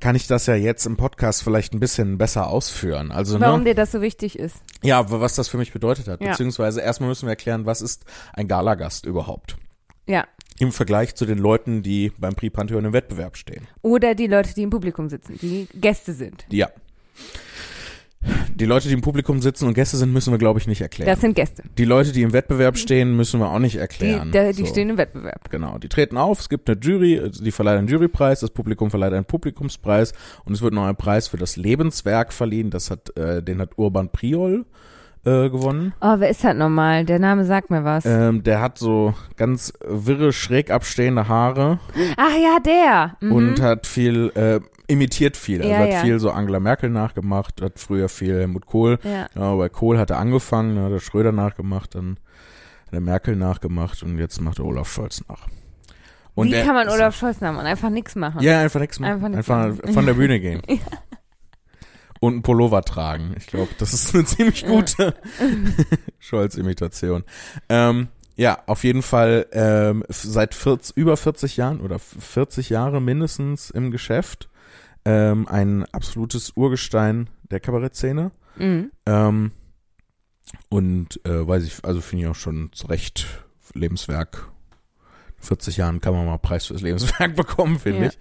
kann 0.00 0.16
ich 0.16 0.26
das 0.26 0.46
ja 0.46 0.54
jetzt 0.54 0.86
im 0.86 0.96
Podcast 0.96 1.42
vielleicht 1.42 1.74
ein 1.74 1.80
bisschen 1.80 2.18
besser 2.18 2.48
ausführen. 2.48 3.12
Also, 3.12 3.40
Warum 3.40 3.60
ne? 3.60 3.70
dir 3.70 3.74
das 3.74 3.92
so 3.92 4.00
wichtig 4.00 4.38
ist. 4.38 4.56
Ja, 4.82 5.10
was 5.10 5.34
das 5.34 5.48
für 5.48 5.58
mich 5.58 5.72
bedeutet 5.72 6.08
hat. 6.08 6.20
Ja. 6.20 6.30
Beziehungsweise 6.30 6.80
erstmal 6.80 7.08
müssen 7.08 7.26
wir 7.26 7.30
erklären, 7.30 7.66
was 7.66 7.82
ist 7.82 8.04
ein 8.32 8.48
Galagast 8.48 9.06
überhaupt? 9.06 9.56
Ja. 10.06 10.26
Im 10.58 10.72
Vergleich 10.72 11.14
zu 11.14 11.26
den 11.26 11.38
Leuten, 11.38 11.82
die 11.82 12.12
beim 12.18 12.34
Prix 12.34 12.52
Pantheon 12.54 12.84
im 12.84 12.92
Wettbewerb 12.92 13.36
stehen. 13.36 13.66
Oder 13.82 14.14
die 14.14 14.26
Leute, 14.26 14.54
die 14.54 14.62
im 14.62 14.70
Publikum 14.70 15.08
sitzen, 15.08 15.38
die 15.40 15.68
Gäste 15.74 16.12
sind. 16.12 16.46
Ja. 16.50 16.68
Die 18.54 18.64
Leute, 18.66 18.88
die 18.88 18.94
im 18.94 19.00
Publikum 19.00 19.40
sitzen 19.42 19.66
und 19.66 19.74
Gäste 19.74 19.96
sind, 19.96 20.12
müssen 20.12 20.32
wir, 20.32 20.38
glaube 20.38 20.58
ich, 20.60 20.66
nicht 20.66 20.80
erklären. 20.80 21.08
Das 21.10 21.20
sind 21.20 21.34
Gäste. 21.34 21.62
die 21.76 21.84
Leute, 21.84 22.12
die 22.12 22.22
im 22.22 22.32
Wettbewerb 22.32 22.78
stehen, 22.78 23.16
müssen 23.16 23.40
wir 23.40 23.48
auch 23.50 23.58
nicht 23.58 23.74
Die, 23.74 23.78
erklären. 23.78 24.30
da, 24.32 24.52
die 24.52 24.62
So. 24.62 24.66
stehen 24.66 24.90
im 24.90 24.96
Wettbewerb. 24.98 25.50
Genau, 25.50 25.78
die 25.78 25.88
treten 25.88 26.16
auf, 26.16 26.40
es 26.40 26.48
gibt 26.48 26.68
eine 26.70 26.78
Jury, 26.80 27.30
die 27.40 27.50
verleiht 27.50 27.78
einen 27.78 27.88
Jurypreis, 27.88 28.40
das 28.40 28.50
Publikum 28.50 28.90
verleiht 28.90 29.12
einen 29.12 29.24
Publikumspreis 29.24 30.12
und 30.44 30.52
es 30.54 30.62
wird 30.62 30.72
noch 30.74 30.84
ein 30.86 30.96
Preis 30.96 31.28
für 31.28 31.36
das 31.36 31.56
Lebenswerk 31.56 32.32
verliehen, 32.32 32.70
das 32.70 32.90
hat, 32.90 33.16
äh, 33.16 33.42
den 33.42 33.60
hat 33.60 33.70
Urban 33.76 34.08
Priol 34.10 34.64
äh, 35.24 35.48
gewonnen. 35.48 35.94
Oh, 36.00 36.14
wer 36.18 36.28
ist 36.28 36.44
das 36.44 36.54
nochmal? 36.54 37.04
Der 37.04 37.18
Name 37.18 37.44
sagt 37.46 37.70
mir 37.70 37.82
was. 37.84 38.04
Ähm, 38.04 38.42
der 38.42 38.60
hat 38.60 38.78
so 38.78 39.14
ganz 39.36 39.72
wirre, 39.86 40.32
schräg 40.32 40.70
abstehende 40.70 41.28
Haare 41.28 41.78
Ach 42.16 42.36
ja, 42.36 42.58
der. 42.64 43.16
Mhm. 43.20 43.32
und 43.32 43.60
hat 43.62 43.86
viel, 43.86 44.30
äh, 44.34 44.60
imitiert 44.86 45.36
viel. 45.36 45.60
Also 45.62 45.72
Ja, 45.72 45.78
hat 45.78 45.88
ja. 45.90 46.00
viel 46.02 46.18
so 46.18 46.30
Angela 46.30 46.60
Merkel 46.60 46.90
nachgemacht, 46.90 47.60
hat 47.62 47.78
früher 47.78 48.08
viel 48.08 48.34
Helmut 48.40 48.66
Kohl. 48.66 48.98
ja. 49.02 49.26
Ja, 49.34 49.54
bei 49.56 49.68
Kohl 49.68 49.98
hat 49.98 50.10
er 50.10 50.18
angefangen, 50.18 50.78
hat 50.82 50.92
er 50.92 51.00
Schröder 51.00 51.32
nachgemacht, 51.32 51.94
dann 51.94 52.18
hat 52.86 52.92
er 52.92 53.00
Merkel 53.00 53.36
nachgemacht 53.36 54.02
und 54.02 54.18
jetzt 54.18 54.40
macht 54.40 54.58
er 54.58 54.64
Olaf 54.66 54.92
Scholz 54.92 55.22
nach. 55.28 55.46
Und 56.34 56.48
Wie 56.50 56.54
er- 56.54 56.64
kann 56.64 56.74
man 56.74 56.88
Olaf 56.88 57.16
Scholz 57.16 57.40
nachmachen? 57.40 57.66
Einfach 57.66 57.90
nichts 57.90 58.14
machen. 58.16 58.40
Ja, 58.42 58.60
einfach 58.60 58.80
nichts 58.80 58.98
machen. 58.98 59.24
Einfach 59.24 59.38
Einfach, 59.56 59.82
machen. 59.82 59.92
von 59.94 60.06
der 60.06 60.14
Bühne 60.14 60.40
gehen. 60.40 60.62
Und 62.20 62.32
einen 62.32 62.42
Pullover 62.42 62.82
tragen. 62.82 63.34
Ich 63.36 63.46
glaube, 63.46 63.68
das 63.78 63.92
ist 63.92 64.14
eine 64.14 64.24
ziemlich 64.24 64.64
gute 64.66 65.14
Scholz-Imitation. 66.18 67.24
Ähm, 67.68 68.08
ja, 68.36 68.58
auf 68.66 68.82
jeden 68.84 69.02
Fall 69.02 69.46
ähm, 69.52 70.04
seit 70.08 70.54
40, 70.54 70.96
über 70.96 71.16
40 71.16 71.56
Jahren 71.56 71.80
oder 71.80 71.98
40 71.98 72.70
Jahre 72.70 73.00
mindestens 73.00 73.70
im 73.70 73.90
Geschäft. 73.90 74.48
Ähm, 75.04 75.46
ein 75.48 75.84
absolutes 75.92 76.52
Urgestein 76.56 77.28
der 77.50 77.60
Kabarettszene. 77.60 78.30
Mhm. 78.56 78.90
Ähm, 79.06 79.52
und 80.68 81.20
äh, 81.26 81.46
weiß 81.46 81.64
ich, 81.64 81.84
also 81.84 82.00
finde 82.00 82.24
ich 82.24 82.30
auch 82.30 82.34
schon 82.34 82.70
zu 82.72 82.86
Recht 82.86 83.26
Lebenswerk. 83.74 84.48
40 85.38 85.76
Jahren 85.76 86.00
kann 86.00 86.14
man 86.14 86.24
mal 86.26 86.38
Preis 86.38 86.66
fürs 86.66 86.80
Lebenswerk 86.82 87.36
bekommen, 87.36 87.78
finde 87.78 88.02
Ja. 88.04 88.06
ich. 88.08 88.18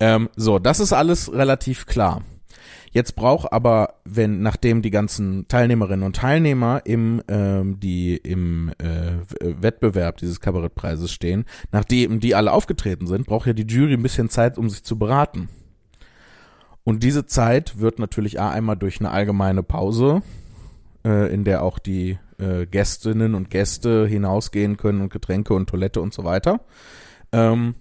Ähm, 0.00 0.28
so, 0.36 0.58
das 0.58 0.80
ist 0.80 0.92
alles 0.92 1.32
relativ 1.32 1.86
klar. 1.86 2.22
Jetzt 2.90 3.16
braucht 3.16 3.52
aber, 3.52 4.00
wenn 4.04 4.40
nachdem 4.42 4.80
die 4.80 4.90
ganzen 4.90 5.48
Teilnehmerinnen 5.48 6.04
und 6.04 6.14
Teilnehmer 6.16 6.82
im 6.84 7.22
ähm, 7.26 7.80
die 7.80 8.16
im 8.16 8.70
äh, 8.78 9.16
Wettbewerb 9.40 10.18
dieses 10.18 10.40
Kabarettpreises 10.40 11.10
stehen, 11.10 11.44
nachdem 11.72 12.20
die 12.20 12.36
alle 12.36 12.52
aufgetreten 12.52 13.08
sind, 13.08 13.26
braucht 13.26 13.46
ja 13.48 13.52
die 13.52 13.66
Jury 13.66 13.94
ein 13.94 14.02
bisschen 14.02 14.28
Zeit, 14.30 14.58
um 14.58 14.70
sich 14.70 14.84
zu 14.84 14.96
beraten. 14.96 15.48
Und 16.84 17.02
diese 17.02 17.26
Zeit 17.26 17.80
wird 17.80 17.98
natürlich 17.98 18.40
A 18.40 18.50
einmal 18.50 18.76
durch 18.76 19.00
eine 19.00 19.10
allgemeine 19.10 19.62
Pause, 19.62 20.22
äh, 21.04 21.32
in 21.32 21.44
der 21.44 21.62
auch 21.62 21.78
die 21.78 22.18
äh, 22.38 22.66
Gästinnen 22.66 23.34
und 23.34 23.50
Gäste 23.50 24.06
hinausgehen 24.06 24.76
können 24.76 25.00
und 25.00 25.12
Getränke 25.12 25.54
und 25.54 25.68
Toilette 25.68 26.00
und 26.00 26.12
so 26.12 26.24
weiter. 26.24 26.60
Ähm, 27.32 27.74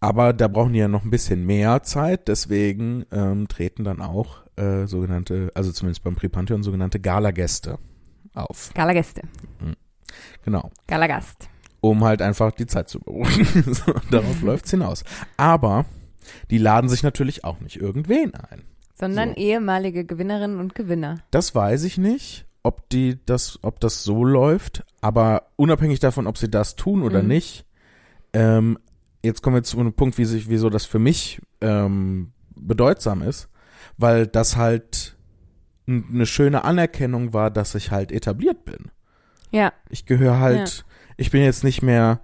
aber 0.00 0.32
da 0.32 0.48
brauchen 0.48 0.72
die 0.72 0.80
ja 0.80 0.88
noch 0.88 1.04
ein 1.04 1.10
bisschen 1.10 1.46
mehr 1.46 1.82
Zeit, 1.84 2.28
deswegen 2.28 3.06
ähm, 3.12 3.46
treten 3.48 3.84
dann 3.84 4.02
auch 4.02 4.42
äh, 4.56 4.86
sogenannte, 4.86 5.50
also 5.54 5.72
zumindest 5.72 6.02
beim 6.02 6.16
Prix 6.16 6.32
Pantheon 6.32 6.62
sogenannte 6.62 7.00
Galagäste 7.00 7.78
auf. 8.34 8.72
Galagäste. 8.74 9.22
Genau. 10.44 10.70
Galagast. 10.86 11.48
Um 11.80 12.04
halt 12.04 12.20
einfach 12.22 12.52
die 12.52 12.66
Zeit 12.66 12.88
zu 12.88 12.98
überbrücken. 12.98 13.74
so, 13.74 13.94
darauf 14.10 14.42
läuft's 14.42 14.70
hinaus. 14.70 15.04
Aber 15.36 15.84
die 16.50 16.58
laden 16.58 16.88
sich 16.88 17.02
natürlich 17.02 17.44
auch 17.44 17.60
nicht 17.60 17.76
irgendwen 17.76 18.34
ein. 18.34 18.62
Sondern 18.94 19.30
So. 19.30 19.36
ehemalige 19.36 20.04
Gewinnerinnen 20.04 20.60
und 20.60 20.74
Gewinner. 20.74 21.18
Das 21.30 21.54
weiß 21.54 21.84
ich 21.84 21.98
nicht, 21.98 22.46
ob 22.62 22.88
die 22.90 23.18
das, 23.26 23.58
ob 23.62 23.80
das 23.80 24.04
so 24.04 24.24
läuft, 24.24 24.84
aber 25.00 25.48
unabhängig 25.56 25.98
davon, 26.00 26.26
ob 26.26 26.38
sie 26.38 26.50
das 26.50 26.76
tun 26.76 27.02
oder 27.02 27.22
Mhm. 27.22 27.28
nicht, 27.28 27.64
ähm, 28.32 28.78
jetzt 29.24 29.42
kommen 29.42 29.56
wir 29.56 29.62
zu 29.62 29.78
einem 29.80 29.92
Punkt, 29.94 30.18
wie 30.18 30.24
sich, 30.24 30.48
wieso 30.48 30.70
das 30.70 30.84
für 30.84 30.98
mich 30.98 31.40
ähm, 31.60 32.32
bedeutsam 32.54 33.22
ist, 33.22 33.48
weil 33.96 34.26
das 34.26 34.56
halt 34.56 35.16
eine 35.88 36.26
schöne 36.26 36.64
Anerkennung 36.64 37.32
war, 37.32 37.50
dass 37.50 37.74
ich 37.74 37.90
halt 37.90 38.12
etabliert 38.12 38.64
bin. 38.64 38.90
Ja. 39.50 39.72
Ich 39.90 40.06
gehöre 40.06 40.38
halt, 40.38 40.84
ich 41.16 41.30
bin 41.32 41.42
jetzt 41.42 41.64
nicht 41.64 41.82
mehr 41.82 42.20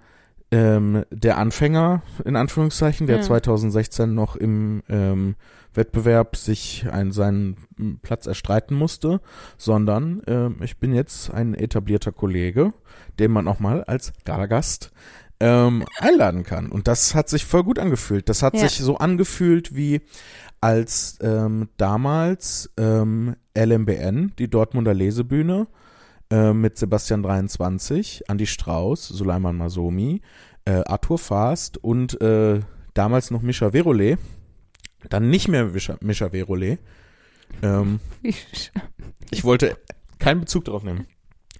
ähm, 0.51 1.03
der 1.11 1.37
Anfänger, 1.37 2.01
in 2.25 2.35
Anführungszeichen, 2.35 3.07
der 3.07 3.17
Ja. 3.17 3.21
2016 3.21 4.13
noch 4.13 4.35
im 4.35 4.81
ähm, 4.89 5.35
Wettbewerb 5.73 6.35
sich 6.35 6.87
einen, 6.91 7.11
seinen 7.11 7.57
Platz 8.01 8.25
erstreiten 8.25 8.75
musste, 8.75 9.21
sondern 9.57 10.21
ähm, 10.27 10.57
ich 10.63 10.77
bin 10.79 10.93
jetzt 10.93 11.31
ein 11.31 11.53
etablierter 11.53 12.11
Kollege, 12.11 12.73
den 13.19 13.31
man 13.31 13.47
auch 13.47 13.59
mal 13.59 13.83
als 13.83 14.11
Galagast 14.25 14.91
ähm, 15.39 15.85
einladen 15.99 16.43
kann. 16.43 16.69
Und 16.71 16.87
das 16.87 17.13
hat 17.15 17.29
sich 17.29 17.45
voll 17.45 17.63
gut 17.63 17.77
angefühlt. 17.79 18.27
Das 18.27 18.41
hat 18.43 18.55
Ja. 18.55 18.61
sich 18.61 18.79
so 18.79 18.97
angefühlt 18.97 19.75
wie 19.75 20.01
als 20.61 21.17
ähm, 21.21 21.69
damals 21.77 22.71
ähm, 22.77 23.35
LMBN, 23.57 24.33
die 24.39 24.49
Dortmunder 24.49 24.93
Lesebühne, 24.93 25.67
äh, 26.29 26.53
mit 26.53 26.77
Sebastian 26.77 27.23
23, 27.23 28.23
Andy 28.27 28.45
Strauß, 28.45 29.07
Suleiman 29.07 29.57
Masomi, 29.57 30.21
äh, 30.65 30.83
Arthur 30.85 31.17
Fast 31.17 31.77
und 31.77 32.19
äh, 32.21 32.59
damals 32.93 33.31
noch 33.31 33.41
Mischa 33.41 33.71
Verole 33.71 34.17
Dann 35.09 35.29
nicht 35.29 35.47
mehr 35.47 35.65
Mischa, 35.65 35.97
Mischa 36.01 36.29
Verole. 36.29 36.79
Ähm, 37.63 37.99
ich 39.31 39.43
wollte 39.43 39.77
keinen 40.19 40.41
Bezug 40.41 40.65
darauf 40.65 40.83
nehmen. 40.83 41.07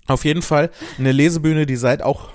Auf 0.08 0.26
jeden 0.26 0.42
Fall 0.42 0.72
eine 0.98 1.12
Lesebühne, 1.12 1.66
die 1.66 1.76
seit 1.76 2.02
auch 2.02 2.30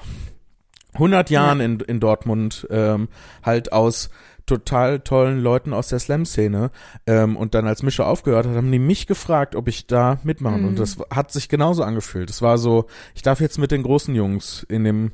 100 0.95 1.29
Jahren 1.31 1.61
in, 1.61 1.81
in 1.81 2.01
Dortmund 2.01 2.67
ähm, 2.71 3.09
halt 3.43 3.73
aus 3.73 4.11
total 4.47 5.01
tollen 5.01 5.41
Leuten 5.43 5.73
aus 5.73 5.89
der 5.89 5.99
Slam-Szene 5.99 6.71
ähm, 7.07 7.37
und 7.37 7.55
dann 7.55 7.67
als 7.67 7.83
Mischer 7.83 8.07
aufgehört 8.07 8.47
hat, 8.47 8.57
haben 8.57 8.71
die 8.71 8.79
mich 8.79 9.07
gefragt, 9.07 9.57
ob 9.57 9.69
ich 9.69 9.87
da 9.87 10.19
mitmachen 10.23 10.63
Mhm. 10.63 10.69
und 10.69 10.79
das 10.79 10.99
hat 11.11 11.33
sich 11.33 11.49
genauso 11.49 11.83
angefühlt. 11.83 12.29
Es 12.31 12.43
war 12.43 12.59
so, 12.59 12.87
ich 13.15 13.23
darf 13.23 13.41
jetzt 13.41 13.59
mit 13.59 13.71
den 13.71 13.83
großen 13.83 14.15
Jungs 14.15 14.65
in 14.69 14.85
dem 14.85 15.13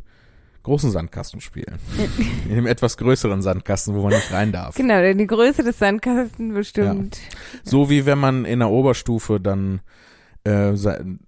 großen 0.62 0.90
Sandkasten 0.90 1.40
spielen. 1.40 1.78
in 2.48 2.54
dem 2.56 2.66
etwas 2.66 2.96
größeren 2.98 3.40
Sandkasten, 3.40 3.94
wo 3.94 4.02
man 4.02 4.12
nicht 4.12 4.30
rein 4.32 4.52
darf. 4.52 4.74
Genau, 4.74 5.00
denn 5.00 5.16
die 5.16 5.26
Größe 5.26 5.62
des 5.62 5.78
Sandkasten 5.78 6.52
bestimmt. 6.52 7.18
So 7.64 7.88
wie 7.88 8.04
wenn 8.06 8.18
man 8.18 8.44
in 8.44 8.58
der 8.58 8.68
Oberstufe 8.68 9.40
dann 9.40 9.80
äh, 10.44 10.72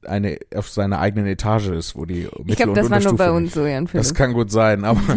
eine 0.06 0.38
auf 0.54 0.68
seiner 0.70 0.98
eigenen 0.98 1.26
Etage 1.26 1.68
ist, 1.68 1.94
wo 1.96 2.04
die 2.04 2.24
Mittel- 2.24 2.44
Ich 2.46 2.56
glaube, 2.56 2.72
das 2.74 2.90
war 2.90 3.00
nur 3.00 3.16
bei 3.16 3.30
uns 3.30 3.54
so, 3.54 3.64
Jan 3.66 3.84
Das 3.84 3.90
Philipp. 3.92 4.14
kann 4.16 4.32
gut 4.34 4.50
sein, 4.50 4.84
aber 4.84 5.00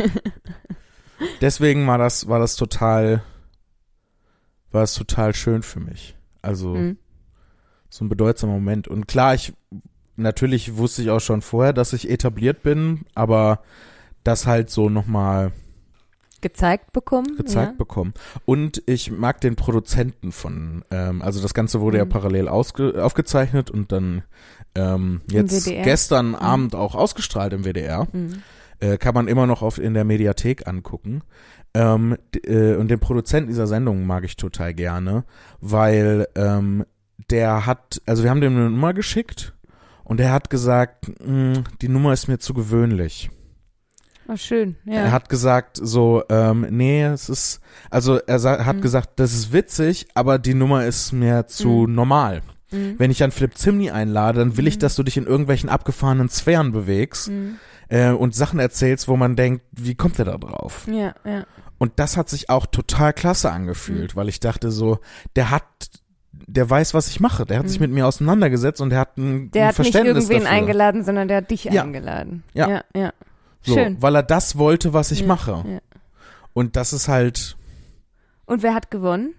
deswegen 1.42 1.88
war 1.88 1.98
das 1.98 2.28
war 2.28 2.40
das 2.40 2.56
total 2.56 3.24
war 4.72 4.82
das 4.82 4.94
total 4.94 5.34
schön 5.34 5.64
für 5.64 5.80
mich. 5.80 6.16
Also 6.42 6.76
Mhm. 6.76 6.98
so 7.90 8.04
ein 8.06 8.10
bedeutsamer 8.10 8.54
Moment. 8.54 8.88
Und 8.88 9.08
klar, 9.08 9.34
ich 9.36 9.54
natürlich 10.18 10.78
wusste 10.78 11.02
ich 11.02 11.10
auch 11.10 11.20
schon 11.22 11.42
vorher, 11.42 11.74
dass 11.74 11.94
ich 11.94 12.10
etabliert 12.10 12.62
bin, 12.64 13.06
aber 13.16 13.60
das 14.24 14.48
halt 14.48 14.70
so 14.70 14.90
nochmal 14.90 15.52
Gezeigt 16.42 16.92
bekommen. 16.94 17.36
gezeigt 17.38 17.72
ja. 17.72 17.78
bekommen. 17.78 18.14
Und 18.46 18.84
ich 18.86 19.10
mag 19.12 19.42
den 19.42 19.56
Produzenten 19.56 20.32
von, 20.32 20.84
ähm, 20.92 21.22
also 21.22 21.42
das 21.42 21.54
Ganze 21.54 21.82
wurde 21.82 21.98
ja 21.98 22.06
Mhm. 22.06 22.10
parallel 22.10 22.48
ausge 22.48 23.04
aufgezeichnet 23.04 23.72
und 23.72 23.92
dann 23.92 24.24
ähm, 24.76 25.22
jetzt 25.32 25.66
gestern 25.66 26.36
Abend 26.36 26.76
auch 26.76 26.96
ausgestrahlt 26.96 27.54
im 27.54 27.64
WDR. 27.64 28.08
Mhm. 28.12 28.44
Äh, 28.80 28.98
kann 28.98 29.14
man 29.16 29.28
immer 29.28 29.48
noch 29.48 29.62
auf, 29.62 29.78
in 29.78 29.94
der 29.94 30.04
Mediathek 30.04 30.68
angucken. 30.68 31.22
Ähm, 31.74 32.18
äh, 32.46 32.76
und 32.76 32.90
den 32.90 33.00
Produzenten 33.00 33.48
dieser 33.50 33.68
Sendung 33.68 34.06
mag 34.06 34.24
ich 34.24 34.36
total 34.38 34.74
gerne, 34.74 35.24
weil 35.62 36.28
ähm, 36.36 36.86
der 37.30 37.66
hat, 37.66 38.02
also 38.06 38.24
wir 38.24 38.30
haben 38.30 38.42
dem 38.42 38.56
eine 38.56 38.70
Nummer 38.70 38.94
geschickt 38.94 39.54
und 40.04 40.20
er 40.20 40.32
hat 40.32 40.50
gesagt, 40.50 41.08
"Mm, 41.26 41.54
die 41.82 41.88
Nummer 41.90 42.14
ist 42.14 42.28
mir 42.28 42.38
zu 42.40 42.54
gewöhnlich. 42.54 43.30
Oh, 44.28 44.36
schön. 44.38 44.76
Ja. 44.86 44.96
Er 44.96 45.12
hat 45.12 45.30
gesagt 45.30 45.78
so, 45.82 46.24
ähm, 46.30 46.66
nee, 46.72 47.04
es 47.04 47.30
ist, 47.30 47.60
also 47.92 48.16
er 48.18 48.66
hat 48.66 48.78
Mhm. 48.78 48.82
gesagt, 48.82 49.20
das 49.20 49.34
ist 49.34 49.54
witzig, 49.54 50.08
aber 50.16 50.40
die 50.40 50.56
Nummer 50.56 50.86
ist 50.86 51.12
mir 51.12 51.46
zu 51.48 51.86
Mhm. 51.88 51.94
normal. 51.96 52.42
Mhm. 52.72 52.96
Wenn 52.98 53.12
ich 53.12 53.22
an 53.24 53.30
Flip 53.32 53.56
Zimni 53.56 53.92
einlade, 53.92 54.40
dann 54.40 54.58
will 54.58 54.66
ich, 54.68 54.78
Mhm. 54.78 54.80
dass 54.80 54.96
du 54.96 55.04
dich 55.04 55.18
in 55.18 55.26
irgendwelchen 55.28 55.70
abgefahrenen 55.70 56.30
Sphären 56.30 56.72
bewegst 56.72 57.30
Mhm. 57.30 57.58
Äh, 57.90 58.10
und 58.12 58.36
Sachen 58.36 58.60
erzählst, 58.60 59.08
wo 59.08 59.16
man 59.18 59.36
denkt, 59.36 59.64
wie 59.72 59.96
kommt 59.96 60.18
der 60.18 60.26
da 60.26 60.38
drauf? 60.38 60.88
Ja, 60.90 61.14
ja. 61.24 61.46
Und 61.78 61.94
das 62.00 62.16
hat 62.18 62.30
sich 62.30 62.50
auch 62.50 62.66
total 62.66 63.14
klasse 63.14 63.52
angefühlt, 63.52 64.16
weil 64.16 64.30
ich 64.30 64.40
dachte 64.40 64.72
so, 64.72 65.00
der 65.36 65.52
hat, 65.52 65.64
der 66.32 66.70
weiß, 66.70 66.94
was 66.94 67.08
ich 67.10 67.20
mache. 67.20 67.46
Der 67.46 67.60
hat 67.60 67.68
sich 67.70 67.80
Mhm. 67.80 67.86
mit 67.88 67.92
mir 67.96 68.08
auseinandergesetzt 68.08 68.80
und 68.82 68.90
der 68.92 69.00
hat 69.00 69.18
ein, 69.18 69.52
Der 69.52 69.64
ein 69.64 69.68
hat 69.70 69.80
nicht 69.80 69.92
Verständnis 69.92 70.26
irgendwen 70.30 70.44
dafür. 70.46 70.58
eingeladen, 70.58 71.04
sondern 71.04 71.28
der 71.28 71.38
hat 71.38 71.52
dich 71.52 71.66
Ja. 71.66 71.84
eingeladen. 71.84 72.44
Ja. 72.54 72.70
ja. 72.70 72.84
ja. 72.96 73.14
So, 73.62 73.74
Schön. 73.74 74.02
weil 74.02 74.16
er 74.16 74.24
das 74.24 74.58
wollte, 74.58 74.94
was 74.94 75.12
ich 75.12 75.22
Ja, 75.22 75.28
mache. 75.28 75.64
ja. 75.68 75.80
Und 76.54 76.76
das 76.78 76.94
ist 76.94 77.08
halt, 77.08 77.58
Und 78.46 78.64
wer 78.64 78.74
hat 78.74 78.90
gewonnen? 78.92 79.34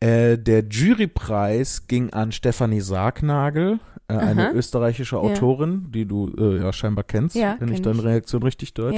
Äh, 0.00 0.36
der 0.38 0.64
Jurypreis 0.68 1.86
ging 1.86 2.10
an 2.12 2.32
Stefanie 2.32 2.80
Sargnagel, 2.80 3.78
äh, 4.08 4.14
eine 4.14 4.52
österreichische 4.52 5.16
Ja. 5.16 5.22
Autorin, 5.22 5.86
die 5.92 6.06
du 6.06 6.32
äh, 6.36 6.62
ja 6.62 6.72
scheinbar 6.72 7.04
kennst, 7.04 7.36
Ja, 7.36 7.56
wenn 7.60 7.68
ich 7.68 7.74
kenn 7.76 7.84
deine 7.84 7.98
ich. 7.98 8.04
Reaktion 8.04 8.42
richtig 8.42 8.74
deute. 8.74 8.96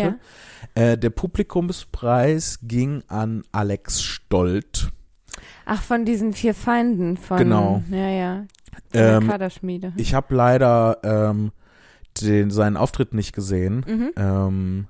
Ja. 0.77 0.83
Äh, 0.83 0.97
der 0.99 1.11
Publikumspreis 1.11 2.61
ging 2.63 3.03
an 3.09 3.43
Alex 3.53 4.03
Stolt. 4.03 4.91
Ach, 5.67 5.83
von 5.83 6.05
diesen 6.05 6.33
vier 6.33 6.55
Feinden 6.55 7.17
von. 7.17 7.37
Genau. 7.39 7.83
Ja, 7.91 8.09
ja. 8.09 8.45
Ähm, 8.95 9.29
Kaderschmiede. 9.29 9.93
Ich 9.97 10.15
habe 10.15 10.35
leider 10.35 10.99
ähm, 11.03 11.53
den, 12.21 12.51
seinen 12.51 12.77
Auftritt 12.77 13.15
nicht 13.15 13.33
gesehen, 13.35 13.85
Mhm. 13.87 14.11
ähm, 14.17 14.87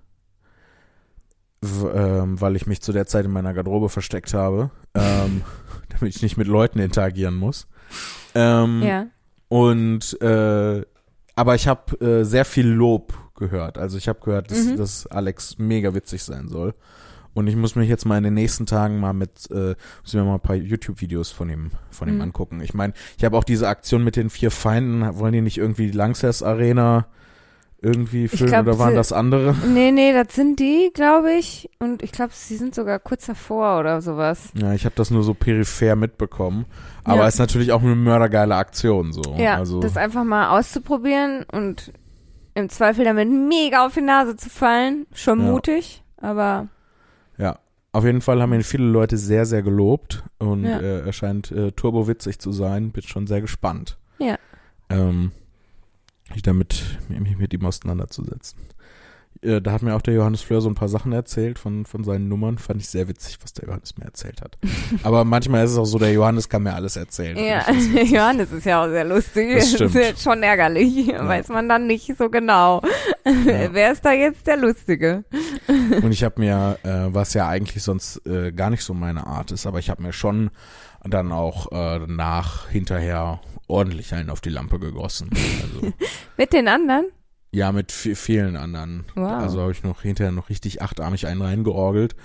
ähm, 1.62 2.40
weil 2.40 2.56
ich 2.56 2.66
mich 2.66 2.80
zu 2.82 2.92
der 2.92 3.06
Zeit 3.06 3.24
in 3.24 3.30
meiner 3.30 3.54
Garderobe 3.54 3.88
versteckt 3.88 4.34
habe, 4.34 4.70
ähm, 4.94 5.42
damit 6.02 6.14
ich 6.16 6.22
nicht 6.22 6.36
mit 6.36 6.46
Leuten 6.48 6.78
interagieren 6.78 7.36
muss. 7.36 7.66
Ähm, 8.34 8.82
Ja. 8.82 9.06
Und 9.48 10.20
äh, 10.22 10.82
aber 11.34 11.54
ich 11.54 11.66
habe 11.68 12.00
äh, 12.04 12.24
sehr 12.24 12.44
viel 12.44 12.66
Lob 12.68 13.12
gehört. 13.34 13.76
Also 13.78 13.96
ich 13.98 14.08
habe 14.08 14.20
gehört, 14.20 14.50
dass, 14.50 14.64
Mhm. 14.66 14.76
dass 14.76 15.06
Alex 15.06 15.58
mega 15.58 15.94
witzig 15.94 16.22
sein 16.22 16.48
soll. 16.48 16.74
Und 17.34 17.46
ich 17.46 17.56
muss 17.56 17.76
mich 17.76 17.88
jetzt 17.88 18.04
mal 18.04 18.18
in 18.18 18.24
den 18.24 18.34
nächsten 18.34 18.66
Tagen 18.66 19.00
mal 19.00 19.14
mit, 19.14 19.50
äh, 19.50 19.74
muss 20.02 20.12
mir 20.12 20.22
mal 20.24 20.34
ein 20.34 20.40
paar 20.40 20.56
YouTube-Videos 20.56 21.30
von 21.30 21.48
ihm, 21.48 21.70
von 21.90 22.08
ihm 22.08 22.16
Mhm. 22.16 22.20
angucken. 22.20 22.60
Ich 22.60 22.74
meine, 22.74 22.92
ich 23.16 23.24
habe 23.24 23.36
auch 23.38 23.44
diese 23.44 23.68
Aktion 23.68 24.04
mit 24.04 24.16
den 24.16 24.28
vier 24.28 24.50
Feinden. 24.50 25.18
Wollen 25.18 25.32
die 25.32 25.40
nicht 25.40 25.56
irgendwie 25.58 25.86
die 25.90 25.96
Lanxess 25.96 26.42
Arena 26.42 27.06
irgendwie 27.82 28.28
füllen 28.28 28.50
glaub, 28.50 28.62
oder 28.66 28.78
waren 28.78 28.94
das 28.94 29.12
andere? 29.12 29.54
Nee, 29.66 29.90
nee, 29.90 30.12
das 30.12 30.34
sind 30.34 30.60
die, 30.60 30.90
glaube 30.94 31.32
ich. 31.34 31.68
Und 31.80 32.02
ich 32.02 32.12
glaube, 32.12 32.30
sie 32.32 32.56
sind 32.56 32.74
sogar 32.74 32.98
kurz 33.00 33.26
davor 33.26 33.80
oder 33.80 34.00
sowas. 34.00 34.50
Ja, 34.54 34.72
ich 34.72 34.84
habe 34.84 34.94
das 34.94 35.10
nur 35.10 35.22
so 35.24 35.34
peripher 35.34 35.96
mitbekommen. 35.96 36.64
Aber 37.04 37.22
Ja. 37.22 37.26
ist 37.28 37.38
natürlich 37.38 37.72
auch 37.72 37.82
eine 37.82 37.96
mördergeile 37.96 38.54
Aktion 38.54 39.12
so. 39.12 39.22
Ja, 39.36 39.56
also, 39.56 39.80
das 39.80 39.96
einfach 39.96 40.22
mal 40.24 40.56
auszuprobieren 40.56 41.44
und 41.50 41.92
im 42.54 42.68
Zweifel 42.68 43.04
damit 43.04 43.28
mega 43.30 43.84
auf 43.84 43.94
die 43.94 44.00
Nase 44.02 44.36
zu 44.36 44.48
fallen. 44.48 45.06
Schon 45.12 45.40
Ja. 45.40 45.50
mutig, 45.50 46.02
aber 46.18 46.68
Ja, 47.38 47.58
auf 47.92 48.04
jeden 48.04 48.20
Fall 48.20 48.40
haben 48.40 48.52
ihn 48.52 48.62
viele 48.62 48.84
Leute 48.84 49.16
sehr, 49.16 49.44
sehr 49.46 49.62
gelobt 49.62 50.22
und 50.38 50.64
Ja. 50.64 50.78
äh, 50.78 51.00
er 51.00 51.12
scheint 51.12 51.50
äh, 51.50 51.72
turbowitzig 51.72 52.38
zu 52.38 52.52
sein. 52.52 52.92
Bin 52.92 53.02
schon 53.02 53.26
sehr 53.26 53.40
gespannt. 53.40 53.98
Ja. 54.18 54.36
Ähm, 54.88 55.32
mich 56.32 56.42
damit, 56.42 56.98
mich 57.08 57.38
mit 57.38 57.52
ihm 57.52 57.64
auseinanderzusetzen. 57.64 58.58
Äh, 59.42 59.60
da 59.60 59.72
hat 59.72 59.82
mir 59.82 59.96
auch 59.96 60.02
der 60.02 60.14
Johannes 60.14 60.42
Fleur 60.42 60.60
so 60.60 60.68
ein 60.68 60.74
paar 60.74 60.88
Sachen 60.88 61.12
erzählt 61.12 61.58
von, 61.58 61.84
von 61.84 62.04
seinen 62.04 62.28
Nummern. 62.28 62.58
Fand 62.58 62.80
ich 62.80 62.88
sehr 62.88 63.08
witzig, 63.08 63.38
was 63.42 63.52
der 63.52 63.66
Johannes 63.66 63.96
mir 63.96 64.04
erzählt 64.04 64.40
hat. 64.40 64.56
Aber 65.02 65.24
manchmal 65.24 65.64
ist 65.64 65.72
es 65.72 65.78
auch 65.78 65.84
so, 65.84 65.98
der 65.98 66.12
Johannes 66.12 66.48
kann 66.48 66.62
mir 66.62 66.74
alles 66.74 66.96
erzählen. 66.96 67.36
ja. 67.36 67.64
Johannes 68.02 68.52
ist 68.52 68.66
ja 68.66 68.84
auch 68.84 68.88
sehr 68.88 69.04
lustig. 69.04 69.54
Das 69.54 69.70
stimmt. 69.74 69.94
ist 69.94 70.22
schon 70.22 70.42
ärgerlich. 70.42 71.08
Weiß 71.08 71.48
man 71.48 71.68
dann 71.68 71.86
nicht 71.86 72.16
so 72.16 72.30
genau. 72.30 72.82
Ja. 73.24 73.72
Wer 73.72 73.92
ist 73.92 74.04
da 74.04 74.12
jetzt 74.12 74.46
der 74.46 74.56
Lustige? 74.56 75.24
Und 76.02 76.12
ich 76.12 76.22
habe 76.22 76.40
mir, 76.40 76.78
äh, 76.84 77.12
was 77.12 77.34
ja 77.34 77.48
eigentlich 77.48 77.82
sonst 77.82 78.24
äh, 78.26 78.52
gar 78.52 78.70
nicht 78.70 78.84
so 78.84 78.94
meine 78.94 79.26
Art 79.26 79.50
ist, 79.50 79.66
aber 79.66 79.78
ich 79.78 79.90
habe 79.90 80.02
mir 80.02 80.12
schon 80.12 80.50
dann 81.04 81.32
auch 81.32 81.72
äh, 81.72 81.98
nach 82.06 82.68
hinterher 82.68 83.40
ordentlich 83.72 84.14
einen 84.14 84.30
auf 84.30 84.40
die 84.40 84.50
Lampe 84.50 84.78
gegossen. 84.78 85.30
Also 85.62 85.92
Mit 86.36 86.52
den 86.52 86.68
anderen? 86.68 87.06
ja, 87.54 87.70
mit 87.72 87.90
vi- 87.92 88.14
vielen 88.14 88.56
anderen. 88.56 89.04
Wow. 89.14 89.30
Also 89.32 89.60
habe 89.60 89.72
ich 89.72 89.82
noch 89.82 90.00
hinterher 90.02 90.32
noch 90.32 90.48
richtig 90.48 90.80
achtarmig 90.80 91.26
einen 91.26 91.42
reingeorgelt, 91.42 92.16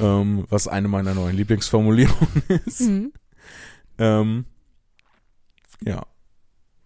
ähm, 0.00 0.46
was 0.48 0.66
eine 0.66 0.88
meiner 0.88 1.14
neuen 1.14 1.36
Lieblingsformulierungen 1.36 2.42
ist. 2.66 2.80
Mhm. 2.80 3.12
Ähm, 3.98 4.44
ja. 5.84 6.02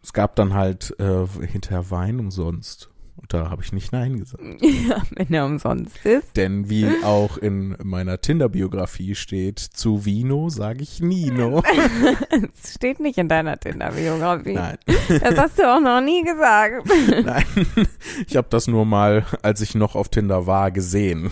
Es 0.02 0.12
gab 0.12 0.36
dann 0.36 0.52
halt 0.54 0.94
äh, 1.00 1.26
hinterher 1.46 1.90
Wein 1.90 2.20
umsonst. 2.20 2.90
Und 3.20 3.32
da 3.32 3.50
habe 3.50 3.62
ich 3.62 3.72
nicht 3.72 3.92
Nein 3.92 4.18
gesagt. 4.18 4.42
Ja, 4.88 5.02
wenn 5.10 5.32
er 5.32 5.44
umsonst 5.44 6.04
ist. 6.04 6.36
Denn 6.36 6.70
wie 6.70 6.86
auch 7.02 7.36
in 7.36 7.76
meiner 7.82 8.20
Tinder-Biografie 8.20 9.14
steht, 9.14 9.58
zu 9.58 10.04
Vino 10.04 10.48
sage 10.48 10.82
ich 10.82 11.00
Nino. 11.00 11.62
Das 12.30 12.74
steht 12.74 13.00
nicht 13.00 13.18
in 13.18 13.28
deiner 13.28 13.58
Tinder-Biografie. 13.58 14.54
Nein, 14.54 14.78
Das 15.20 15.36
hast 15.36 15.58
du 15.58 15.62
auch 15.62 15.80
noch 15.80 16.00
nie 16.00 16.22
gesagt. 16.22 16.88
nein. 17.24 17.44
Ich 18.26 18.36
habe 18.36 18.48
das 18.50 18.68
nur 18.68 18.84
mal, 18.84 19.24
als 19.42 19.60
ich 19.60 19.74
noch 19.74 19.94
auf 19.94 20.08
Tinder 20.08 20.46
war, 20.46 20.70
gesehen. 20.70 21.30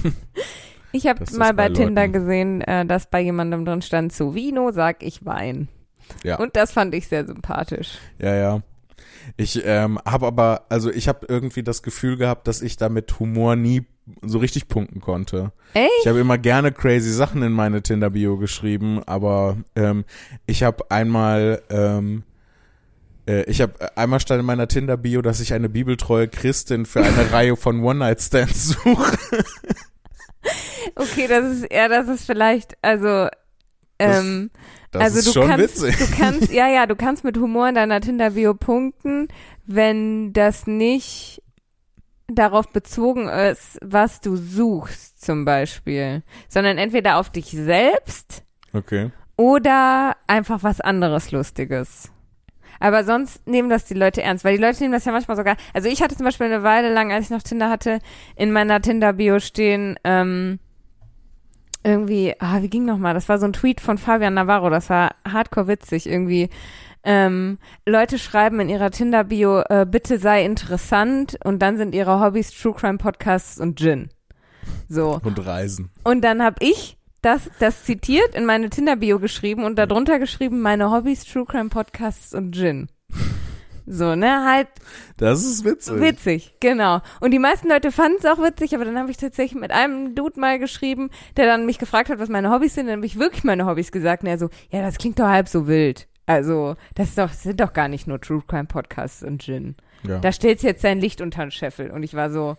Ich 0.93 1.07
habe 1.07 1.25
mal 1.37 1.55
bei, 1.55 1.69
bei 1.69 1.75
Tinder 1.75 2.09
gesehen, 2.09 2.63
äh, 2.63 2.85
dass 2.85 3.07
bei 3.07 3.21
jemandem 3.21 3.65
drin 3.65 3.83
stand, 3.83 4.13
zu 4.13 4.35
Vino 4.35 4.71
sag 4.73 5.03
ich 5.03 5.25
Wein. 5.25 5.69
Ja. 6.25 6.37
Und 6.37 6.57
das 6.57 6.73
fand 6.73 6.95
ich 6.95 7.09
sehr 7.09 7.27
sympathisch. 7.27 7.99
Ja, 8.19 8.35
ja. 8.35 8.63
Ich 9.37 9.63
ähm, 9.65 9.99
habe 10.05 10.27
aber, 10.27 10.67
also 10.69 10.91
ich 10.91 11.09
habe 11.09 11.27
irgendwie 11.29 11.63
das 11.63 11.83
Gefühl 11.83 12.17
gehabt, 12.17 12.49
dass 12.49 12.63
ich 12.63 12.77
da 12.77 12.89
mit 12.89 13.19
Humor 13.19 13.57
nie 13.57 13.87
so 14.23 14.39
richtig 14.39 14.69
punkten 14.69 15.01
konnte. 15.01 15.53
Echt? 15.75 15.91
Ich 16.03 16.09
habe 16.09 16.21
immer 16.21 16.39
gerne 16.39 16.73
crazy 16.73 17.11
Sachen 17.13 17.43
in 17.43 17.53
meine 17.53 17.83
Tinder-Bio 17.83 18.37
geschrieben, 18.37 19.03
aber 19.05 19.57
ähm, 19.75 20.05
ich 20.47 20.63
habe 20.63 20.91
einmal, 20.91 21.63
ähm, 21.71 22.23
äh, 23.27 23.43
ich 23.51 23.61
habe 23.61 23.97
einmal 23.97 24.21
stand 24.21 24.41
in 24.41 24.47
meiner 24.47 24.69
Tinder-Bio, 24.69 25.23
dass 25.23 25.41
ich 25.41 25.55
eine 25.55 25.69
bibeltreue 25.69 26.29
Christin 26.29 26.87
für 26.87 27.03
eine 27.03 27.31
Reihe 27.33 27.57
von 27.57 27.83
One-Night-Stands 27.83 28.69
suche. 28.69 29.19
Okay, 30.95 31.27
das 31.29 31.45
ist 31.53 31.65
eher, 31.65 31.89
das 31.89 32.09
ist 32.09 32.25
vielleicht, 32.25 32.77
also 32.83 33.29
Ähm, 33.99 34.51
Das 34.91 35.03
also 35.03 35.19
ist 35.19 35.29
du 35.29 35.33
schon 35.33 35.49
kannst, 35.49 35.83
witzig. 35.83 35.97
du 35.99 36.17
kannst, 36.17 36.53
ja, 36.53 36.69
ja, 36.69 36.87
du 36.87 36.97
kannst 36.97 37.25
mit 37.25 37.37
Humor 37.39 37.69
in 37.69 37.75
deiner 37.75 38.01
Tinder-Bio 38.01 38.55
punkten, 38.55 39.29
wenn 39.67 40.33
das 40.33 40.67
nicht 40.67 41.43
darauf 42.29 42.69
bezogen 42.73 43.29
ist, 43.29 43.79
was 43.83 44.21
du 44.21 44.37
suchst, 44.37 45.23
zum 45.25 45.45
Beispiel, 45.45 46.23
sondern 46.49 46.77
entweder 46.79 47.19
auf 47.19 47.31
dich 47.31 47.47
selbst 47.51 48.43
Okay. 48.73 49.11
oder 49.37 50.17
einfach 50.27 50.63
was 50.63 50.81
anderes 50.81 51.31
Lustiges. 51.31 52.11
Aber 52.79 53.05
sonst 53.05 53.47
nehmen 53.47 53.71
das 53.71 53.87
die 53.87 53.95
Leute 53.95 54.23
ernst, 54.23 54.45
weil 54.45 54.57
die 54.57 54.63
Leute 54.63 54.81
nehmen 54.83 54.93
das 54.93 55.07
ja 55.07 55.13
manchmal 55.13 55.37
sogar. 55.39 55.57
Also 55.73 55.89
ich 55.89 56.03
hatte 56.03 56.15
zum 56.17 56.27
Beispiel 56.27 56.47
eine 56.47 56.63
Weile 56.63 56.93
lang, 56.93 57.11
als 57.11 57.25
ich 57.27 57.31
noch 57.31 57.43
Tinder 57.43 57.71
hatte, 57.71 58.01
in 58.35 58.53
meiner 58.53 58.83
Tinder-Bio 58.83 59.39
stehen, 59.41 59.99
ähm, 60.05 60.59
irgendwie, 61.87 62.35
ah, 62.41 62.61
wie 62.63 62.69
ging 62.69 62.85
nochmal? 62.85 63.15
Das 63.15 63.29
war 63.29 63.39
so 63.39 63.47
ein 63.47 63.53
Tweet 63.53 63.81
von 63.81 63.97
Fabian 63.97 64.35
Navarro, 64.35 64.71
das 64.71 64.91
war 64.91 65.15
hardcore 65.27 65.69
witzig, 65.69 66.09
irgendwie. 66.09 66.51
Ähm, 67.05 67.59
Leute 67.87 68.19
schreiben 68.19 68.59
in 68.59 68.69
ihrer 68.69 68.91
Tinder-Bio, 68.91 69.61
äh, 69.69 69.87
bitte 69.89 70.19
sei 70.19 70.45
interessant 70.45 71.39
und 71.45 71.61
dann 71.61 71.77
sind 71.77 71.95
ihre 71.95 72.21
Hobbys 72.21 72.51
True 72.51 72.75
Crime 72.75 72.99
Podcasts 72.99 73.61
und 73.61 73.79
Gin. 73.79 74.09
So. 74.89 75.21
Und 75.23 75.47
Reisen. 75.47 75.91
Und 76.03 76.23
dann 76.23 76.43
habe 76.43 76.57
ich 76.59 76.99
das, 77.23 77.49
das 77.61 77.85
zitiert 77.85 78.35
in 78.35 78.45
meine 78.45 78.71
Tinder-Bio 78.71 79.21
geschrieben 79.21 79.65
und 79.65 79.79
darunter 79.79 80.19
geschrieben, 80.19 80.61
meine 80.61 80.91
Hobbys, 80.91 81.25
True 81.25 81.45
Crime 81.47 81.69
Podcasts 81.69 82.35
und 82.35 82.53
Gin. 82.53 82.89
So, 83.87 84.17
ne, 84.17 84.45
halt 84.45 84.69
Das 85.17 85.45
ist 85.45 85.65
witzig. 85.65 86.01
witzig, 86.01 86.55
genau. 86.61 87.01
Und 87.21 87.31
die 87.31 87.39
meisten 87.39 87.69
Leute 87.69 87.93
fanden 87.93 88.19
es 88.19 88.27
auch 88.27 88.39
witzig, 88.39 88.75
aber 88.75 88.85
dann 88.85 88.99
habe 88.99 89.11
ich 89.11 89.17
tatsächlich 89.17 89.61
mit 89.61 89.71
einem 89.71 90.15
Dude 90.15 90.41
mal 90.41 90.59
geschrieben, 90.59 91.11
der 91.37 91.47
dann 91.47 91.67
mich 91.67 91.79
gefragt 91.79 92.09
hat, 92.11 92.19
was 92.19 92.29
meine 92.29 92.51
Hobbys 92.51 92.75
sind, 92.75 92.87
dann 92.87 92.97
habe 92.97 93.07
ich 93.07 93.19
wirklich 93.19 93.45
meine 93.45 93.65
Hobbys 93.67 93.93
gesagt 93.93 94.23
und 94.25 94.29
er 94.29 94.39
so, 94.39 94.49
ja, 94.71 94.83
das 94.83 94.99
klingt 94.99 95.19
doch 95.21 95.29
halb 95.29 95.49
so 95.49 95.69
wild. 95.69 96.09
Also, 96.27 96.75
das 96.97 97.15
doch, 97.15 97.29
das 97.29 97.45
sind 97.45 97.61
doch 97.61 97.73
gar 97.73 97.87
nicht 97.87 98.09
nur 98.09 98.21
True 98.21 98.43
Crime 98.47 98.65
Podcasts 98.65 99.23
und 99.23 99.43
Gin. 99.43 99.77
Ja. 100.03 100.19
Da 100.19 100.33
stellt 100.33 100.61
jetzt 100.65 100.83
sein 100.83 101.01
Licht 101.01 101.21
unter 101.21 101.43
den 101.43 101.53
Scheffel. 101.53 101.91
Und 101.93 102.03
ich 102.03 102.15
war 102.15 102.31
so, 102.31 102.57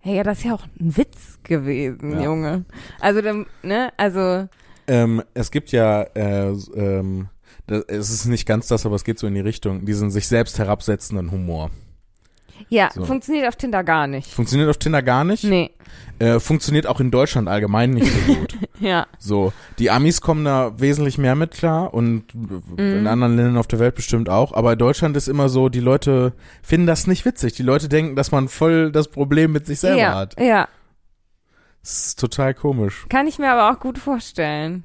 hey, 0.00 0.16
ja, 0.16 0.22
das 0.24 0.38
ist 0.38 0.44
ja 0.44 0.54
auch 0.54 0.64
ein 0.80 0.96
Witz 0.96 1.38
gewesen, 1.44 2.12
Ja. 2.14 2.22
Junge. 2.24 2.64
Also, 3.00 3.22
dann, 3.22 3.46
ne, 3.62 3.92
also, 3.96 4.48
Ähm, 4.88 5.22
es 5.34 5.52
gibt 5.52 5.70
ja, 5.70 6.02
äh, 6.14 6.48
ähm, 6.74 7.28
es 7.68 8.10
ist 8.10 8.26
nicht 8.26 8.46
ganz 8.46 8.68
das, 8.68 8.84
aber 8.86 8.94
es 8.96 9.04
geht 9.04 9.18
so 9.18 9.26
in 9.26 9.34
die 9.34 9.40
Richtung, 9.40 9.84
diesen 9.84 10.10
sich 10.10 10.26
selbst 10.28 10.58
herabsetzenden 10.58 11.30
Humor. 11.30 11.70
ja, 12.68 12.90
So. 12.94 13.04
funktioniert 13.04 13.46
auf 13.46 13.56
Tinder 13.56 13.84
gar 13.84 14.06
nicht. 14.06 14.32
Funktioniert 14.32 14.68
auf 14.70 14.78
Tinder 14.78 15.02
gar 15.02 15.24
nicht. 15.24 15.44
Nee, 15.44 15.70
Äh, 16.18 16.40
funktioniert 16.40 16.86
auch 16.86 16.98
in 17.00 17.10
Deutschland 17.12 17.48
allgemein 17.48 17.90
nicht 17.90 18.12
so 18.12 18.34
gut. 18.34 18.56
ja. 18.80 19.06
So, 19.18 19.52
die 19.78 19.90
Amis 19.90 20.20
kommen 20.20 20.44
da 20.44 20.72
wesentlich 20.78 21.16
mehr 21.16 21.34
mit 21.36 21.52
klar 21.52 21.94
und 21.94 22.34
in 22.34 23.00
Mhm. 23.02 23.06
anderen 23.06 23.36
Ländern 23.36 23.56
auf 23.56 23.68
der 23.68 23.78
Welt 23.78 23.94
bestimmt 23.94 24.28
auch. 24.28 24.52
Aber 24.52 24.72
in 24.72 24.78
Deutschland 24.78 25.16
ist 25.16 25.28
immer 25.28 25.48
so, 25.48 25.68
die 25.68 25.80
Leute 25.80 26.32
finden 26.62 26.86
das 26.88 27.06
nicht 27.06 27.24
witzig. 27.24 27.52
Die 27.54 27.62
Leute 27.62 27.88
denken, 27.88 28.16
dass 28.16 28.32
man 28.32 28.48
voll 28.48 28.90
das 28.90 29.08
Problem 29.08 29.52
mit 29.52 29.66
sich 29.66 29.78
selber 29.80 29.98
ja, 30.00 30.14
hat. 30.16 30.38
ja, 30.40 30.68
Das 31.82 32.06
ist 32.08 32.18
total 32.20 32.52
komisch. 32.54 33.06
kann 33.08 33.26
ich 33.28 33.38
mir 33.38 33.50
aber 33.52 33.70
auch 33.74 33.80
gut 33.80 33.98
vorstellen. 33.98 34.82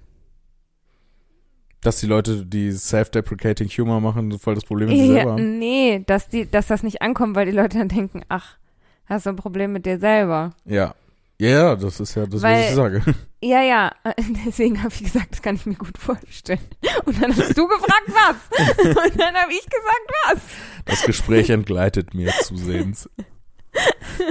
Dass 1.83 1.99
die 1.99 2.07
Leute, 2.07 2.45
die 2.45 2.71
self-deprecating 2.71 3.67
Humor 3.69 3.99
machen, 3.99 4.39
voll 4.39 4.55
das 4.55 4.63
Problem 4.63 4.89
mit 4.89 4.97
sich 4.97 5.07
selber 5.07 5.23
Ja, 5.23 5.31
haben. 5.31 5.59
nee, 5.59 6.03
dass 6.05 6.29
die, 6.29 6.49
dass 6.49 6.67
das 6.67 6.81
nicht 6.83 7.01
ankommt, 7.01 7.35
weil 7.35 7.45
die 7.45 7.51
Leute 7.51 7.77
dann 7.77 7.89
denken, 7.89 8.21
ach, 8.29 8.57
hast 9.05 9.25
du 9.25 9.31
ein 9.31 9.35
Problem 9.35 9.73
mit 9.73 9.85
dir 9.85 9.99
selber. 9.99 10.51
Ja. 10.65 10.95
Ja, 11.41 11.49
ja, 11.49 11.75
das 11.75 11.99
ist 11.99 12.15
ja 12.15 12.25
das, 12.25 12.41
Weil- 12.41 12.61
was 12.61 12.69
ich 12.69 12.75
sage. 12.75 13.01
Ja, 13.43 13.61
ja, 13.61 13.91
deswegen 14.45 14.81
habe 14.81 14.93
ich 14.93 15.03
gesagt, 15.03 15.31
das 15.33 15.41
kann 15.41 15.55
ich 15.55 15.65
mir 15.65 15.75
gut 15.75 15.97
vorstellen. 15.97 16.61
Und 17.03 17.21
dann 17.21 17.35
hast 17.35 17.57
du 17.57 17.67
gefragt, 17.67 18.07
was? 18.07 18.85
Und 18.87 19.19
dann 19.19 19.35
habe 19.35 19.51
ich 19.51 19.65
gesagt, 19.65 20.11
was? 20.27 20.41
Das 20.85 21.01
Gespräch 21.03 21.49
entgleitet 21.49 22.13
mir 22.13 22.31
zusehends. 22.43 23.09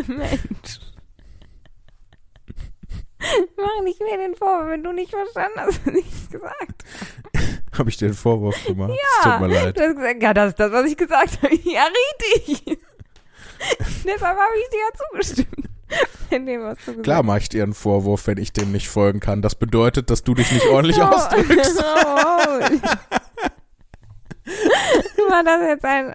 Mensch. 0.06 0.80
Mach 3.56 3.84
nicht 3.84 4.00
mehr 4.00 4.16
den 4.16 4.34
Vorwurf, 4.34 4.68
wenn 4.70 4.82
du 4.82 4.92
nicht 4.92 5.10
verstanden 5.10 5.58
hast, 5.60 5.86
was 5.86 5.94
ich 5.94 6.30
gesagt 6.30 6.84
Habe 7.18 7.21
ich 7.88 7.96
dir 7.96 8.06
einen 8.06 8.14
Vorwurf 8.14 8.64
gemacht? 8.64 8.92
Es 8.92 9.24
tut 9.24 9.40
mir 9.40 9.48
leid. 9.48 9.76
Du 9.78 9.82
hast 9.82 9.96
gesagt, 9.96 10.22
ja, 10.22 10.34
das 10.34 10.48
ist 10.50 10.60
das, 10.60 10.72
was 10.72 10.86
ich 10.86 10.96
gesagt 10.96 11.42
habe. 11.42 11.54
Ja, 11.64 11.84
richtig. 11.86 12.62
Deshalb 14.04 14.36
habe 14.36 14.52
ich 14.60 14.68
dir 14.70 14.78
ja 14.78 14.88
zugestimmt. 15.10 15.68
Dem, 16.30 16.74
Klar 17.02 17.22
mache 17.22 17.38
ich 17.38 17.48
dir 17.50 17.62
einen 17.62 17.74
Vorwurf, 17.74 18.26
wenn 18.26 18.38
ich 18.38 18.52
dem 18.54 18.72
nicht 18.72 18.88
folgen 18.88 19.20
kann. 19.20 19.42
Das 19.42 19.54
bedeutet, 19.54 20.08
dass 20.08 20.24
du 20.24 20.32
dich 20.34 20.50
nicht 20.50 20.66
ordentlich 20.66 20.96
Oh. 20.98 21.02
ausdrückst. 21.02 21.84
Oh. 21.84 22.60
War 25.28 25.44
das 25.44 25.60
jetzt 25.68 25.84
ein, 25.84 26.14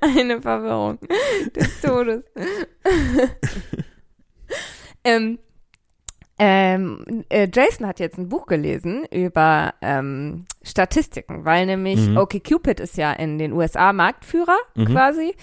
eine 0.00 0.40
Verwirrung 0.40 0.98
des 1.54 1.80
Todes? 1.82 2.24
ähm, 5.04 5.38
ähm, 6.38 7.24
äh, 7.30 7.48
Jason 7.52 7.86
hat 7.86 7.98
jetzt 7.98 8.18
ein 8.18 8.28
Buch 8.28 8.46
gelesen 8.46 9.04
über 9.10 9.72
ähm, 9.80 10.44
Statistiken, 10.62 11.44
weil 11.44 11.64
nämlich 11.66 12.08
Mhm. 12.08 12.18
OkCupid 12.18 12.80
ist 12.80 12.96
ja 12.98 13.12
in 13.12 13.38
den 13.38 13.52
USA 13.52 13.92
Marktführer 13.92 14.58
Mhm. 14.74 14.84
quasi. 14.86 15.34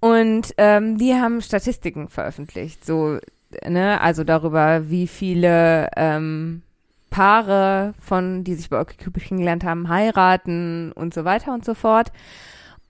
Und 0.00 0.52
ähm, 0.58 0.98
die 0.98 1.14
haben 1.14 1.40
Statistiken 1.40 2.08
veröffentlicht, 2.08 2.84
so, 2.84 3.18
ne, 3.66 4.00
also 4.00 4.24
darüber, 4.24 4.88
wie 4.90 5.06
viele 5.06 5.88
ähm, 5.96 6.62
Paare 7.10 7.94
von, 8.00 8.42
die 8.42 8.54
sich 8.54 8.68
bei 8.70 8.80
OkCupid 8.80 9.24
kennengelernt 9.24 9.64
haben, 9.64 9.88
heiraten 9.88 10.92
und 10.92 11.14
so 11.14 11.24
weiter 11.24 11.52
und 11.52 11.64
so 11.64 11.74
fort. 11.74 12.10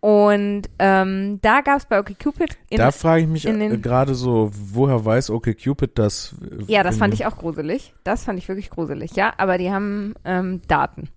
Und 0.02 0.62
ähm, 0.80 1.38
da 1.42 1.60
gab 1.60 1.78
es 1.78 1.86
bei 1.86 2.00
OkCupid 2.00 2.58
in, 2.70 2.78
Da 2.78 2.90
frage 2.90 3.22
ich 3.22 3.28
mich 3.28 3.46
äh, 3.46 3.76
gerade 3.78 4.16
so, 4.16 4.50
woher 4.52 5.04
weiß 5.04 5.30
OkCupid 5.30 5.96
das? 5.96 6.34
äh, 6.42 6.64
Ja, 6.66 6.82
das 6.82 6.96
fand 6.96 7.14
ich 7.14 7.24
auch 7.24 7.36
gruselig. 7.38 7.94
Das 8.02 8.24
fand 8.24 8.36
ich 8.40 8.48
wirklich 8.48 8.68
gruselig, 8.68 9.12
ja. 9.12 9.32
Aber 9.36 9.58
die 9.58 9.70
haben 9.70 10.14
ähm, 10.24 10.60
Daten. 10.66 11.08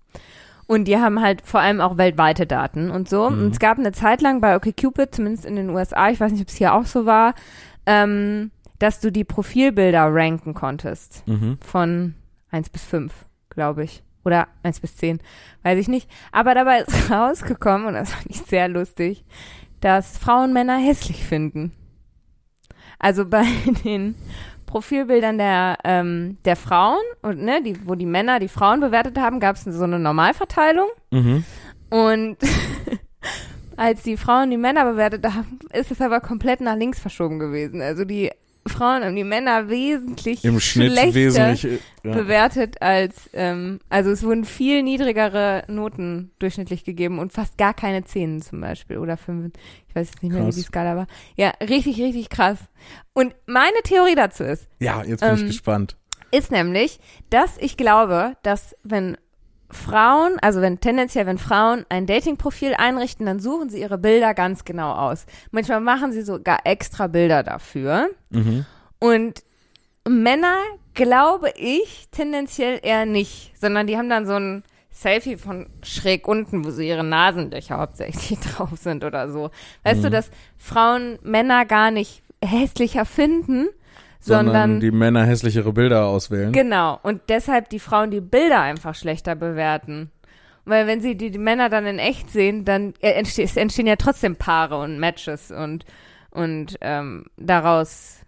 Und 0.68 0.84
die 0.84 0.98
haben 0.98 1.20
halt 1.20 1.42
vor 1.44 1.58
allem 1.58 1.80
auch 1.80 1.96
weltweite 1.98 2.46
Daten 2.46 2.92
und 2.92 3.08
so. 3.08 3.28
Mhm. 3.28 3.38
Und 3.42 3.50
es 3.54 3.58
gab 3.58 3.76
eine 3.76 3.90
Zeit 3.90 4.22
lang 4.22 4.40
bei 4.40 4.54
OkCupid, 4.54 5.12
zumindest 5.12 5.46
in 5.46 5.56
den 5.56 5.70
USA, 5.70 6.08
ich 6.10 6.20
weiß 6.20 6.30
nicht, 6.30 6.42
ob 6.42 6.48
es 6.48 6.54
hier 6.54 6.72
auch 6.72 6.86
so 6.86 7.06
war, 7.06 7.34
ähm, 7.86 8.52
dass 8.78 9.00
du 9.00 9.10
die 9.10 9.24
Profilbilder 9.24 10.14
ranken 10.14 10.54
konntest. 10.54 11.26
Mhm. 11.26 11.58
Von 11.60 12.14
1 12.52 12.68
bis 12.68 12.84
5, 12.84 13.12
glaube 13.50 13.82
ich. 13.82 14.04
Oder 14.26 14.48
1 14.64 14.80
bis 14.80 14.96
10, 14.96 15.20
weiß 15.62 15.78
ich 15.78 15.86
nicht. 15.86 16.10
Aber 16.32 16.52
dabei 16.52 16.80
ist 16.80 17.10
rausgekommen, 17.10 17.86
und 17.86 17.94
das 17.94 18.12
fand 18.12 18.26
ich 18.28 18.42
sehr 18.42 18.66
lustig, 18.66 19.24
dass 19.80 20.18
Frauen 20.18 20.52
Männer 20.52 20.78
hässlich 20.78 21.24
finden. 21.24 21.70
Also 22.98 23.24
bei 23.24 23.44
den 23.84 24.16
Profilbildern 24.66 25.38
der, 25.38 25.78
ähm, 25.84 26.38
der 26.44 26.56
Frauen, 26.56 27.04
und, 27.22 27.40
ne, 27.40 27.62
die, 27.62 27.86
wo 27.86 27.94
die 27.94 28.04
Männer 28.04 28.40
die 28.40 28.48
Frauen 28.48 28.80
bewertet 28.80 29.16
haben, 29.16 29.38
gab 29.38 29.54
es 29.54 29.62
so 29.62 29.84
eine 29.84 30.00
Normalverteilung. 30.00 30.88
Mhm. 31.12 31.44
Und 31.90 32.36
als 33.76 34.02
die 34.02 34.16
Frauen 34.16 34.50
die 34.50 34.56
Männer 34.56 34.90
bewertet 34.90 35.24
haben, 35.24 35.60
ist 35.72 35.92
es 35.92 36.00
aber 36.00 36.18
komplett 36.18 36.60
nach 36.60 36.74
links 36.74 36.98
verschoben 36.98 37.38
gewesen. 37.38 37.80
Also 37.80 38.04
die 38.04 38.32
Frauen 38.68 39.04
haben 39.04 39.16
die 39.16 39.24
Männer 39.24 39.68
wesentlich 39.68 40.44
Im 40.44 40.60
Schnitt 40.60 40.92
schlechter 40.92 41.14
wesentlich. 41.14 41.64
äh, 41.64 41.78
Ja. 42.08 42.14
bewertet 42.14 42.80
als, 42.82 43.28
ähm, 43.32 43.80
also 43.88 44.10
es 44.10 44.22
wurden 44.22 44.44
viel 44.44 44.82
niedrigere 44.82 45.64
Noten 45.68 46.30
durchschnittlich 46.38 46.84
gegeben 46.84 47.18
und 47.18 47.32
fast 47.32 47.58
gar 47.58 47.74
keine 47.74 48.04
Zehnen 48.04 48.42
zum 48.42 48.60
Beispiel 48.60 48.98
oder 48.98 49.16
fünf. 49.16 49.52
Ich 49.88 49.94
weiß 49.96 50.08
jetzt 50.10 50.22
nicht 50.22 50.32
mehr, 50.32 50.42
Krass. 50.44 50.56
wie 50.56 50.60
die 50.60 50.66
Skala 50.66 50.96
war. 50.96 51.06
Ja, 51.36 51.52
richtig, 51.60 51.98
richtig 52.00 52.28
krass. 52.28 52.58
Und 53.12 53.34
meine 53.46 53.80
Theorie 53.84 54.14
dazu 54.14 54.44
ist, 54.44 54.68
ja, 54.78 55.02
jetzt 55.02 55.20
bin 55.20 55.34
ich 55.34 55.40
Ähm, 55.40 55.46
gespannt. 55.48 55.96
ist 56.30 56.50
nämlich, 56.52 57.00
dass 57.30 57.56
ich 57.58 57.76
glaube, 57.76 58.34
dass 58.42 58.76
wenn 58.84 59.16
Frauen, 59.70 60.38
also 60.40 60.60
wenn 60.60 60.80
tendenziell, 60.80 61.26
wenn 61.26 61.38
Frauen 61.38 61.84
ein 61.88 62.06
Datingprofil 62.06 62.74
einrichten, 62.74 63.26
dann 63.26 63.40
suchen 63.40 63.68
sie 63.68 63.80
ihre 63.80 63.98
Bilder 63.98 64.34
ganz 64.34 64.64
genau 64.64 64.92
aus. 64.92 65.26
Manchmal 65.50 65.80
machen 65.80 66.12
sie 66.12 66.22
sogar 66.22 66.60
extra 66.64 67.08
Bilder 67.08 67.42
dafür. 67.42 68.08
Mhm. 68.30 68.64
Und 68.98 69.42
Männer, 70.08 70.58
glaube 70.94 71.52
ich, 71.56 72.08
tendenziell 72.10 72.78
eher 72.82 73.06
nicht, 73.06 73.52
sondern 73.60 73.86
die 73.86 73.96
haben 73.96 74.08
dann 74.08 74.26
so 74.26 74.34
ein 74.34 74.62
Selfie 74.90 75.36
von 75.36 75.66
schräg 75.82 76.26
unten, 76.26 76.64
wo 76.64 76.70
so 76.70 76.80
ihre 76.80 77.04
Nasenlöcher 77.04 77.78
hauptsächlich 77.78 78.38
drauf 78.56 78.70
sind 78.80 79.04
oder 79.04 79.30
so. 79.30 79.50
Weißt 79.82 80.02
du, 80.02 80.10
dass 80.10 80.30
Frauen 80.56 81.18
Männer 81.22 81.66
gar 81.66 81.90
nicht 81.90 82.22
hässlicher 82.42 83.04
finden, 83.04 83.68
Sondern, 84.26 84.54
sondern, 84.54 84.80
die 84.80 84.90
Männer 84.90 85.24
hässlichere 85.24 85.72
Bilder 85.72 86.06
auswählen. 86.06 86.52
genau 86.52 86.98
und 87.02 87.22
deshalb 87.28 87.68
die 87.70 87.78
Frauen 87.78 88.10
die 88.10 88.20
Bilder 88.20 88.60
einfach 88.60 88.94
schlechter 88.94 89.34
bewerten. 89.34 90.10
Weil 90.64 90.88
wenn 90.88 91.00
sie 91.00 91.16
die, 91.16 91.30
die 91.30 91.38
Männer 91.38 91.68
dann 91.68 91.86
in 91.86 92.00
echt 92.00 92.30
sehen, 92.30 92.64
dann 92.64 92.94
äh, 93.00 93.12
entste 93.12 93.42
es 93.42 93.56
entstehen 93.56 93.86
ja 93.86 93.96
trotzdem 93.96 94.36
Paare 94.36 94.78
und 94.78 94.98
Matches 94.98 95.52
und 95.52 95.84
und 96.30 96.76
ähm, 96.80 97.26
daraus 97.36 98.20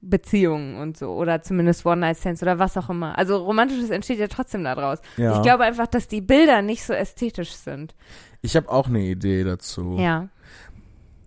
Beziehungen 0.00 0.76
und 0.76 0.96
so 0.96 1.14
oder 1.14 1.42
zumindest 1.42 1.84
One-Night-Stands 1.84 2.42
oder 2.42 2.58
was 2.58 2.76
auch 2.76 2.90
immer. 2.90 3.18
Also 3.18 3.36
Romantisches 3.36 3.90
entsteht 3.90 4.18
ja 4.18 4.28
trotzdem 4.28 4.64
daraus. 4.64 5.00
Ja. 5.16 5.36
Ich 5.36 5.42
glaube 5.42 5.64
einfach, 5.64 5.86
dass 5.86 6.08
die 6.08 6.20
Bilder 6.20 6.62
nicht 6.62 6.84
so 6.84 6.92
ästhetisch 6.92 7.52
sind. 7.52 7.94
Ich 8.42 8.56
habe 8.56 8.70
auch 8.70 8.86
eine 8.88 9.00
Idee 9.00 9.44
dazu. 9.44 9.96
Ja. 9.98 10.28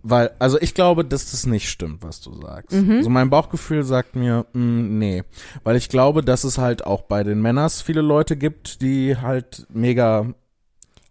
Weil, 0.02 0.30
also 0.38 0.58
ich 0.60 0.72
glaube, 0.74 1.04
dass 1.04 1.30
das 1.30 1.44
nicht 1.46 1.68
stimmt, 1.68 2.02
was 2.02 2.20
du 2.20 2.32
sagst. 2.34 2.72
Mhm. 2.72 3.02
So 3.02 3.10
mein 3.10 3.28
Bauchgefühl 3.28 3.82
sagt 3.82 4.16
mir, 4.16 4.46
mh, 4.54 4.82
nee. 4.98 5.24
Weil 5.62 5.76
ich 5.76 5.88
glaube, 5.90 6.22
dass 6.22 6.44
es 6.44 6.56
halt 6.58 6.86
auch 6.86 7.02
bei 7.02 7.22
den 7.22 7.42
Männers 7.42 7.82
viele 7.82 8.00
Leute 8.00 8.36
gibt, 8.36 8.80
die 8.80 9.16
halt 9.18 9.66
mega 9.68 10.26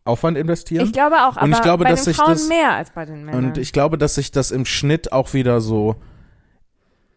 Aufwand 0.06 0.38
investieren. 0.38 0.86
Ich 0.86 0.92
glaube 0.94 1.18
auch, 1.18 1.38
aber 1.38 1.44
Und 1.44 1.52
ich 1.52 1.62
glaube, 1.62 1.84
bei 1.84 1.92
dass 1.92 2.06
den 2.06 2.16
Frauen 2.16 2.30
das- 2.34 2.48
mehr 2.48 2.72
als 2.74 2.90
bei 2.92 3.06
den 3.06 3.26
Männern. 3.26 3.46
Und 3.46 3.58
ich 3.60 3.74
glaube, 3.74 3.98
dass 4.00 4.16
sich 4.16 4.32
das 4.32 4.50
im 4.50 4.66
Schnitt 4.66 5.12
auch 5.12 5.34
wieder 5.34 5.62
so. 5.62 5.96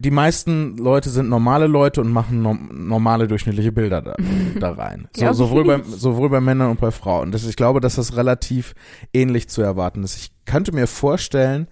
Die 0.03 0.11
meisten 0.11 0.77
Leute 0.77 1.09
sind 1.09 1.29
normale 1.29 1.67
Leute 1.67 2.01
und 2.01 2.11
machen 2.11 2.41
norm 2.41 2.69
normale 2.73 3.27
durchschnittliche 3.27 3.71
Bilder 3.71 4.01
da, 4.01 4.15
da 4.59 4.71
rein. 4.71 5.07
So, 5.15 5.31
sowohl, 5.33 5.63
bei, 5.63 5.81
sowohl 5.83 6.29
bei 6.29 6.41
Männern 6.41 6.71
und 6.71 6.81
bei 6.81 6.91
Frauen. 6.91 7.31
Das, 7.31 7.45
ich 7.45 7.55
glaube, 7.55 7.79
dass 7.79 7.95
das 7.95 8.17
relativ 8.17 8.75
ähnlich 9.13 9.47
zu 9.49 9.61
erwarten 9.61 10.03
ist. 10.03 10.17
Ich 10.17 10.31
könnte 10.45 10.73
mir 10.73 10.87
vorstellen, 10.87 11.67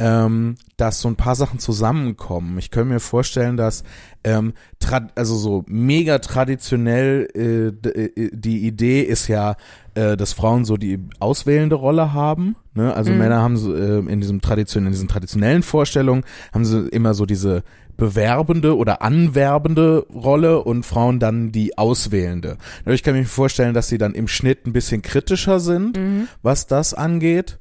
ähm, 0.00 0.54
dass 0.76 1.00
so 1.00 1.08
ein 1.08 1.16
paar 1.16 1.34
Sachen 1.36 1.58
zusammenkommen. 1.58 2.58
Ich 2.58 2.70
könnte 2.70 2.94
mir 2.94 3.00
vorstellen, 3.00 3.56
dass 3.56 3.84
ähm, 4.24 4.54
also 5.14 5.36
so 5.36 5.64
mega 5.68 6.18
traditionell 6.18 7.28
äh, 7.34 7.88
äh, 7.88 8.30
die 8.32 8.66
Idee 8.66 9.02
ist 9.02 9.28
ja, 9.28 9.56
äh, 9.94 10.16
dass 10.16 10.32
Frauen 10.32 10.64
so 10.64 10.76
die 10.76 10.98
auswählende 11.20 11.76
Rolle 11.76 12.12
haben. 12.12 12.56
Ne? 12.74 12.94
Also 12.94 13.12
Mhm. 13.12 13.18
Männer 13.18 13.40
haben 13.42 13.56
so 13.56 13.74
äh, 13.74 13.98
in 13.98 14.20
diesem 14.20 14.40
tradition 14.40 14.86
in 14.86 14.92
diesen 14.92 15.08
traditionellen 15.08 15.62
Vorstellungen 15.62 16.24
haben 16.52 16.64
sie 16.64 16.88
immer 16.88 17.14
so 17.14 17.26
diese 17.26 17.62
bewerbende 17.96 18.76
oder 18.78 19.02
anwerbende 19.02 20.06
Rolle 20.14 20.62
und 20.64 20.86
Frauen 20.86 21.20
dann 21.20 21.52
die 21.52 21.76
auswählende. 21.76 22.56
Ich 22.86 23.02
kann 23.02 23.14
mir 23.14 23.26
vorstellen, 23.26 23.74
dass 23.74 23.88
sie 23.88 23.98
dann 23.98 24.14
im 24.14 24.26
Schnitt 24.28 24.66
ein 24.66 24.72
bisschen 24.72 25.02
kritischer 25.02 25.60
sind, 25.60 25.98
Mhm. 25.98 26.28
was 26.42 26.66
das 26.66 26.94
angeht. 26.94 27.58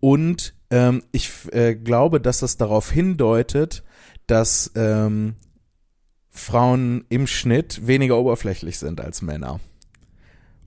Und 0.00 0.53
ähm, 0.74 1.04
ich 1.12 1.30
äh, 1.52 1.76
glaube, 1.76 2.20
dass 2.20 2.40
das 2.40 2.56
darauf 2.56 2.90
hindeutet, 2.90 3.84
dass 4.26 4.72
ähm, 4.74 5.36
Frauen 6.30 7.04
im 7.10 7.28
Schnitt 7.28 7.86
weniger 7.86 8.18
oberflächlich 8.18 8.80
sind 8.80 9.00
als 9.00 9.22
Männer. 9.22 9.60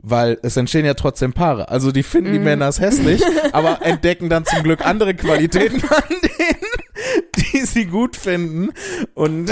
Weil 0.02 0.38
es 0.44 0.56
entstehen 0.56 0.86
ja 0.86 0.94
trotzdem 0.94 1.34
Paare. 1.34 1.68
Also 1.68 1.92
die 1.92 2.04
finden 2.04 2.32
die 2.32 2.40
Mhm. 2.40 2.46
Männers 2.46 2.80
hässlich, 2.80 3.22
aber 3.52 3.82
entdecken 3.86 4.30
dann 4.30 4.46
zum 4.46 4.64
Glück 4.64 4.86
andere 4.86 5.14
Qualitäten 5.14 5.84
an 5.90 6.04
denen, 6.10 6.87
die 7.54 7.60
sie 7.66 7.86
gut 7.86 8.16
finden. 8.16 8.70
Und 9.14 9.52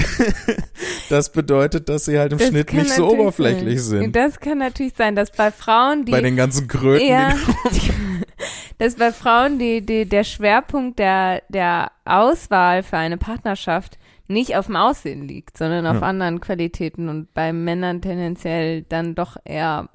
das 1.09 1.31
bedeutet, 1.31 1.89
dass 1.89 2.05
sie 2.05 2.17
halt 2.19 2.31
im 2.33 2.37
Das 2.39 2.47
Schnitt 2.49 2.73
nicht 2.73 2.91
so 2.91 3.07
oberflächlich 3.09 3.81
sein. 3.81 4.01
sind. 4.01 4.15
Das 4.15 4.39
kann 4.39 4.57
natürlich 4.59 4.93
sein, 4.97 5.15
dass 5.15 5.31
bei 5.31 5.51
Frauen, 5.51 6.05
die 6.05 6.11
Bei 6.11 6.21
den 6.21 6.35
ganzen 6.35 6.67
Kröten, 6.67 7.07
Ja. 7.07 7.33
dass 8.77 8.95
bei 8.95 9.11
Frauen 9.11 9.57
die, 9.59 9.85
die, 9.85 10.05
der 10.05 10.23
Schwerpunkt 10.23 10.99
der, 10.99 11.41
der 11.49 11.91
Auswahl 12.03 12.83
für 12.83 12.97
eine 12.97 13.17
Partnerschaft 13.17 13.97
nicht 14.27 14.55
auf 14.57 14.65
dem 14.65 14.75
Aussehen 14.75 15.27
liegt, 15.27 15.57
sondern 15.57 15.85
auf 15.85 16.01
Ja. 16.01 16.07
anderen 16.07 16.41
Qualitäten 16.41 17.09
und 17.09 17.33
bei 17.33 17.53
Männern 17.53 18.01
tendenziell 18.01 18.81
dann 18.81 19.13
doch 19.15 19.37
eher 19.45 19.89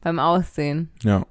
beim 0.00 0.18
Aussehen. 0.18 0.90
ja. 1.02 1.26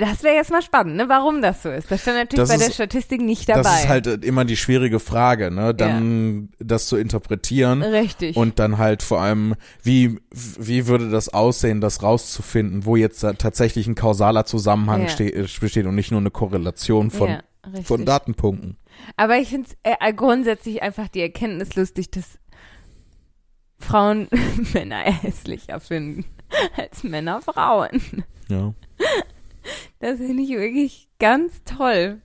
Das 0.00 0.22
wäre 0.22 0.34
jetzt 0.34 0.50
mal 0.50 0.62
spannend, 0.62 0.96
ne? 0.96 1.08
warum 1.08 1.42
das 1.42 1.62
so 1.62 1.70
ist. 1.70 1.90
Das 1.90 2.00
stand 2.02 2.16
natürlich 2.16 2.40
Das 2.40 2.48
bei 2.48 2.56
der 2.56 2.68
ist- 2.68 2.74
Statistik 2.74 3.20
nicht 3.20 3.48
dabei. 3.48 3.62
Das 3.62 3.80
ist 3.82 3.88
halt 3.88 4.06
äh, 4.06 4.14
immer 4.26 4.44
die 4.44 4.56
schwierige 4.56 4.98
Frage, 5.00 5.50
ne? 5.50 5.74
Dann 5.74 6.48
das 6.58 6.86
zu 6.86 6.96
interpretieren. 6.96 7.82
Richtig. 7.82 8.36
Und 8.36 8.58
dann 8.58 8.78
halt 8.78 9.02
vor 9.02 9.20
allem, 9.20 9.54
wie, 9.82 10.18
wie 10.30 10.86
würde 10.86 11.10
das 11.10 11.28
aussehen, 11.28 11.80
das 11.80 12.02
rauszufinden, 12.02 12.84
wo 12.86 12.96
jetzt 12.96 13.20
tatsächlich 13.38 13.86
ein 13.86 13.94
kausaler 13.94 14.44
Zusammenhang 14.46 15.02
Ja. 15.02 15.08
ste 15.08 15.24
äh, 15.34 15.46
besteht 15.60 15.86
und 15.86 15.94
nicht 15.94 16.10
nur 16.10 16.20
eine 16.20 16.30
Korrelation 16.30 17.10
von, 17.10 17.28
ja, 17.28 17.42
von 17.84 18.04
Datenpunkten. 18.04 18.76
Aber 19.16 19.38
ich 19.38 19.48
finde 19.48 19.68
äh, 19.82 20.12
grundsätzlich 20.12 20.82
einfach 20.82 21.08
die 21.08 21.20
Erkenntnis 21.20 21.74
lustig, 21.76 22.10
dass 22.10 22.38
Frauen 23.78 24.28
Männer 24.72 24.98
hässlicher 25.00 25.80
finden 25.80 26.24
als 26.76 27.02
Männer 27.02 27.40
Frauen. 27.42 28.24
Ja. 28.48 28.72
Das 29.98 30.18
finde 30.18 30.42
ich 30.42 30.50
wirklich 30.50 31.08
ganz 31.18 31.62
toll. 31.64 32.20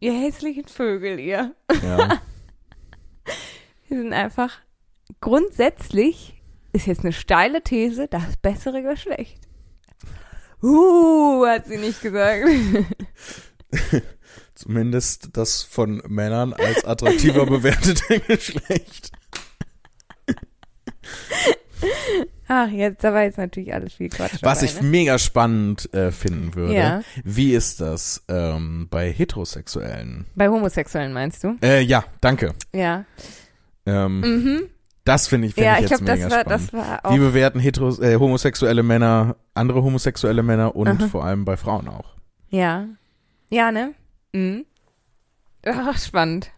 Ihr 0.00 0.12
hässlichen 0.12 0.66
Vögel, 0.66 1.18
ihr. 1.18 1.54
ja. 1.82 2.20
Wir 3.88 3.98
sind 3.98 4.12
einfach 4.14 4.58
grundsätzlich, 5.20 6.40
ist 6.72 6.86
jetzt 6.86 7.02
eine 7.02 7.12
steile 7.12 7.62
These, 7.62 8.08
das 8.08 8.36
bessere 8.38 8.82
Geschlecht. 8.82 9.48
Uh, 10.62 11.44
hat 11.46 11.66
sie 11.66 11.76
nicht 11.76 12.00
gesagt. 12.00 12.48
Zumindest 14.54 15.30
das 15.32 15.62
von 15.62 16.02
Männern 16.06 16.52
als 16.52 16.84
attraktiver 16.84 17.46
bewertete 17.46 18.20
Geschlecht. 18.20 19.10
Ach, 22.54 22.68
jetzt, 22.68 23.02
da 23.02 23.14
war 23.14 23.22
jetzt 23.22 23.38
natürlich 23.38 23.72
alles 23.72 23.94
viel 23.94 24.10
Quatsch 24.10 24.34
Was 24.42 24.58
dabei, 24.60 24.64
ich 24.70 24.82
ne? 24.82 24.88
mega 24.88 25.18
spannend 25.18 25.92
äh, 25.94 26.12
finden 26.12 26.54
würde. 26.54 26.74
Ja. 26.74 27.02
Wie 27.24 27.54
ist 27.54 27.80
das 27.80 28.22
ähm, 28.28 28.88
bei 28.90 29.10
Heterosexuellen? 29.10 30.26
Bei 30.34 30.48
Homosexuellen 30.50 31.14
meinst 31.14 31.42
du? 31.44 31.56
Äh, 31.62 31.80
ja, 31.80 32.04
danke. 32.20 32.52
Ja. 32.74 33.04
Ähm, 33.86 34.20
Mhm. 34.20 34.60
Das 35.04 35.26
finde 35.28 35.48
ich, 35.48 35.54
find 35.54 35.64
Ja, 35.66 35.78
ich 35.78 35.84
ich 35.86 35.90
jetzt 35.90 36.04
glaube, 36.04 36.12
das 36.12 36.18
mega 36.20 36.30
war, 36.30 36.40
spannend. 36.42 36.62
das 36.68 36.72
war 36.74 37.06
auch. 37.06 37.14
Wie 37.14 37.18
bewerten 37.18 37.58
heteros 37.58 37.98
äh, 38.00 38.16
homosexuelle 38.16 38.82
Männer 38.82 39.34
andere 39.54 39.82
homosexuelle 39.82 40.42
Männer 40.42 40.76
und 40.76 40.88
Aha. 40.88 41.08
vor 41.08 41.24
allem 41.24 41.44
bei 41.44 41.56
Frauen 41.56 41.88
auch? 41.88 42.14
Ja. 42.50 42.86
Ja, 43.50 43.72
ne? 43.72 43.94
Mhm. 44.32 44.64
Ach, 45.66 45.98
spannend. 45.98 46.50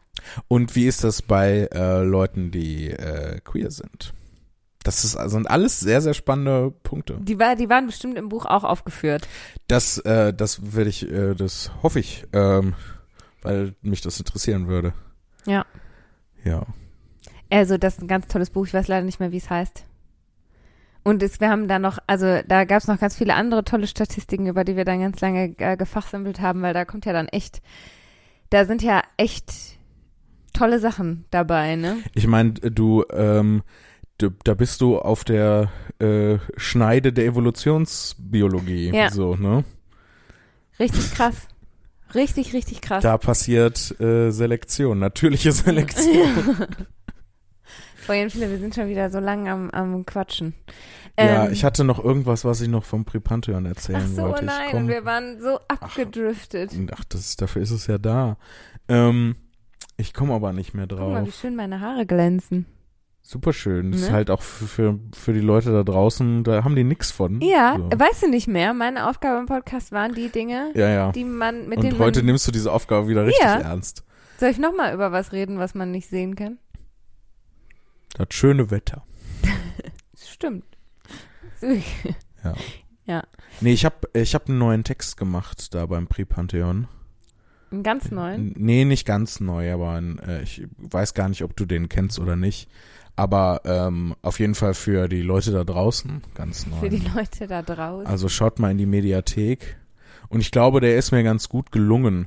Und 0.48 0.74
wie 0.76 0.86
ist 0.86 1.04
das 1.04 1.22
bei 1.22 1.68
äh, 1.72 2.02
Leuten, 2.02 2.50
die 2.50 2.90
äh, 2.90 3.40
queer 3.44 3.70
sind? 3.70 4.12
Das 4.84 5.02
ist, 5.02 5.16
also 5.16 5.36
sind 5.36 5.50
alles 5.50 5.80
sehr, 5.80 6.00
sehr 6.00 6.14
spannende 6.14 6.70
Punkte. 6.70 7.18
Die, 7.20 7.38
war, 7.38 7.56
die 7.56 7.68
waren 7.68 7.86
bestimmt 7.86 8.16
im 8.16 8.28
Buch 8.28 8.46
auch 8.46 8.62
aufgeführt. 8.62 9.26
Das, 9.66 9.98
äh, 9.98 10.32
das 10.32 10.74
werde 10.76 10.90
ich, 10.90 11.10
äh, 11.10 11.34
das 11.34 11.72
hoffe 11.82 11.98
ich, 11.98 12.24
ähm, 12.32 12.74
weil 13.42 13.74
mich 13.82 14.02
das 14.02 14.18
interessieren 14.18 14.68
würde. 14.68 14.92
Ja. 15.46 15.64
Ja. 16.44 16.66
Also, 17.50 17.78
das 17.78 17.94
ist 17.94 18.02
ein 18.02 18.08
ganz 18.08 18.28
tolles 18.28 18.50
Buch. 18.50 18.66
Ich 18.66 18.74
weiß 18.74 18.86
leider 18.88 19.04
nicht 19.04 19.20
mehr, 19.20 19.32
wie 19.32 19.38
es 19.38 19.50
heißt. 19.50 19.84
Und 21.04 21.22
es, 21.22 21.40
wir 21.40 21.50
haben 21.50 21.68
da 21.68 21.78
noch, 21.78 21.98
also 22.06 22.40
da 22.46 22.64
gab 22.64 22.80
es 22.80 22.88
noch 22.88 22.98
ganz 22.98 23.16
viele 23.16 23.34
andere 23.34 23.62
tolle 23.62 23.86
Statistiken, 23.86 24.46
über 24.46 24.64
die 24.64 24.76
wir 24.76 24.86
dann 24.86 25.00
ganz 25.00 25.20
lange 25.20 25.54
äh, 25.58 25.76
gefachsimpelt 25.76 26.40
haben, 26.40 26.62
weil 26.62 26.72
da 26.72 26.86
kommt 26.86 27.04
ja 27.04 27.12
dann 27.12 27.28
echt, 27.28 27.60
da 28.48 28.64
sind 28.64 28.82
ja 28.82 29.02
echt 29.18 29.52
tolle 30.54 30.78
Sachen 30.78 31.26
dabei, 31.30 31.76
ne? 31.76 31.98
Ich 32.14 32.26
meine, 32.26 32.52
du, 32.52 33.04
ähm, 33.12 33.62
du, 33.62 33.64
da 34.18 34.54
bist 34.54 34.80
du 34.80 34.98
auf 34.98 35.24
der 35.24 35.70
äh, 35.98 36.38
Schneide 36.56 37.12
der 37.12 37.26
Evolutionsbiologie, 37.26 38.90
Ja. 38.94 39.10
so, 39.10 39.34
ne? 39.36 39.64
Richtig 40.78 41.12
krass. 41.12 41.48
Richtig, 42.14 42.52
richtig 42.52 42.80
krass. 42.80 43.02
Da 43.02 43.18
passiert 43.18 43.98
äh, 44.00 44.30
Selektion, 44.30 44.98
natürliche 44.98 45.50
Selektion. 45.52 46.28
Vorhin 47.96 48.28
viele, 48.30 48.50
wir 48.50 48.58
sind 48.58 48.74
schon 48.74 48.88
wieder 48.88 49.10
so 49.10 49.18
lang 49.18 49.48
am, 49.48 49.70
am 49.70 50.04
Quatschen. 50.04 50.54
ja, 51.18 51.46
Ähm, 51.46 51.52
ich 51.52 51.64
hatte 51.64 51.84
noch 51.84 52.02
irgendwas, 52.02 52.44
was 52.44 52.60
ich 52.60 52.68
noch 52.68 52.84
vom 52.84 53.04
Pripantheon 53.04 53.64
erzählen 53.66 54.02
Ach 54.04 54.08
so, 54.08 54.22
wollte. 54.22 54.40
Ich 54.40 54.46
nein, 54.46 54.68
komm- 54.72 54.88
wir 54.88 55.04
waren 55.04 55.40
so 55.40 55.58
abgedriftet. 55.68 56.70
Ach, 56.94 57.04
das, 57.08 57.36
dafür 57.36 57.62
ist 57.62 57.70
es 57.70 57.86
ja 57.86 57.96
da. 57.98 58.36
Ähm, 58.88 59.36
ich 59.96 60.12
komme 60.12 60.34
aber 60.34 60.52
nicht 60.52 60.74
mehr 60.74 60.86
Guck 60.86 60.98
mal, 60.98 61.22
wie 61.22 61.30
drauf. 61.30 61.38
schön 61.40 61.56
meine 61.56 61.80
Haare 61.80 62.04
glänzen. 62.04 62.66
Super 63.26 63.54
schön. 63.54 63.90
Das 63.90 64.02
ist 64.02 64.08
Ne? 64.08 64.12
halt 64.12 64.30
auch 64.30 64.42
für, 64.42 64.66
für, 64.66 65.00
für 65.14 65.32
die 65.32 65.40
Leute 65.40 65.72
da 65.72 65.82
draußen, 65.82 66.44
da 66.44 66.62
haben 66.62 66.76
die 66.76 66.84
nix 66.84 67.10
von. 67.10 67.40
Ja, 67.40 67.76
So. 67.78 67.98
weißt 67.98 68.24
du 68.24 68.28
nicht 68.28 68.48
mehr? 68.48 68.74
Meine 68.74 69.08
Aufgabe 69.08 69.40
im 69.40 69.46
Podcast 69.46 69.92
waren 69.92 70.14
die 70.14 70.28
Dinge, 70.28 70.70
Ja, 70.74 70.88
ja. 70.90 71.10
die 71.12 71.24
man 71.24 71.66
mit 71.68 71.78
Und 71.78 71.98
heute 71.98 72.22
nimmst 72.22 72.46
du 72.46 72.52
diese 72.52 72.70
Aufgabe 72.70 73.08
wieder 73.08 73.24
richtig 73.24 73.42
Ja. 73.42 73.60
ernst. 73.60 74.04
Soll 74.38 74.50
ich 74.50 74.58
nochmal 74.58 74.92
über 74.92 75.10
was 75.10 75.32
reden, 75.32 75.58
was 75.58 75.74
man 75.74 75.90
nicht 75.90 76.08
sehen 76.08 76.36
kann? 76.36 76.58
Das 78.18 78.26
schöne 78.30 78.70
Wetter. 78.70 79.02
Stimmt. 80.16 80.64
Nee, 83.60 83.72
ich 83.72 83.84
habe 83.84 84.08
ich 84.12 84.34
hab 84.34 84.48
einen 84.48 84.58
neuen 84.58 84.82
Text 84.84 85.16
gemacht 85.16 85.72
da 85.74 85.86
beim 85.86 86.06
Pripantheon. 86.08 86.88
Einen 87.70 87.82
ganz 87.82 88.10
neuen. 88.10 88.52
Nee, 88.56 88.84
nicht 88.84 89.06
ganz 89.06 89.40
neu, 89.40 89.72
aber 89.72 89.92
ein, 89.92 90.18
äh, 90.18 90.42
ich 90.42 90.66
weiß 90.78 91.14
gar 91.14 91.28
nicht, 91.28 91.42
ob 91.44 91.56
du 91.56 91.64
den 91.64 91.88
kennst 91.88 92.18
oder 92.18 92.34
nicht. 92.36 92.68
Aber 93.16 93.60
ähm, 93.64 94.16
auf 94.22 94.40
jeden 94.40 94.54
Fall 94.54 94.74
für 94.74 95.08
die 95.08 95.22
Leute 95.22 95.52
da 95.52 95.62
draußen 95.62 96.22
ganz 96.34 96.66
neu. 96.66 96.76
Für 96.78 96.88
die 96.88 97.02
Leute 97.14 97.46
da 97.46 97.62
draußen. 97.62 98.06
Also 98.06 98.28
schaut 98.28 98.58
mal 98.58 98.70
in 98.70 98.78
die 98.78 98.86
Mediathek. 98.86 99.76
Und 100.28 100.40
ich 100.40 100.50
glaube, 100.50 100.80
der 100.80 100.96
ist 100.96 101.12
mir 101.12 101.22
ganz 101.22 101.48
gut 101.48 101.70
gelungen, 101.70 102.26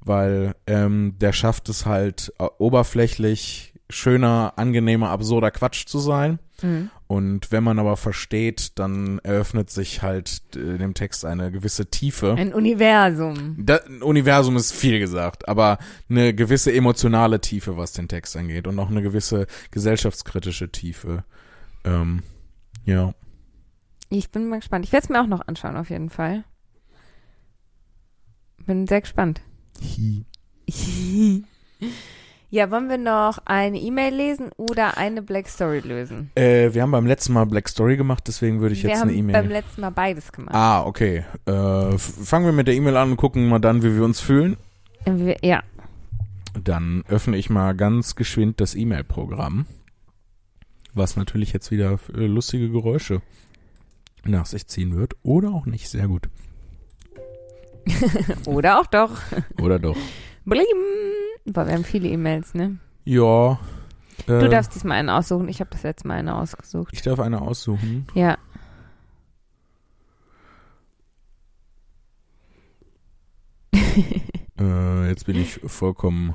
weil 0.00 0.54
ähm, 0.66 1.14
der 1.20 1.32
schafft 1.32 1.68
es 1.68 1.86
halt 1.86 2.32
äh, 2.38 2.46
oberflächlich 2.58 3.74
schöner, 3.90 4.54
angenehmer, 4.56 5.10
absurder 5.10 5.50
Quatsch 5.50 5.86
zu 5.86 5.98
sein. 5.98 6.40
Mhm. 6.62 6.90
Und 7.06 7.52
wenn 7.52 7.62
man 7.62 7.78
aber 7.78 7.96
versteht, 7.96 8.78
dann 8.78 9.18
eröffnet 9.18 9.70
sich 9.70 10.02
halt 10.02 10.40
äh, 10.56 10.78
dem 10.78 10.94
Text 10.94 11.24
eine 11.24 11.52
gewisse 11.52 11.86
Tiefe. 11.86 12.34
Ein 12.34 12.54
Universum. 12.54 13.56
Da, 13.58 13.76
ein 13.86 14.02
Universum 14.02 14.56
ist 14.56 14.72
viel 14.72 14.98
gesagt, 14.98 15.46
aber 15.46 15.78
eine 16.08 16.34
gewisse 16.34 16.72
emotionale 16.72 17.40
Tiefe, 17.40 17.76
was 17.76 17.92
den 17.92 18.08
Text 18.08 18.36
angeht 18.36 18.66
und 18.66 18.78
auch 18.78 18.88
eine 18.88 19.02
gewisse 19.02 19.46
gesellschaftskritische 19.70 20.72
Tiefe. 20.72 21.24
Ähm, 21.84 22.22
ja. 22.86 23.14
Ich 24.08 24.30
bin 24.30 24.48
mal 24.48 24.60
gespannt. 24.60 24.86
Ich 24.86 24.92
werde 24.92 25.04
es 25.04 25.10
mir 25.10 25.20
auch 25.20 25.26
noch 25.26 25.46
anschauen, 25.46 25.76
auf 25.76 25.90
jeden 25.90 26.08
Fall. 26.08 26.44
Bin 28.66 28.86
sehr 28.86 29.02
gespannt. 29.02 29.42
Ja, 32.54 32.70
wollen 32.70 32.88
wir 32.88 32.98
noch 32.98 33.38
eine 33.46 33.78
E-Mail 33.80 34.14
lesen 34.14 34.50
oder 34.56 34.96
eine 34.96 35.22
Black 35.22 35.48
Story 35.48 35.80
lösen? 35.80 36.30
Äh, 36.36 36.72
wir 36.72 36.82
haben 36.82 36.92
beim 36.92 37.04
letzten 37.06 37.32
Mal 37.32 37.46
Black 37.46 37.68
Story 37.68 37.96
gemacht, 37.96 38.22
deswegen 38.28 38.60
würde 38.60 38.74
ich 38.76 38.84
wir 38.84 38.90
jetzt 38.90 39.00
haben 39.00 39.08
eine 39.08 39.18
beim 39.18 39.30
E-Mail. 39.30 39.48
letzten 39.50 39.80
Mal 39.80 39.90
beides 39.90 40.30
gemacht. 40.30 40.54
Ah, 40.54 40.84
okay. 40.84 41.24
Äh, 41.46 41.98
fangen 41.98 42.44
wir 42.46 42.52
mit 42.52 42.68
der 42.68 42.74
E-Mail 42.76 42.96
an 42.96 43.10
und 43.10 43.16
gucken 43.16 43.48
mal 43.48 43.58
dann, 43.58 43.82
wie 43.82 43.96
wir 43.96 44.04
uns 44.04 44.20
fühlen. 44.20 44.56
Wir- 45.04 45.36
Ja. 45.42 45.62
Dann 46.62 47.02
öffne 47.08 47.36
ich 47.36 47.50
mal 47.50 47.74
ganz 47.74 48.14
geschwind 48.14 48.60
das 48.60 48.76
E-Mail-Programm, 48.76 49.66
was 50.94 51.16
natürlich 51.16 51.52
jetzt 51.52 51.72
wieder 51.72 51.98
äh, 52.16 52.26
lustige 52.26 52.70
Geräusche 52.70 53.20
nach 54.24 54.46
sich 54.46 54.68
ziehen 54.68 54.94
wird 54.96 55.16
oder 55.24 55.48
auch 55.50 55.66
nicht. 55.66 55.88
Sehr 55.88 56.06
gut. 56.06 56.28
Oder 58.46 58.80
auch 58.80 58.86
doch. 58.86 59.10
Oder 59.60 59.78
doch. 59.78 59.96
Blim. 60.46 60.64
Boah, 61.44 61.66
wir 61.66 61.74
haben 61.74 61.84
viele 61.84 62.08
E-Mails, 62.08 62.54
ne? 62.54 62.78
Ja. 63.04 63.58
Du 64.26 64.32
äh, 64.32 64.48
darfst 64.48 64.74
diesmal 64.74 64.98
eine 64.98 65.14
aussuchen. 65.14 65.48
Ich 65.48 65.60
habe 65.60 65.70
das 65.70 65.82
letzte 65.82 66.08
Mal 66.08 66.14
eine 66.14 66.34
ausgesucht. 66.36 66.92
Ich 66.92 67.02
darf 67.02 67.20
eine 67.20 67.42
aussuchen. 67.42 68.06
Ja. 68.14 68.38
Äh, 74.56 75.08
jetzt 75.08 75.26
bin 75.26 75.34
ich 75.34 75.58
vollkommen. 75.66 76.32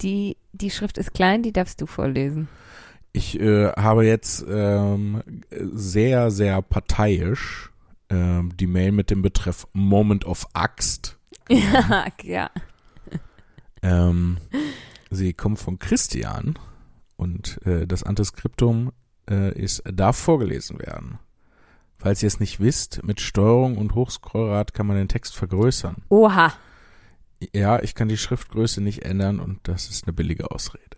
Die, 0.00 0.36
die 0.52 0.70
Schrift 0.70 0.98
ist 0.98 1.14
klein, 1.14 1.44
die 1.44 1.52
darfst 1.52 1.80
du 1.80 1.86
vorlesen. 1.86 2.48
Ich 3.12 3.38
äh, 3.38 3.68
habe 3.68 4.04
jetzt 4.04 4.44
ähm, 4.48 5.22
sehr, 5.50 6.32
sehr 6.32 6.60
parteiisch 6.62 7.70
ähm, 8.10 8.56
die 8.56 8.66
Mail 8.66 8.90
mit 8.90 9.10
dem 9.10 9.22
Betreff 9.22 9.68
Moment 9.72 10.24
of 10.24 10.46
Axt. 10.52 11.16
Ja, 11.48 12.06
ja. 12.22 12.50
Ähm, 13.84 14.38
sie 15.10 15.34
kommt 15.34 15.60
von 15.60 15.78
Christian 15.78 16.58
und 17.16 17.60
äh, 17.66 17.86
das 17.86 18.02
Antiskriptum 18.02 18.92
äh, 19.30 19.52
ist, 19.56 19.82
darf 19.86 20.16
vorgelesen 20.16 20.80
werden. 20.80 21.18
Falls 21.98 22.22
ihr 22.22 22.26
es 22.26 22.40
nicht 22.40 22.60
wisst, 22.60 23.04
mit 23.04 23.20
Steuerung 23.20 23.76
und 23.76 23.94
Hochscrollrad 23.94 24.74
kann 24.74 24.86
man 24.86 24.96
den 24.96 25.08
Text 25.08 25.36
vergrößern. 25.36 25.96
Oha. 26.08 26.54
Ja, 27.52 27.82
ich 27.82 27.94
kann 27.94 28.08
die 28.08 28.16
Schriftgröße 28.16 28.80
nicht 28.80 29.04
ändern 29.04 29.38
und 29.38 29.60
das 29.68 29.90
ist 29.90 30.04
eine 30.04 30.14
billige 30.14 30.50
Ausrede. 30.50 30.96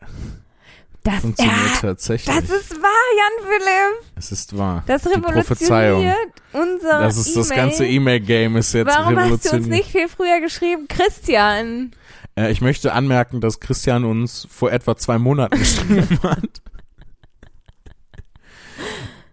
Das, 1.07 1.21
Funktioniert 1.21 1.57
ja, 1.75 1.81
tatsächlich. 1.81 2.35
das 2.37 2.51
ist 2.51 2.83
wahr, 2.83 2.91
Jan 3.17 3.49
Philipp. 3.49 4.13
es 4.17 4.33
ist 4.33 4.59
wahr. 4.59 4.83
Das 4.87 5.07
revolutioniert 5.07 6.17
unser 6.53 7.01
Das 7.01 7.17
ist 7.17 7.37
das 7.37 7.51
E-Mail. 7.51 7.57
ganze 7.65 7.87
E-Mail-Game 7.87 8.57
ist 8.57 8.73
jetzt 8.73 8.89
Warum 8.89 9.17
hast 9.17 9.29
du 9.29 9.33
uns 9.35 9.45
revolutioniert. 9.47 9.71
nicht 9.71 9.91
viel 9.93 10.09
früher 10.09 10.41
geschrieben? 10.41 10.87
Christian. 10.89 11.93
Äh, 12.37 12.51
ich 12.51 12.61
möchte 12.61 12.93
anmerken, 12.93 13.41
dass 13.41 13.61
Christian 13.61 14.05
uns 14.05 14.49
vor 14.51 14.73
etwa 14.73 14.97
zwei 14.97 15.19
Monaten 15.19 15.57
geschrieben 15.59 16.19
hat. 16.25 16.61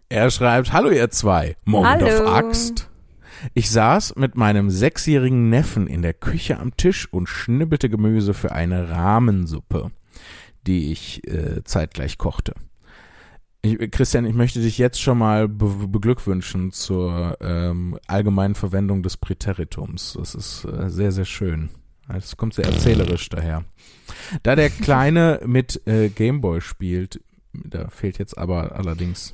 Er 0.10 0.30
schreibt, 0.30 0.74
hallo 0.74 0.92
ihr 0.92 1.10
zwei, 1.10 1.56
Moment 1.66 2.04
Hallo. 2.04 2.24
of 2.24 2.36
Axt. 2.36 2.88
Ich 3.56 3.72
saß 3.72 4.16
mit 4.16 4.36
meinem 4.36 4.70
sechsjährigen 4.70 5.50
Neffen 5.50 5.88
in 5.88 6.02
der 6.02 6.14
Küche 6.14 6.60
am 6.60 6.78
Tisch 6.78 7.12
und 7.12 7.28
schnibbelte 7.28 7.90
Gemüse 7.90 8.34
für 8.34 8.52
eine 8.52 8.90
Rahmensuppe, 8.90 9.92
die 10.68 10.92
ich 10.92 11.28
äh, 11.28 11.64
zeitgleich 11.64 12.18
kochte. 12.18 12.54
Ich, 13.62 13.92
Christian, 13.92 14.26
ich 14.26 14.34
möchte 14.34 14.60
dich 14.60 14.78
jetzt 14.78 15.02
schon 15.02 15.18
mal 15.18 15.48
be 15.48 15.88
beglückwünschen 15.88 16.72
zur 16.72 17.38
ähm, 17.40 17.98
allgemeinen 18.08 18.56
Verwendung 18.56 19.04
des 19.04 19.16
Präteritums. 19.18 20.18
Das 20.20 20.36
ist 20.36 20.66
äh, 20.66 20.90
sehr, 20.90 21.12
sehr 21.12 21.26
schön. 21.26 21.70
Es 22.10 22.36
kommt 22.36 22.54
sehr 22.54 22.66
erzählerisch 22.66 23.30
daher. 23.30 23.64
Da 24.44 24.58
der 24.58 24.70
Kleine 24.70 25.40
mit 25.46 25.82
äh, 25.88 26.10
Gameboy 26.10 26.60
spielt, 26.60 27.22
da 27.54 27.88
fehlt 27.90 28.18
jetzt 28.18 28.38
aber 28.38 28.76
allerdings 28.76 29.34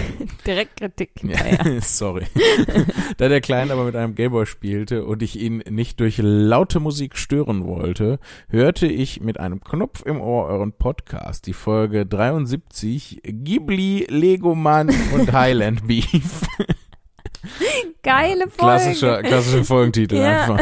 Direkt 0.46 0.76
Kritik 0.78 1.10
hinterher. 1.20 1.74
ja, 1.74 1.80
sorry. 1.82 2.26
da 3.16 3.28
der 3.28 3.40
Kleine 3.40 3.72
aber 3.72 3.84
mit 3.84 3.94
einem 3.96 4.14
Gameboy 4.14 4.46
spielte 4.46 5.04
und 5.04 5.22
ich 5.22 5.38
ihn 5.38 5.58
nicht 5.68 6.00
durch 6.00 6.18
laute 6.20 6.80
Musik 6.80 7.16
stören 7.16 7.66
wollte, 7.66 8.18
hörte 8.48 8.86
ich 8.86 9.20
mit 9.20 9.38
einem 9.38 9.60
Knopf 9.62 10.02
im 10.04 10.20
Ohr 10.20 10.46
euren 10.46 10.72
Podcast, 10.72 11.46
die 11.46 11.52
Folge 11.52 12.06
73, 12.06 13.20
Ghibli, 13.24 14.06
Legoman 14.08 14.90
und 15.14 15.32
Highland 15.32 15.86
Beef. 15.86 16.42
Geile 18.02 18.48
Folge. 18.48 18.56
Klassischer, 18.56 19.22
klassischer 19.22 19.64
Folgentitel 19.64 20.16
Ja. 20.16 20.42
einfach. 20.54 20.60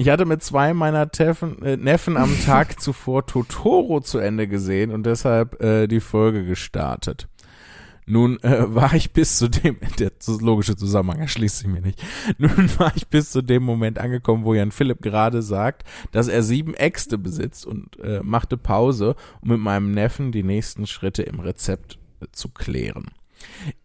Ich 0.00 0.08
hatte 0.08 0.26
mit 0.26 0.44
zwei 0.44 0.74
meiner 0.74 1.10
Teffen, 1.10 1.60
äh, 1.62 1.76
Neffen 1.76 2.16
am 2.16 2.30
Tag 2.46 2.80
zuvor 2.80 3.26
Totoro 3.26 4.00
zu 4.00 4.18
Ende 4.18 4.46
gesehen 4.46 4.92
und 4.92 5.04
deshalb 5.04 5.60
äh, 5.60 5.88
die 5.88 5.98
Folge 5.98 6.44
gestartet. 6.44 7.26
Nun 8.06 8.40
äh, 8.44 8.74
war 8.74 8.94
ich 8.94 9.12
bis 9.12 9.38
zu 9.38 9.48
dem, 9.48 9.76
der 9.98 10.12
logische 10.40 10.76
Zusammenhang 10.76 11.18
erschließt 11.20 11.58
sich 11.58 11.66
mir 11.66 11.80
nicht. 11.80 12.00
Nun 12.38 12.70
war 12.78 12.92
ich 12.94 13.08
bis 13.08 13.32
zu 13.32 13.42
dem 13.42 13.64
Moment 13.64 13.98
angekommen, 13.98 14.44
wo 14.44 14.54
Jan 14.54 14.70
Philipp 14.70 15.02
gerade 15.02 15.42
sagt, 15.42 15.82
dass 16.12 16.28
er 16.28 16.44
sieben 16.44 16.74
Äxte 16.74 17.18
besitzt 17.18 17.66
und 17.66 17.98
äh, 17.98 18.20
machte 18.22 18.56
Pause, 18.56 19.16
um 19.40 19.48
mit 19.48 19.58
meinem 19.58 19.90
Neffen 19.90 20.30
die 20.30 20.44
nächsten 20.44 20.86
Schritte 20.86 21.24
im 21.24 21.40
Rezept 21.40 21.98
äh, 22.20 22.26
zu 22.30 22.50
klären. 22.50 23.10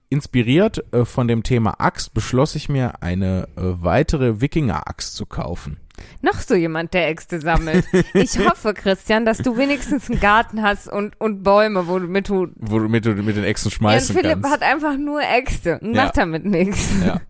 Inspiriert 0.09 0.93
äh, 0.93 1.05
von 1.05 1.27
dem 1.27 1.41
Thema 1.41 1.81
Axt 1.81 2.13
beschloss 2.13 2.53
ich 2.53 2.69
mir, 2.69 3.01
eine 3.01 3.47
äh, 3.57 3.61
weitere 3.81 4.39
Wikinger-Axt 4.41 5.15
zu 5.15 5.25
kaufen. 5.25 5.79
Noch 6.21 6.39
so 6.39 6.55
jemand, 6.55 6.93
der 6.93 7.07
Äxte 7.09 7.39
sammelt. 7.39 7.85
Ich 8.13 8.37
hoffe, 8.47 8.73
Christian, 8.73 9.25
dass 9.25 9.37
du 9.39 9.57
wenigstens 9.57 10.09
einen 10.09 10.19
Garten 10.19 10.61
hast 10.63 10.87
und, 10.87 11.19
und 11.21 11.43
Bäume, 11.43 11.87
womit 11.87 12.29
du. 12.29 12.47
Wo 12.55 12.79
du 12.79 12.89
mit, 12.89 13.05
mit 13.05 13.35
den 13.35 13.43
Äxten 13.43 13.69
Jan 13.69 13.77
schmeißen 13.77 14.15
Philipp 14.15 14.41
kannst. 14.41 14.49
hat 14.51 14.61
einfach 14.63 14.97
nur 14.97 15.21
Äxte 15.21 15.79
und 15.79 15.93
Ja. 15.95 16.05
macht 16.05 16.17
damit 16.17 16.45
nichts. 16.45 16.89
Ja. 17.05 17.21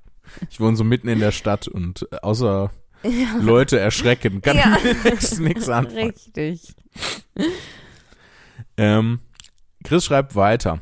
Ich 0.50 0.60
wohne 0.60 0.76
so 0.78 0.84
mitten 0.84 1.08
in 1.10 1.20
der 1.20 1.32
Stadt 1.32 1.68
und 1.68 2.08
äh, 2.12 2.18
außer 2.22 2.72
Leute 3.40 3.80
erschrecken 3.80 4.42
kann 4.42 4.58
Ja. 4.58 4.78
ich 4.84 5.38
nichts 5.40 5.68
anfangen. 5.70 5.88
Richtig. 6.12 6.74
Ähm, 8.78 9.20
Chris 9.84 10.06
schreibt 10.06 10.36
weiter. 10.36 10.80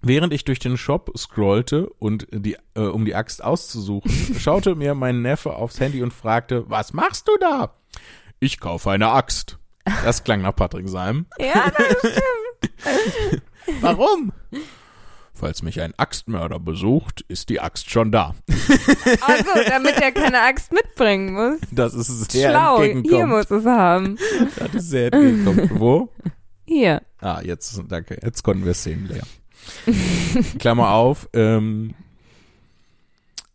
Während 0.00 0.32
ich 0.32 0.44
durch 0.44 0.60
den 0.60 0.76
Shop 0.76 1.10
scrollte 1.16 1.88
und 1.98 2.28
die, 2.30 2.56
äh, 2.74 2.80
um 2.80 3.04
die 3.04 3.14
Axt 3.14 3.42
auszusuchen, 3.42 4.10
schaute 4.38 4.74
mir 4.74 4.94
mein 4.94 5.22
Neffe 5.22 5.54
aufs 5.54 5.80
Handy 5.80 6.02
und 6.02 6.12
fragte, 6.12 6.68
was 6.70 6.92
machst 6.92 7.26
du 7.28 7.32
da? 7.40 7.74
Ich 8.38 8.60
kaufe 8.60 8.90
eine 8.90 9.08
Axt. 9.08 9.58
Das 10.04 10.22
klang 10.22 10.42
nach 10.42 10.54
Patrick 10.54 10.88
Seim. 10.88 11.26
Ja, 11.38 11.70
das 11.70 11.98
stimmt. 11.98 13.42
Warum? 13.80 14.32
Falls 15.34 15.62
mich 15.62 15.80
ein 15.80 15.94
Axtmörder 15.96 16.58
besucht, 16.58 17.24
ist 17.28 17.48
die 17.48 17.60
Axt 17.60 17.90
schon 17.90 18.10
da. 18.10 18.34
Also, 19.20 19.50
damit 19.68 20.00
er 20.00 20.10
keine 20.10 20.40
Axt 20.40 20.72
mitbringen 20.72 21.32
muss. 21.32 21.60
Das 21.70 21.94
ist 21.94 22.32
sehr 22.32 22.50
Schlau, 22.50 22.82
hier 22.82 23.26
muss 23.26 23.50
es 23.50 23.64
haben. 23.64 24.18
Das 24.56 24.74
ist 24.74 24.90
sehr 24.90 25.12
entgegenkommend. 25.12 25.78
Wo? 25.78 26.12
Hier. 26.66 27.02
Ah, 27.20 27.40
jetzt, 27.42 27.80
danke. 27.88 28.18
Jetzt 28.22 28.42
konnten 28.42 28.64
wir 28.64 28.72
es 28.72 28.82
sehen, 28.82 29.06
Lea. 29.08 29.20
Klammer 30.58 30.90
auf. 30.90 31.28
Ähm, 31.32 31.94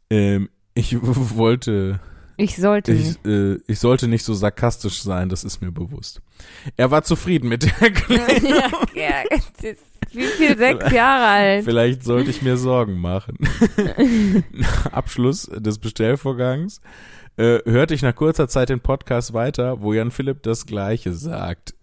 ähm, 0.09 0.49
ich 0.73 0.97
wollte, 1.01 1.99
Ich 2.37 2.55
sollte 2.57 2.93
nicht. 2.93 3.19
ich, 3.23 3.29
äh, 3.31 3.57
ich 3.67 3.79
sollte 3.79 4.07
nicht 4.07 4.23
so 4.23 4.33
sarkastisch 4.33 5.01
sein, 5.03 5.29
das 5.29 5.43
ist 5.43 5.61
mir 5.61 5.71
bewusst. 5.71 6.21
Er 6.77 6.91
war 6.91 7.03
zufrieden 7.03 7.49
mit 7.49 7.63
der 7.63 7.73
Erklärung. 7.81 8.87
ja, 8.95 9.23
ja, 9.23 9.73
wie 10.11 10.23
viel? 10.23 10.57
Sechs 10.57 10.91
Jahre 10.91 11.25
alt. 11.25 11.63
Vielleicht 11.65 12.03
sollte 12.03 12.29
ich 12.29 12.41
mir 12.41 12.57
Sorgen 12.57 12.99
machen. 12.99 13.37
nach 14.51 14.87
Abschluss 14.87 15.49
des 15.53 15.79
Bestellvorgangs 15.79 16.81
äh, 17.35 17.59
hörte 17.65 17.95
ich 17.95 18.03
nach 18.03 18.13
kurzer 18.15 18.47
Zeit 18.47 18.69
den 18.69 18.79
Podcast 18.79 19.33
weiter, 19.33 19.81
wo 19.81 19.93
Jan 19.93 20.11
Philipp 20.11 20.43
das 20.43 20.67
Gleiche 20.67 21.13
sagt. 21.13 21.73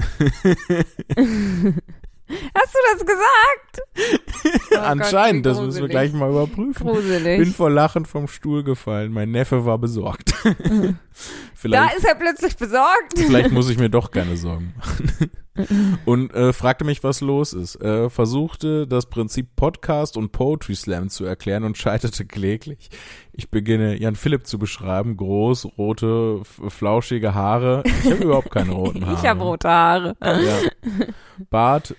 Hast 2.54 2.74
du 2.74 2.78
das 2.92 3.06
gesagt? 3.06 4.20
Oh 4.72 4.78
Anscheinend, 4.78 5.44
Gott, 5.44 5.52
das 5.52 5.60
müssen 5.60 5.80
wir 5.82 5.88
gleich 5.88 6.12
mal 6.12 6.30
überprüfen. 6.30 6.86
Gruselig. 6.86 7.40
Bin 7.40 7.52
vor 7.52 7.70
Lachen 7.70 8.06
vom 8.06 8.28
Stuhl 8.28 8.62
gefallen. 8.62 9.12
Mein 9.12 9.30
Neffe 9.32 9.66
war 9.66 9.78
besorgt. 9.78 10.32
Vielleicht, 11.54 11.92
Da 11.92 11.96
ist 11.96 12.04
er 12.06 12.14
plötzlich 12.14 12.56
besorgt. 12.56 13.14
vielleicht 13.16 13.50
muss 13.50 13.68
ich 13.68 13.78
mir 13.78 13.90
doch 13.90 14.10
keine 14.12 14.36
Sorgen 14.36 14.72
machen. 14.78 15.30
Und 16.06 16.32
äh, 16.32 16.52
fragte 16.52 16.84
mich, 16.84 17.02
was 17.04 17.20
los 17.20 17.52
ist. 17.52 17.76
Äh, 17.82 18.08
versuchte 18.08 18.86
das 18.86 19.06
Prinzip 19.06 19.56
Podcast 19.56 20.16
und 20.16 20.32
Poetry 20.32 20.74
Slam 20.74 21.10
zu 21.10 21.24
erklären 21.24 21.64
und 21.64 21.76
scheiterte 21.76 22.24
kläglich. 22.24 22.88
Ich 23.32 23.50
beginne 23.50 24.00
Jan 24.00 24.14
Philipp 24.16 24.46
zu 24.46 24.58
beschreiben. 24.58 25.16
Groß, 25.16 25.76
rote, 25.76 26.40
flauschige 26.44 27.34
Haare. 27.34 27.82
Ich 28.04 28.10
habe 28.10 28.24
überhaupt 28.24 28.50
keine 28.52 28.72
roten 28.72 29.04
Haare. 29.04 29.18
Ich 29.20 29.28
habe 29.28 29.42
rote 29.42 29.68
Haare. 29.68 30.16
Ja. 30.22 31.06
Bart, 31.50 31.94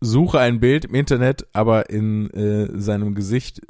suche 0.00 0.38
ein 0.38 0.60
Bild 0.60 0.86
im 0.86 0.94
Internet, 0.94 1.46
aber 1.52 1.90
in 1.90 2.30
äh, 2.30 2.80
seinem 2.80 3.14
Gesicht, 3.14 3.60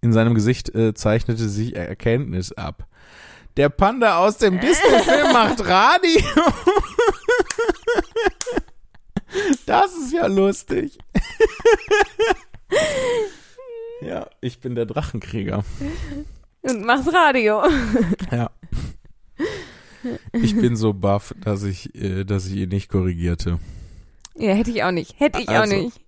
in 0.00 0.12
seinem 0.12 0.34
Gesicht 0.34 0.74
äh, 0.74 0.94
zeichnete 0.94 1.48
sich 1.48 1.76
Erkenntnis 1.76 2.52
ab. 2.52 2.86
Der 3.56 3.68
Panda 3.70 4.18
aus 4.18 4.36
dem 4.36 4.60
Disney-Film 4.60 5.32
macht 5.32 5.66
Radio. 5.66 6.20
Das 9.66 9.94
ist 9.96 10.12
ja 10.12 10.26
lustig. 10.26 10.98
Ja, 14.00 14.28
ich 14.40 14.60
bin 14.60 14.74
der 14.74 14.86
Drachenkrieger. 14.86 15.64
Und 16.62 16.84
machst 16.84 17.12
Radio. 17.12 17.62
Ja. 18.30 18.50
Ich 20.32 20.54
bin 20.54 20.76
so 20.76 20.92
baff, 20.92 21.34
dass 21.42 21.62
ich, 21.62 21.94
äh, 21.94 22.24
dass 22.24 22.46
ich 22.46 22.56
ihn 22.56 22.68
nicht 22.68 22.88
korrigierte. 22.88 23.58
Ja, 24.38 24.52
hätte 24.54 24.70
ich 24.70 24.82
auch 24.82 24.90
nicht. 24.90 25.18
Hätte 25.18 25.40
ich 25.40 25.48
Also, 25.48 25.74
auch 25.74 25.82
nicht. 25.82 26.00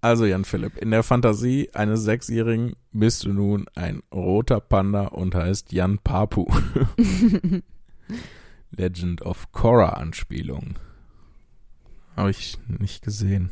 Also 0.00 0.26
Jan 0.26 0.44
Philipp, 0.44 0.76
in 0.76 0.92
der 0.92 1.02
Fantasie 1.02 1.70
eines 1.74 2.02
Sechsjährigen 2.04 2.76
bist 2.92 3.24
du 3.24 3.32
nun 3.32 3.66
ein 3.74 4.02
roter 4.14 4.60
Panda 4.60 5.06
und 5.08 5.34
heißt 5.34 5.72
Jan 5.72 5.98
Papu. 5.98 6.46
Legend 8.70 9.22
of 9.22 9.50
Korra 9.52 9.90
Anspielung. 9.90 10.76
Habe 12.16 12.30
ich 12.30 12.58
nicht 12.68 13.02
gesehen. 13.02 13.50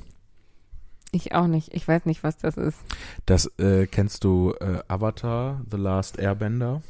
Ich 1.12 1.34
auch 1.34 1.46
nicht. 1.46 1.72
Ich 1.74 1.86
weiß 1.86 2.04
nicht, 2.04 2.22
was 2.22 2.36
das 2.36 2.56
ist. 2.56 2.78
Das 3.24 3.46
äh, 3.58 3.86
kennst 3.86 4.22
du 4.24 4.54
äh, 4.60 4.80
Avatar, 4.88 5.62
The 5.70 5.76
Last 5.76 6.18
Airbender? 6.18 6.82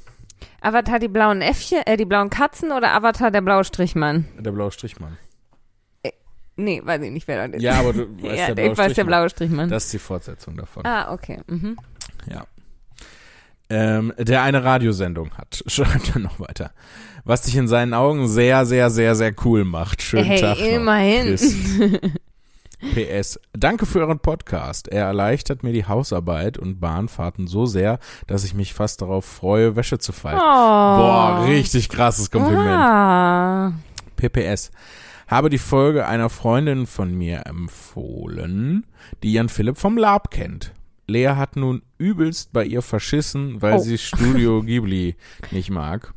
Avatar 0.60 0.98
die 0.98 1.08
blauen 1.08 1.40
Äffchen, 1.42 1.78
äh, 1.86 1.96
die 1.96 2.04
blauen 2.04 2.28
Katzen 2.28 2.72
oder 2.72 2.92
Avatar 2.92 3.30
der 3.30 3.40
blaue 3.40 3.64
Strichmann? 3.64 4.26
Der 4.38 4.52
blaue 4.52 4.72
Strichmann. 4.72 5.16
Nee, 6.56 6.80
weiß 6.84 7.02
ich 7.02 7.10
nicht, 7.10 7.28
wer 7.28 7.46
das 7.48 7.56
ist. 7.56 7.62
Ja, 7.62 7.74
aber 7.80 7.92
du 7.92 8.06
weißt 8.22 8.36
ja, 8.38 8.46
der 8.48 8.54
blaue 8.54 8.72
ich 8.72 8.78
weiß 8.78 8.94
der 8.94 9.04
blaue 9.04 9.28
Strichmann. 9.30 9.68
Das 9.68 9.84
ist 9.84 9.92
die 9.92 9.98
Fortsetzung 9.98 10.56
davon. 10.56 10.84
ah, 10.86 11.12
okay. 11.12 11.40
Mhm. 11.46 11.76
Ja. 12.30 12.46
Ähm, 13.68 14.12
der 14.18 14.42
eine 14.42 14.62
Radiosendung 14.64 15.32
hat, 15.36 15.62
schreibt 15.66 16.14
er 16.14 16.20
noch 16.20 16.38
weiter. 16.40 16.70
Was 17.24 17.42
dich 17.42 17.56
in 17.56 17.66
seinen 17.66 17.94
Augen 17.94 18.28
sehr, 18.28 18.64
sehr, 18.64 18.88
sehr, 18.90 19.16
sehr 19.16 19.34
cool 19.44 19.64
macht. 19.64 20.00
Schönen 20.02 20.24
Hey, 20.24 20.40
Tag. 20.40 20.58
noch. 20.58 20.64
immerhin. 20.66 21.36
PS. 22.94 23.40
Danke 23.52 23.84
für 23.84 23.98
euren 24.00 24.20
Podcast. 24.20 24.86
Er 24.86 25.06
erleichtert 25.06 25.64
mir 25.64 25.72
die 25.72 25.86
Hausarbeit 25.86 26.56
und 26.56 26.78
Bahnfahrten 26.78 27.48
so 27.48 27.66
sehr, 27.66 27.98
dass 28.28 28.44
ich 28.44 28.54
mich 28.54 28.74
fast 28.74 29.02
darauf 29.02 29.24
freue, 29.24 29.74
Wäsche 29.74 29.98
zu 29.98 30.12
falten. 30.12 30.38
Oh. 30.40 30.44
Boah, 30.44 31.44
richtig 31.48 31.88
krasses 31.88 32.30
Kompliment. 32.30 32.68
Ah. 32.68 33.72
PPS. 34.14 34.70
Habe 35.26 35.50
die 35.50 35.58
Folge 35.58 36.06
einer 36.06 36.30
Freundin 36.30 36.86
von 36.86 37.12
mir 37.16 37.46
empfohlen, 37.46 38.86
die 39.22 39.32
Jan 39.32 39.48
Philipp 39.48 39.76
vom 39.76 39.96
Lab 39.98 40.30
kennt. 40.30 40.72
Lea 41.08 41.30
hat 41.36 41.56
nun 41.56 41.82
übelst 41.98 42.52
bei 42.52 42.64
ihr 42.64 42.82
verschissen, 42.82 43.60
weil 43.62 43.74
Oh. 43.74 43.78
sie 43.78 43.98
Studio 43.98 44.62
Ghibli 44.62 45.16
nicht 45.50 45.70
mag. 45.70 46.12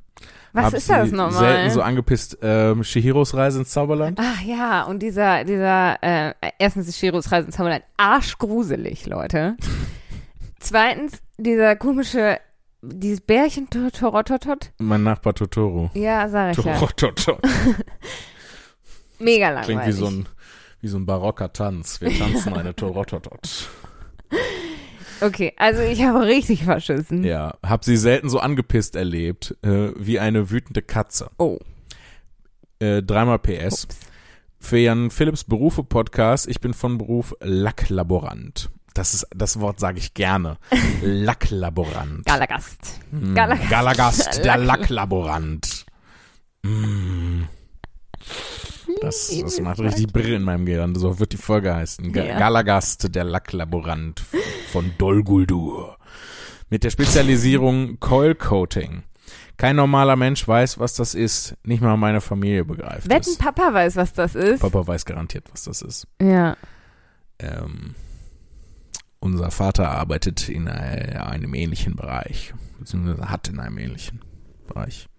Was 0.52 0.66
Hab 0.66 0.74
ist 0.74 0.90
das 0.90 1.10
sie 1.10 1.16
nochmal? 1.16 1.40
Selten 1.40 1.70
so 1.72 1.82
angepisst. 1.84 2.40
Ähm, 2.42 2.84
Shihiros 2.84 3.36
Reise 3.36 3.60
ins 3.60 3.70
Zauberland. 3.70 4.20
Ach 4.20 4.42
ja, 4.42 4.84
und 4.84 5.00
dieser, 5.04 5.44
dieser, 5.44 6.02
äh, 6.02 6.34
erstens 6.58 6.88
ist 6.88 6.98
Shiros 6.98 7.32
Reise 7.32 7.48
ins 7.48 7.56
Zauberland 7.56 7.84
arschgruselig, 7.98 9.06
Leute. 9.06 9.58
Zweitens, 10.60 11.22
dieser 11.38 11.76
komische, 11.76 12.40
dieses 12.82 13.22
Bärchen 13.22 13.70
Tor- 13.70 13.92
Torototot. 13.92 14.72
Mein 14.80 15.04
Nachbar 15.04 15.36
Totoro. 15.36 15.92
Ja, 15.94 16.28
sag 16.30 16.58
ich 16.58 16.66
ja. 16.66 16.74
Mega 19.20 19.50
langweilig. 19.50 19.66
Klingt 19.66 19.86
wie 19.88 19.92
so 19.92 20.08
ein, 20.08 20.26
wie 20.82 20.88
so 20.88 20.98
ein 20.98 21.06
barocker 21.06 21.52
Tanz. 21.54 22.02
Wir 22.02 22.18
tanzen 22.18 22.54
eine 22.54 22.76
Torototot. 22.76 23.70
Okay, 25.22 25.52
also 25.58 25.82
ich 25.82 26.02
habe 26.04 26.26
richtig 26.26 26.64
verschissen. 26.64 27.26
Ja, 27.26 27.56
hab 27.62 27.84
sie 27.84 27.98
selten 27.98 28.30
so 28.30 28.40
angepisst 28.40 28.96
erlebt, 28.96 29.54
äh, 29.64 29.92
wie 29.98 30.18
eine 30.18 30.50
wütende 30.50 30.82
Katze. 30.82 31.30
Oh. 31.38 31.58
Äh, 32.80 33.04
dreimal 33.04 33.38
PS. 33.40 33.84
Ups. 33.84 33.98
Für 34.62 34.78
Jan 34.78 35.12
Philipps 35.12 35.44
Berufe 35.44 35.84
Podcast, 35.84 36.48
ich 36.48 36.62
bin 36.62 36.74
von 36.74 36.98
Beruf 36.98 37.36
Lacklaborant. 37.42 38.70
Das 38.94 39.14
ist, 39.14 39.28
das 39.36 39.60
Wort 39.60 39.82
sage 39.82 39.98
ich 40.00 40.14
gerne. 40.14 40.58
Lacklaborant. 41.02 42.26
Galagast. 42.26 42.80
Mm, 43.12 43.34
Galagast. 43.36 43.70
Galagast, 43.70 44.38
der 44.46 44.56
Lack- 44.58 44.80
Lacklaborant. 44.80 45.86
Mm. 46.64 47.44
Das, 49.02 49.36
das 49.42 49.62
macht 49.62 49.80
richtig 49.80 50.12
Brill 50.12 50.34
in 50.34 50.44
meinem 50.44 50.66
Gehirn. 50.66 50.96
So 50.96 51.20
wird 51.20 51.34
die 51.34 51.38
Folge 51.38 51.76
heißen. 51.76 52.12
Ga 52.12 52.24
Ja. 52.24 52.40
Galagast, 52.40 53.14
der 53.14 53.24
Lacklaborant 53.24 54.24
von 54.72 54.92
Dol 54.98 55.24
Guldur. 55.24 55.98
Mit 56.70 56.84
der 56.84 56.90
Spezialisierung 56.90 58.00
Coil 58.00 58.36
Coating. 58.36 59.04
Kein 59.58 59.76
normaler 59.76 60.16
Mensch 60.16 60.48
weiß, 60.48 60.80
was 60.80 60.94
das 60.94 61.16
ist. 61.16 61.56
Nicht 61.64 61.82
mal 61.82 61.98
meine 61.98 62.22
Familie 62.22 62.64
begreift 62.64 63.10
Wetten, 63.10 63.32
es. 63.32 63.38
Papa 63.38 63.74
weiß, 63.74 63.96
was 63.98 64.14
das 64.14 64.36
ist. 64.36 64.62
Papa 64.62 64.88
weiß 64.88 65.06
garantiert, 65.06 65.52
was 65.52 65.64
das 65.64 65.82
ist. 65.82 66.08
Ja. 66.22 66.56
Ähm, 67.40 67.96
unser 69.20 69.52
Vater 69.52 69.92
arbeitet 69.92 70.48
in 70.48 70.68
äh, 70.68 71.18
einem 71.20 71.54
ähnlichen 71.54 71.96
Bereich, 71.96 72.54
beziehungsweise 72.80 73.30
hat 73.30 73.50
in 73.50 73.60
einem 73.60 73.78
ähnlichen 73.78 74.22
Bereich. 74.68 75.10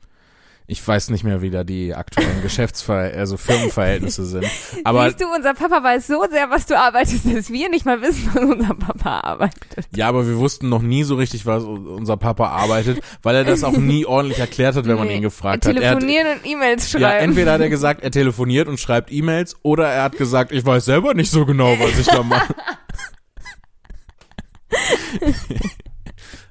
Ich 0.73 0.87
weiß 0.87 1.11
nicht 1.11 1.25
mehr, 1.25 1.43
wie 1.43 1.51
da 1.51 1.65
die 1.65 1.97
aktuellen 1.97 2.43
Geschäftsver 2.43 2.95
also 2.95 3.37
Firmenverhältnisse 3.37 4.25
sind. 4.25 4.47
Aber 4.85 5.07
Siehst 5.09 5.21
du, 5.21 5.25
unser 5.35 5.53
Papa 5.53 5.83
weiß 5.83 6.07
so 6.07 6.25
sehr, 6.31 6.49
was 6.49 6.67
du 6.67 6.79
arbeitest, 6.79 7.27
dass 7.27 7.51
wir 7.51 7.69
nicht 7.69 7.87
mal 7.87 8.01
wissen, 8.03 8.31
was 8.33 8.45
unser 8.45 8.75
Papa 8.75 9.19
arbeitet. 9.21 9.89
ja, 9.97 10.07
aber 10.09 10.29
wir 10.29 10.37
wussten 10.37 10.69
noch 10.69 10.81
nie 10.81 11.03
so 11.03 11.17
richtig, 11.17 11.45
was 11.45 11.65
unser 11.65 12.17
Papa 12.17 12.51
arbeitet, 12.51 13.01
weil 13.25 13.35
er 13.35 13.43
das 13.43 13.65
auch 13.65 13.77
nie 13.77 14.07
ordentlich 14.07 14.39
erklärt 14.39 14.77
hat, 14.77 14.87
wenn 14.87 14.97
man 14.97 15.09
Nee. 15.09 15.17
ihn 15.17 15.23
gefragt 15.23 15.67
hat. 15.67 15.75
Er 15.77 15.91
hat 15.91 15.99
Telefonieren 15.99 16.39
und 16.39 16.47
E-Mails 16.49 16.89
schreiben. 16.89 17.03
ja, 17.03 17.13
entweder 17.15 17.53
hat 17.55 17.61
er 17.63 17.69
gesagt, 17.69 18.05
er 18.05 18.13
telefoniert 18.13 18.69
und 18.69 18.79
schreibt 18.79 19.11
E-Mails, 19.11 19.57
oder 19.63 19.89
er 19.89 20.05
hat 20.05 20.17
gesagt, 20.19 20.53
ich 20.53 20.65
weiß 20.65 20.85
selber 20.85 21.15
nicht 21.15 21.33
so 21.33 21.47
genau, 21.47 21.77
was 21.81 21.99
ich 21.99 22.07
da 22.07 22.23
mache. 22.23 22.55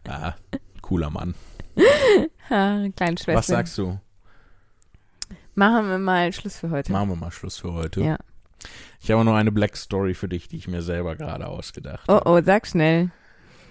ah, 0.10 0.34
cooler 0.82 1.10
Mann. 1.10 1.36
ha, 2.50 2.84
kleine 2.98 3.18
Schwester. 3.18 3.36
Was 3.36 3.48
sagst 3.48 3.78
du? 3.78 3.98
Machen 5.60 5.90
wir 5.90 5.98
mal 6.00 6.32
Schluss 6.32 6.58
für 6.58 6.70
heute. 6.70 6.90
Machen 6.94 7.10
wir 7.10 7.16
mal 7.18 7.32
Schluss 7.32 7.58
für 7.58 7.74
heute. 7.74 8.02
Ja. 8.02 8.18
Ich 9.02 9.12
habe 9.12 9.26
noch 9.26 9.36
eine 9.36 9.52
Black 9.52 9.76
Story 9.76 10.14
für 10.14 10.30
dich, 10.30 10.48
die 10.48 10.56
ich 10.56 10.70
mir 10.70 10.82
selber 10.82 11.18
gerade 11.18 11.48
ausgedacht 11.48 12.06
Oh 12.08 12.14
habe. 12.14 12.30
oh, 12.30 12.42
sag 12.42 12.66
schnell. 12.66 13.12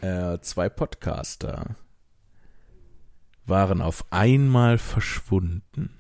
Äh, 0.03 0.39
zwei 0.41 0.69
Podcaster 0.69 1.77
waren 3.47 3.81
auf 3.81 4.05
einmal 4.11 4.77
verschwunden. 4.77 5.98